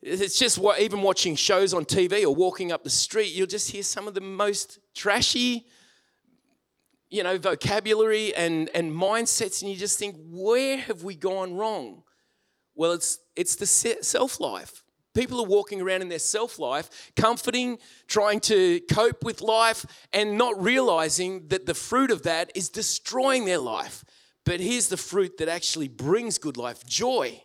It's 0.00 0.38
just 0.38 0.56
what, 0.56 0.80
even 0.80 1.02
watching 1.02 1.36
shows 1.36 1.74
on 1.74 1.84
TV 1.84 2.24
or 2.24 2.34
walking 2.34 2.72
up 2.72 2.82
the 2.82 2.90
street, 2.90 3.34
you'll 3.34 3.46
just 3.46 3.70
hear 3.70 3.82
some 3.82 4.08
of 4.08 4.14
the 4.14 4.22
most 4.22 4.78
trashy, 4.94 5.66
you 7.10 7.22
know, 7.22 7.36
vocabulary 7.36 8.34
and, 8.34 8.70
and 8.74 8.90
mindsets, 8.90 9.60
and 9.60 9.70
you 9.70 9.76
just 9.76 9.98
think, 9.98 10.16
where 10.30 10.78
have 10.78 11.02
we 11.02 11.14
gone 11.14 11.54
wrong? 11.54 12.04
Well, 12.74 12.92
it's, 12.92 13.18
it's 13.36 13.56
the 13.56 13.66
self 13.66 14.40
life. 14.40 14.82
People 15.16 15.40
are 15.40 15.46
walking 15.46 15.80
around 15.80 16.02
in 16.02 16.10
their 16.10 16.18
self 16.18 16.58
life, 16.58 17.10
comforting, 17.16 17.78
trying 18.06 18.38
to 18.40 18.80
cope 18.80 19.24
with 19.24 19.40
life, 19.40 19.86
and 20.12 20.36
not 20.36 20.62
realizing 20.62 21.48
that 21.48 21.64
the 21.64 21.72
fruit 21.72 22.10
of 22.10 22.22
that 22.24 22.52
is 22.54 22.68
destroying 22.68 23.46
their 23.46 23.58
life. 23.58 24.04
But 24.44 24.60
here's 24.60 24.88
the 24.88 24.98
fruit 24.98 25.38
that 25.38 25.48
actually 25.48 25.88
brings 25.88 26.36
good 26.36 26.58
life 26.58 26.84
joy, 26.84 27.42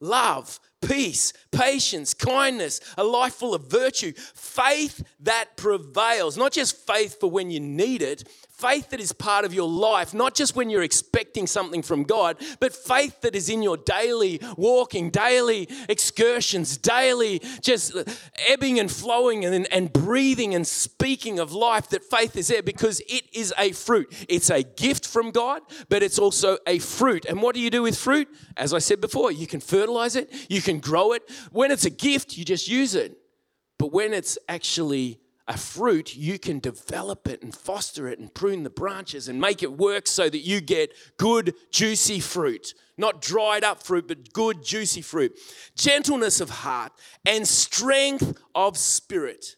love, 0.00 0.58
peace, 0.82 1.32
patience, 1.52 2.12
kindness, 2.12 2.80
a 2.98 3.04
life 3.04 3.34
full 3.34 3.54
of 3.54 3.70
virtue, 3.70 4.12
faith 4.34 5.04
that 5.20 5.56
prevails. 5.56 6.36
Not 6.36 6.50
just 6.50 6.76
faith 6.76 7.20
for 7.20 7.30
when 7.30 7.52
you 7.52 7.60
need 7.60 8.02
it, 8.02 8.28
faith 8.50 8.90
that 8.90 8.98
is 8.98 9.12
part 9.12 9.44
of 9.44 9.54
your 9.54 9.68
life, 9.68 10.12
not 10.12 10.34
just 10.34 10.56
when 10.56 10.70
you're 10.70 10.82
expecting 10.82 11.21
something 11.46 11.82
from 11.82 12.04
God, 12.04 12.36
but 12.60 12.74
faith 12.74 13.20
that 13.22 13.34
is 13.34 13.48
in 13.48 13.62
your 13.62 13.76
daily 13.76 14.40
walking, 14.56 15.10
daily 15.10 15.68
excursions, 15.88 16.76
daily 16.76 17.40
just 17.60 17.96
ebbing 18.48 18.78
and 18.78 18.90
flowing 18.90 19.44
and, 19.44 19.72
and 19.72 19.92
breathing 19.92 20.54
and 20.54 20.66
speaking 20.66 21.38
of 21.38 21.52
life, 21.52 21.88
that 21.90 22.04
faith 22.04 22.36
is 22.36 22.48
there 22.48 22.62
because 22.62 23.00
it 23.08 23.24
is 23.32 23.52
a 23.58 23.72
fruit. 23.72 24.12
It's 24.28 24.50
a 24.50 24.62
gift 24.62 25.06
from 25.06 25.30
God, 25.30 25.62
but 25.88 26.02
it's 26.02 26.18
also 26.18 26.58
a 26.66 26.78
fruit. 26.78 27.24
And 27.24 27.42
what 27.42 27.54
do 27.54 27.60
you 27.60 27.70
do 27.70 27.82
with 27.82 27.96
fruit? 27.96 28.28
As 28.56 28.74
I 28.74 28.78
said 28.78 29.00
before, 29.00 29.32
you 29.32 29.46
can 29.46 29.60
fertilize 29.60 30.16
it, 30.16 30.32
you 30.48 30.60
can 30.60 30.80
grow 30.80 31.12
it. 31.12 31.22
When 31.50 31.70
it's 31.70 31.84
a 31.84 31.90
gift, 31.90 32.36
you 32.36 32.44
just 32.44 32.68
use 32.68 32.94
it. 32.94 33.16
But 33.78 33.92
when 33.92 34.12
it's 34.12 34.38
actually 34.48 35.18
a 35.48 35.56
fruit, 35.56 36.14
you 36.14 36.38
can 36.38 36.60
develop 36.60 37.26
it 37.26 37.42
and 37.42 37.54
foster 37.54 38.06
it 38.08 38.18
and 38.18 38.32
prune 38.32 38.62
the 38.62 38.70
branches 38.70 39.28
and 39.28 39.40
make 39.40 39.62
it 39.62 39.72
work 39.72 40.06
so 40.06 40.28
that 40.28 40.38
you 40.38 40.60
get 40.60 40.92
good, 41.16 41.54
juicy 41.70 42.20
fruit. 42.20 42.74
Not 42.96 43.20
dried 43.20 43.64
up 43.64 43.82
fruit, 43.82 44.06
but 44.06 44.32
good, 44.32 44.62
juicy 44.62 45.02
fruit. 45.02 45.36
Gentleness 45.76 46.40
of 46.40 46.50
heart 46.50 46.92
and 47.24 47.46
strength 47.46 48.38
of 48.54 48.76
spirit. 48.76 49.56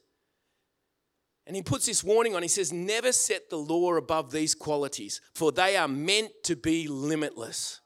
And 1.47 1.55
he 1.55 1.63
puts 1.63 1.87
this 1.87 2.03
warning 2.03 2.35
on. 2.35 2.43
He 2.43 2.49
says, 2.49 2.73
Never 2.73 3.13
set 3.13 3.51
the 3.51 3.59
law 3.59 3.95
above 3.95 4.31
these 4.31 4.55
qualities, 4.55 5.21
for 5.35 5.53
they 5.53 5.77
are 5.77 5.89
meant 5.89 6.31
to 6.45 6.57
be 6.57 6.89
limitless. 6.89 7.81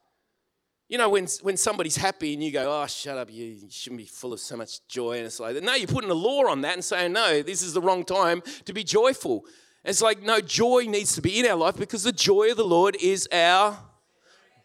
You 0.88 0.96
know, 0.96 1.10
when, 1.10 1.26
when 1.42 1.58
somebody's 1.58 1.96
happy 1.96 2.32
and 2.32 2.42
you 2.42 2.50
go, 2.50 2.80
oh, 2.82 2.86
shut 2.86 3.18
up, 3.18 3.30
you 3.30 3.58
shouldn't 3.68 3.98
be 3.98 4.06
full 4.06 4.32
of 4.32 4.40
so 4.40 4.56
much 4.56 4.86
joy. 4.88 5.18
And 5.18 5.26
it's 5.26 5.38
like, 5.38 5.62
no, 5.62 5.74
you're 5.74 5.86
putting 5.86 6.10
a 6.10 6.14
law 6.14 6.46
on 6.48 6.62
that 6.62 6.74
and 6.74 6.84
saying, 6.84 7.12
no, 7.12 7.42
this 7.42 7.60
is 7.60 7.74
the 7.74 7.80
wrong 7.82 8.04
time 8.04 8.42
to 8.64 8.72
be 8.72 8.84
joyful. 8.84 9.44
It's 9.84 10.00
like, 10.00 10.22
no, 10.22 10.40
joy 10.40 10.86
needs 10.88 11.14
to 11.16 11.22
be 11.22 11.40
in 11.40 11.46
our 11.46 11.56
life 11.56 11.76
because 11.76 12.04
the 12.04 12.12
joy 12.12 12.50
of 12.50 12.56
the 12.56 12.64
Lord 12.64 12.96
is 13.02 13.28
our 13.30 13.78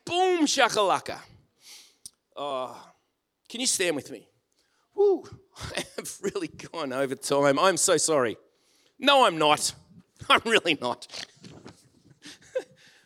boom 0.06 0.46
shakalaka. 0.46 1.20
Oh, 2.36 2.94
can 3.50 3.60
you 3.60 3.68
stand 3.68 3.96
with 3.96 4.10
me? 4.10 4.28
Woo, 4.96 5.24
I 5.76 5.84
have 5.98 6.18
really 6.22 6.48
gone 6.48 6.94
over 6.94 7.16
time. 7.16 7.60
I'm 7.60 7.78
so 7.78 7.98
sorry. 7.98 8.38
No, 8.98 9.26
I'm 9.26 9.38
not. 9.38 9.74
I'm 10.30 10.42
really 10.46 10.78
not. 10.80 11.08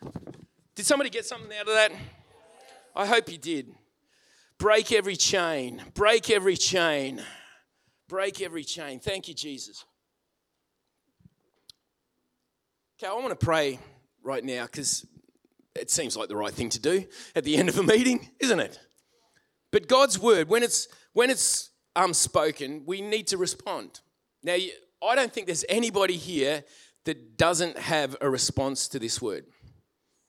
Did 0.76 0.86
somebody 0.86 1.10
get 1.10 1.26
something 1.26 1.52
out 1.58 1.68
of 1.68 1.74
that? 1.74 1.92
I 2.98 3.06
hope 3.06 3.32
you 3.32 3.38
did. 3.38 3.68
Break 4.58 4.92
every 4.92 5.16
chain, 5.16 5.84
break 5.94 6.32
every 6.32 6.58
chain, 6.58 7.22
break 8.10 8.42
every 8.42 8.64
chain. 8.64 9.00
Thank 9.00 9.28
you, 9.28 9.36
Jesus. 9.36 9.86
Okay, 13.00 13.08
I 13.08 13.14
want 13.14 13.40
to 13.40 13.46
pray 13.46 13.78
right 14.24 14.44
now 14.44 14.64
because 14.64 15.06
it 15.76 15.92
seems 15.92 16.18
like 16.18 16.28
the 16.28 16.36
right 16.36 16.52
thing 16.52 16.70
to 16.70 16.80
do 16.80 17.06
at 17.36 17.44
the 17.44 17.56
end 17.56 17.70
of 17.70 17.78
a 17.78 17.84
meeting, 17.84 18.32
isn't 18.40 18.60
it? 18.60 18.80
But 19.72 19.88
God's 19.88 20.18
word, 20.18 20.50
when 20.50 20.64
it's 20.64 20.88
when 21.14 21.30
it's 21.30 21.70
um, 21.96 22.16
spoken, 22.16 22.82
we 22.88 23.02
need 23.02 23.28
to 23.28 23.38
respond. 23.38 24.00
Now, 24.42 24.58
I 25.04 25.14
don't 25.14 25.32
think 25.32 25.46
there's 25.46 25.66
anybody 25.70 26.18
here 26.18 26.64
that 27.04 27.38
doesn't 27.38 27.78
have 27.78 28.16
a 28.22 28.28
response 28.28 28.88
to 28.88 28.98
this 28.98 29.22
word. 29.22 29.46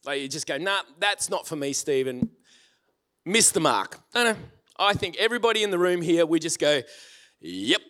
Like 0.05 0.21
you 0.21 0.29
just 0.29 0.47
go, 0.47 0.59
nah, 0.59 0.83
that's 0.99 1.31
not 1.31 1.47
for 1.47 1.57
me, 1.57 1.73
Stephen 1.73 2.29
miss 3.29 3.51
the 3.51 3.61
mark. 3.61 4.01
No, 4.15 4.25
no. 4.25 4.37
I 4.79 4.95
think 4.95 5.17
everybody 5.19 5.63
in 5.63 5.71
the 5.71 5.79
room 5.79 6.03
here, 6.03 6.25
we 6.25 6.39
just 6.39 6.59
go, 6.59 6.83
yep. 7.41 7.81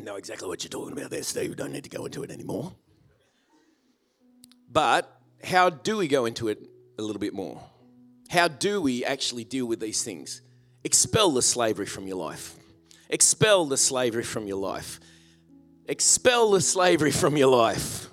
Know 0.00 0.16
exactly 0.16 0.48
what 0.48 0.62
you're 0.62 0.70
talking 0.70 0.96
about 0.96 1.10
there, 1.10 1.22
Steve. 1.22 1.50
We 1.50 1.54
don't 1.54 1.72
need 1.72 1.84
to 1.84 1.90
go 1.90 2.04
into 2.04 2.22
it 2.22 2.30
anymore. 2.30 2.72
But 4.70 5.10
how 5.42 5.70
do 5.70 5.96
we 5.96 6.08
go 6.08 6.26
into 6.26 6.48
it 6.48 6.58
a 6.98 7.02
little 7.02 7.20
bit 7.20 7.32
more? 7.32 7.62
How 8.28 8.48
do 8.48 8.82
we 8.82 9.04
actually 9.04 9.44
deal 9.44 9.66
with 9.66 9.80
these 9.80 10.02
things? 10.02 10.42
Expel 10.82 11.30
the 11.30 11.42
slavery 11.42 11.86
from 11.86 12.06
your 12.06 12.16
life. 12.16 12.56
Expel 13.08 13.66
the 13.66 13.76
slavery 13.76 14.24
from 14.24 14.46
your 14.46 14.58
life. 14.58 14.98
Expel 15.86 16.50
the 16.50 16.60
slavery 16.60 17.12
from 17.12 17.36
your 17.36 17.54
life. 17.54 18.08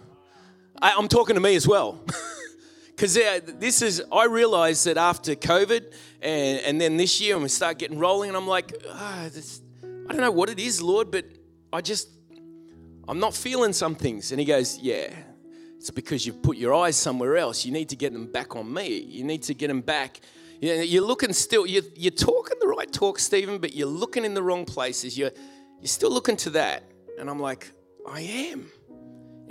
I, 0.81 0.91
am 0.91 1.07
talking 1.07 1.35
to 1.35 1.41
me 1.41 1.55
as 1.55 1.67
well. 1.67 1.99
because 3.01 3.15
this 3.57 3.81
is 3.81 4.03
i 4.11 4.25
realized 4.25 4.85
that 4.85 4.95
after 4.95 5.33
covid 5.33 5.91
and, 6.21 6.59
and 6.59 6.79
then 6.79 6.97
this 6.97 7.19
year 7.19 7.33
and 7.33 7.41
we 7.41 7.49
start 7.49 7.79
getting 7.79 7.97
rolling 7.97 8.29
and 8.29 8.37
i'm 8.37 8.45
like 8.45 8.75
oh, 8.87 9.29
this, 9.33 9.61
i 9.83 10.11
don't 10.11 10.21
know 10.21 10.29
what 10.29 10.49
it 10.49 10.59
is 10.59 10.83
lord 10.83 11.09
but 11.09 11.25
i 11.73 11.81
just 11.81 12.09
i'm 13.07 13.19
not 13.19 13.33
feeling 13.33 13.73
some 13.73 13.95
things. 13.95 14.31
And 14.31 14.39
he 14.39 14.45
goes 14.45 14.77
yeah 14.77 15.11
it's 15.77 15.89
because 15.89 16.27
you've 16.27 16.43
put 16.43 16.57
your 16.57 16.75
eyes 16.75 16.95
somewhere 16.95 17.37
else. 17.37 17.65
You 17.65 17.71
need 17.71 17.89
to 17.89 17.95
get 17.95 18.13
them 18.13 18.31
back 18.31 18.55
on 18.55 18.71
me. 18.71 18.99
You 18.99 19.23
need 19.23 19.41
to 19.43 19.55
get 19.55 19.69
them 19.69 19.81
back. 19.81 20.19
You're 20.61 21.03
looking 21.03 21.33
still 21.33 21.65
you're, 21.65 21.81
you're 21.95 22.11
talking 22.11 22.59
the 22.59 22.67
right 22.67 22.91
talk 22.91 23.17
stephen 23.17 23.57
but 23.57 23.73
you're 23.73 23.87
looking 23.87 24.23
in 24.23 24.35
the 24.35 24.43
wrong 24.43 24.63
places. 24.63 25.17
You're, 25.17 25.31
you're 25.79 25.87
still 25.87 26.11
looking 26.11 26.37
to 26.37 26.51
that. 26.51 26.83
And 27.17 27.31
i'm 27.31 27.39
like 27.39 27.71
i 28.07 28.21
am. 28.21 28.69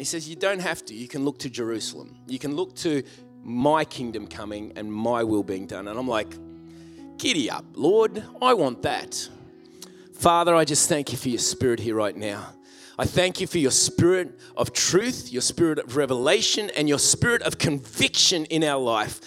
He 0.01 0.05
says, 0.05 0.27
You 0.27 0.35
don't 0.35 0.61
have 0.61 0.83
to. 0.87 0.95
You 0.95 1.09
can 1.09 1.27
look 1.27 1.39
to 1.41 1.51
Jerusalem. 1.51 2.17
You 2.27 2.39
can 2.39 2.57
look 2.57 2.75
to 2.77 3.03
my 3.43 3.85
kingdom 3.85 4.27
coming 4.27 4.73
and 4.77 4.93
my 4.93 5.25
will 5.25 5.43
being 5.43 5.67
done. 5.67 5.89
And 5.89 5.99
I'm 5.99 6.09
like, 6.09 6.35
giddy 7.19 7.51
up, 7.51 7.65
Lord, 7.75 8.23
I 8.41 8.55
want 8.55 8.83
that. 8.83 9.29
Father, 10.15 10.55
I 10.55 10.65
just 10.65 10.89
thank 10.89 11.13
you 11.13 11.19
for 11.19 11.29
your 11.29 11.39
spirit 11.39 11.81
here 11.81 11.95
right 11.95 12.17
now. 12.17 12.53
I 12.99 13.07
thank 13.07 13.41
you 13.41 13.47
for 13.47 13.57
your 13.57 13.71
spirit 13.71 14.39
of 14.57 14.75
truth, 14.75 15.33
your 15.33 15.41
spirit 15.41 15.79
of 15.79 15.97
revelation, 15.97 16.71
and 16.77 16.87
your 16.87 16.99
spirit 16.99 17.41
of 17.43 17.57
conviction 17.57 18.45
in 18.47 18.63
our 18.63 18.81
life. 18.81 19.21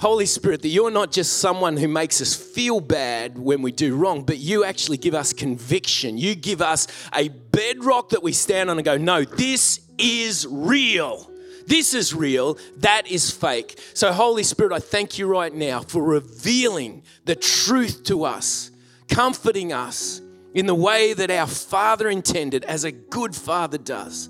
Holy 0.00 0.26
Spirit, 0.26 0.62
that 0.62 0.68
you're 0.68 0.90
not 0.90 1.12
just 1.12 1.34
someone 1.34 1.76
who 1.76 1.86
makes 1.86 2.20
us 2.20 2.34
feel 2.34 2.80
bad 2.80 3.38
when 3.38 3.62
we 3.62 3.70
do 3.70 3.94
wrong, 3.94 4.24
but 4.24 4.38
you 4.38 4.64
actually 4.64 4.96
give 4.96 5.14
us 5.14 5.32
conviction. 5.32 6.18
You 6.18 6.34
give 6.34 6.60
us 6.60 6.88
a 7.14 7.28
bedrock 7.28 8.08
that 8.08 8.20
we 8.20 8.32
stand 8.32 8.68
on 8.68 8.78
and 8.78 8.84
go, 8.84 8.96
no, 8.96 9.22
this 9.22 9.78
is 9.98 10.44
real. 10.50 11.31
This 11.66 11.94
is 11.94 12.14
real, 12.14 12.58
that 12.78 13.10
is 13.10 13.30
fake. 13.30 13.78
So, 13.94 14.12
Holy 14.12 14.42
Spirit, 14.42 14.72
I 14.72 14.78
thank 14.78 15.18
you 15.18 15.26
right 15.26 15.54
now 15.54 15.80
for 15.80 16.02
revealing 16.02 17.02
the 17.24 17.36
truth 17.36 18.04
to 18.04 18.24
us, 18.24 18.70
comforting 19.08 19.72
us 19.72 20.20
in 20.54 20.66
the 20.66 20.74
way 20.74 21.14
that 21.14 21.30
our 21.30 21.46
Father 21.46 22.08
intended, 22.08 22.64
as 22.64 22.84
a 22.84 22.92
good 22.92 23.34
Father 23.34 23.78
does. 23.78 24.28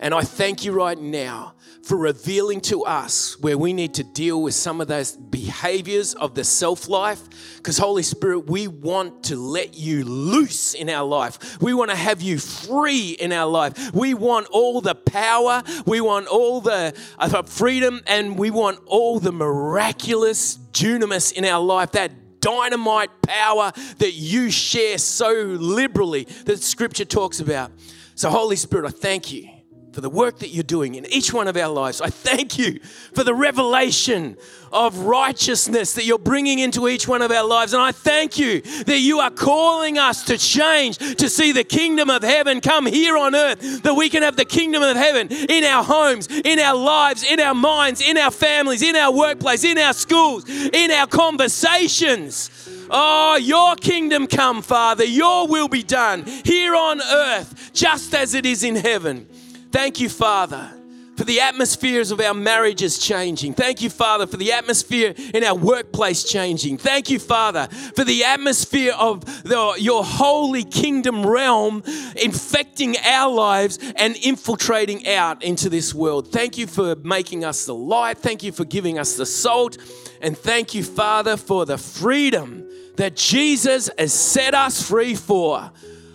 And 0.00 0.12
I 0.12 0.22
thank 0.22 0.64
you 0.64 0.72
right 0.72 0.98
now 0.98 1.54
for 1.82 1.96
revealing 1.96 2.60
to 2.60 2.84
us 2.84 3.38
where 3.40 3.58
we 3.58 3.72
need 3.72 3.94
to 3.94 4.04
deal 4.04 4.40
with 4.40 4.54
some 4.54 4.80
of 4.80 4.86
those 4.86 5.16
behaviors 5.16 6.14
of 6.14 6.34
the 6.34 6.44
self 6.44 6.88
life. 6.88 7.20
Because, 7.56 7.76
Holy 7.78 8.04
Spirit, 8.04 8.46
we 8.48 8.68
want 8.68 9.24
to 9.24 9.36
let 9.36 9.74
you 9.76 10.04
loose 10.04 10.74
in 10.74 10.88
our 10.88 11.06
life. 11.06 11.60
We 11.60 11.74
want 11.74 11.90
to 11.90 11.96
have 11.96 12.22
you 12.22 12.38
free 12.38 13.10
in 13.10 13.32
our 13.32 13.50
life. 13.50 13.92
We 13.92 14.14
want 14.14 14.46
all 14.52 14.80
the 14.80 14.94
power, 14.94 15.62
we 15.84 16.00
want 16.00 16.28
all 16.28 16.60
the 16.60 16.94
uh, 17.18 17.42
freedom, 17.42 18.00
and 18.06 18.38
we 18.38 18.50
want 18.50 18.78
all 18.86 19.18
the 19.18 19.32
miraculous 19.32 20.56
dunamis 20.72 21.32
in 21.32 21.44
our 21.44 21.62
life. 21.62 21.92
That 21.92 22.40
dynamite 22.40 23.10
power 23.22 23.72
that 23.98 24.12
you 24.12 24.50
share 24.50 24.98
so 24.98 25.32
liberally 25.32 26.24
that 26.44 26.62
Scripture 26.62 27.04
talks 27.04 27.40
about. 27.40 27.72
So, 28.14 28.30
Holy 28.30 28.56
Spirit, 28.56 28.86
I 28.86 28.90
thank 28.90 29.32
you 29.32 29.51
for 29.92 30.00
the 30.00 30.10
work 30.10 30.38
that 30.38 30.48
you're 30.48 30.62
doing 30.62 30.94
in 30.94 31.06
each 31.06 31.32
one 31.32 31.48
of 31.48 31.56
our 31.56 31.68
lives. 31.68 32.00
I 32.00 32.08
thank 32.08 32.58
you 32.58 32.80
for 33.14 33.24
the 33.24 33.34
revelation 33.34 34.38
of 34.72 34.98
righteousness 35.00 35.92
that 35.92 36.06
you're 36.06 36.18
bringing 36.18 36.58
into 36.58 36.88
each 36.88 37.06
one 37.06 37.20
of 37.20 37.30
our 37.30 37.46
lives. 37.46 37.74
And 37.74 37.82
I 37.82 37.92
thank 37.92 38.38
you 38.38 38.62
that 38.62 39.00
you 39.00 39.20
are 39.20 39.30
calling 39.30 39.98
us 39.98 40.24
to 40.24 40.38
change, 40.38 40.96
to 40.96 41.28
see 41.28 41.52
the 41.52 41.64
kingdom 41.64 42.08
of 42.08 42.22
heaven 42.22 42.62
come 42.62 42.86
here 42.86 43.18
on 43.18 43.34
earth, 43.34 43.82
that 43.82 43.94
we 43.94 44.08
can 44.08 44.22
have 44.22 44.36
the 44.36 44.46
kingdom 44.46 44.82
of 44.82 44.96
heaven 44.96 45.28
in 45.30 45.64
our 45.64 45.84
homes, 45.84 46.26
in 46.26 46.58
our 46.58 46.76
lives, 46.76 47.22
in 47.22 47.38
our 47.38 47.54
minds, 47.54 48.00
in 48.00 48.16
our 48.16 48.30
families, 48.30 48.82
in 48.82 48.96
our 48.96 49.12
workplace, 49.12 49.62
in 49.62 49.76
our 49.76 49.92
schools, 49.92 50.48
in 50.48 50.90
our 50.90 51.06
conversations. 51.06 52.48
Oh, 52.90 53.36
your 53.36 53.76
kingdom 53.76 54.26
come, 54.26 54.62
Father. 54.62 55.04
Your 55.04 55.46
will 55.48 55.68
be 55.68 55.82
done 55.82 56.24
here 56.44 56.74
on 56.74 57.00
earth, 57.02 57.72
just 57.74 58.14
as 58.14 58.34
it 58.34 58.46
is 58.46 58.64
in 58.64 58.76
heaven. 58.76 59.28
Thank 59.72 60.00
you, 60.00 60.10
Father, 60.10 60.70
for 61.16 61.24
the 61.24 61.40
atmospheres 61.40 62.10
of 62.10 62.20
our 62.20 62.34
marriages 62.34 62.98
changing. 62.98 63.54
Thank 63.54 63.80
you, 63.80 63.88
Father, 63.88 64.26
for 64.26 64.36
the 64.36 64.52
atmosphere 64.52 65.14
in 65.32 65.42
our 65.44 65.54
workplace 65.54 66.24
changing. 66.24 66.76
Thank 66.76 67.08
you, 67.08 67.18
Father, 67.18 67.68
for 67.96 68.04
the 68.04 68.22
atmosphere 68.22 68.92
of 68.92 69.24
the, 69.44 69.74
your 69.78 70.04
holy 70.04 70.64
kingdom 70.64 71.24
realm 71.24 71.82
infecting 72.16 72.98
our 72.98 73.32
lives 73.32 73.78
and 73.96 74.14
infiltrating 74.16 75.08
out 75.08 75.42
into 75.42 75.70
this 75.70 75.94
world. 75.94 76.30
Thank 76.30 76.58
you 76.58 76.66
for 76.66 76.94
making 76.96 77.42
us 77.42 77.64
the 77.64 77.74
light. 77.74 78.18
Thank 78.18 78.42
you 78.42 78.52
for 78.52 78.66
giving 78.66 78.98
us 78.98 79.16
the 79.16 79.26
salt. 79.26 79.78
And 80.20 80.36
thank 80.36 80.74
you, 80.74 80.84
Father, 80.84 81.38
for 81.38 81.64
the 81.64 81.78
freedom 81.78 82.68
that 82.96 83.16
Jesus 83.16 83.88
has 83.98 84.12
set 84.12 84.54
us 84.54 84.86
free 84.86 85.14
for. 85.14 85.72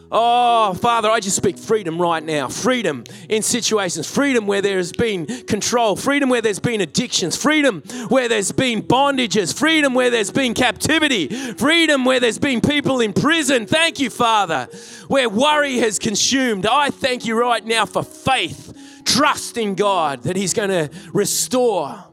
Oh, 0.10 0.74
Father, 0.74 1.10
I 1.10 1.20
just 1.20 1.36
speak 1.36 1.58
freedom 1.58 2.02
right 2.02 2.24
now. 2.24 2.48
Freedom 2.48 3.04
in 3.28 3.42
situations, 3.42 4.10
freedom 4.10 4.48
where 4.48 4.62
there 4.62 4.78
has 4.78 4.94
been 4.94 5.26
control, 5.26 5.96
freedom 5.96 6.30
where 6.30 6.42
there's 6.42 6.60
been 6.60 6.80
addictions, 6.80 7.36
freedom 7.36 7.82
where 8.08 8.30
there's 8.30 8.52
been 8.52 8.82
bondages, 8.82 9.58
freedom 9.58 9.94
where 9.94 10.10
there's 10.10 10.32
been 10.32 10.54
captivity, 10.54 11.28
freedom 11.56 12.06
where 12.06 12.22
there's 12.22 12.40
been 12.40 12.62
people 12.62 13.02
in 13.02 13.12
prison. 13.12 13.66
Thank 13.66 14.00
you, 14.00 14.10
Father, 14.10 14.70
where 15.08 15.28
worry 15.28 15.78
has 15.80 16.00
consumed. 16.00 16.66
I 16.66 16.90
thank 16.90 17.26
you 17.26 17.38
right 17.38 17.66
now 17.66 17.86
for 17.86 18.04
faith, 18.04 19.02
trust 19.04 19.58
in 19.58 19.76
God 19.76 20.24
that 20.24 20.38
He's 20.38 20.54
going 20.54 20.70
to 20.70 20.90
restore. 21.14 22.04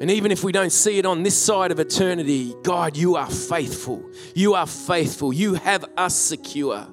And 0.00 0.10
even 0.10 0.30
if 0.30 0.44
we 0.44 0.52
don't 0.52 0.72
see 0.72 0.98
it 0.98 1.06
on 1.06 1.22
this 1.22 1.36
side 1.36 1.70
of 1.70 1.80
eternity, 1.80 2.54
God, 2.62 2.96
you 2.96 3.16
are 3.16 3.30
faithful. 3.30 4.10
You 4.34 4.54
are 4.54 4.66
faithful. 4.66 5.32
You 5.32 5.54
have 5.54 5.86
us 5.96 6.14
secure. 6.14 6.86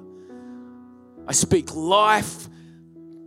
I 1.26 1.32
speak 1.32 1.74
life, 1.74 2.48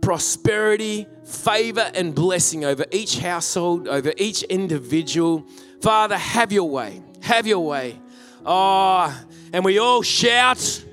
prosperity, 0.00 1.06
favor, 1.24 1.90
and 1.94 2.14
blessing 2.14 2.64
over 2.64 2.84
each 2.90 3.18
household, 3.18 3.88
over 3.88 4.12
each 4.16 4.42
individual. 4.44 5.46
Father, 5.80 6.16
have 6.16 6.52
your 6.52 6.68
way. 6.68 7.02
Have 7.22 7.46
your 7.46 7.64
way. 7.64 7.98
Oh, 8.46 9.24
and 9.52 9.64
we 9.64 9.78
all 9.78 10.02
shout, 10.02 10.84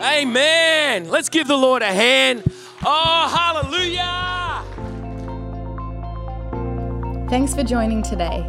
Amen. 0.00 1.08
Let's 1.08 1.30
give 1.30 1.48
the 1.48 1.56
Lord 1.56 1.82
a 1.82 1.86
hand. 1.86 2.42
Oh, 2.84 3.62
hallelujah. 3.62 4.62
Thanks 7.30 7.54
for 7.54 7.62
joining 7.62 8.02
today. 8.02 8.48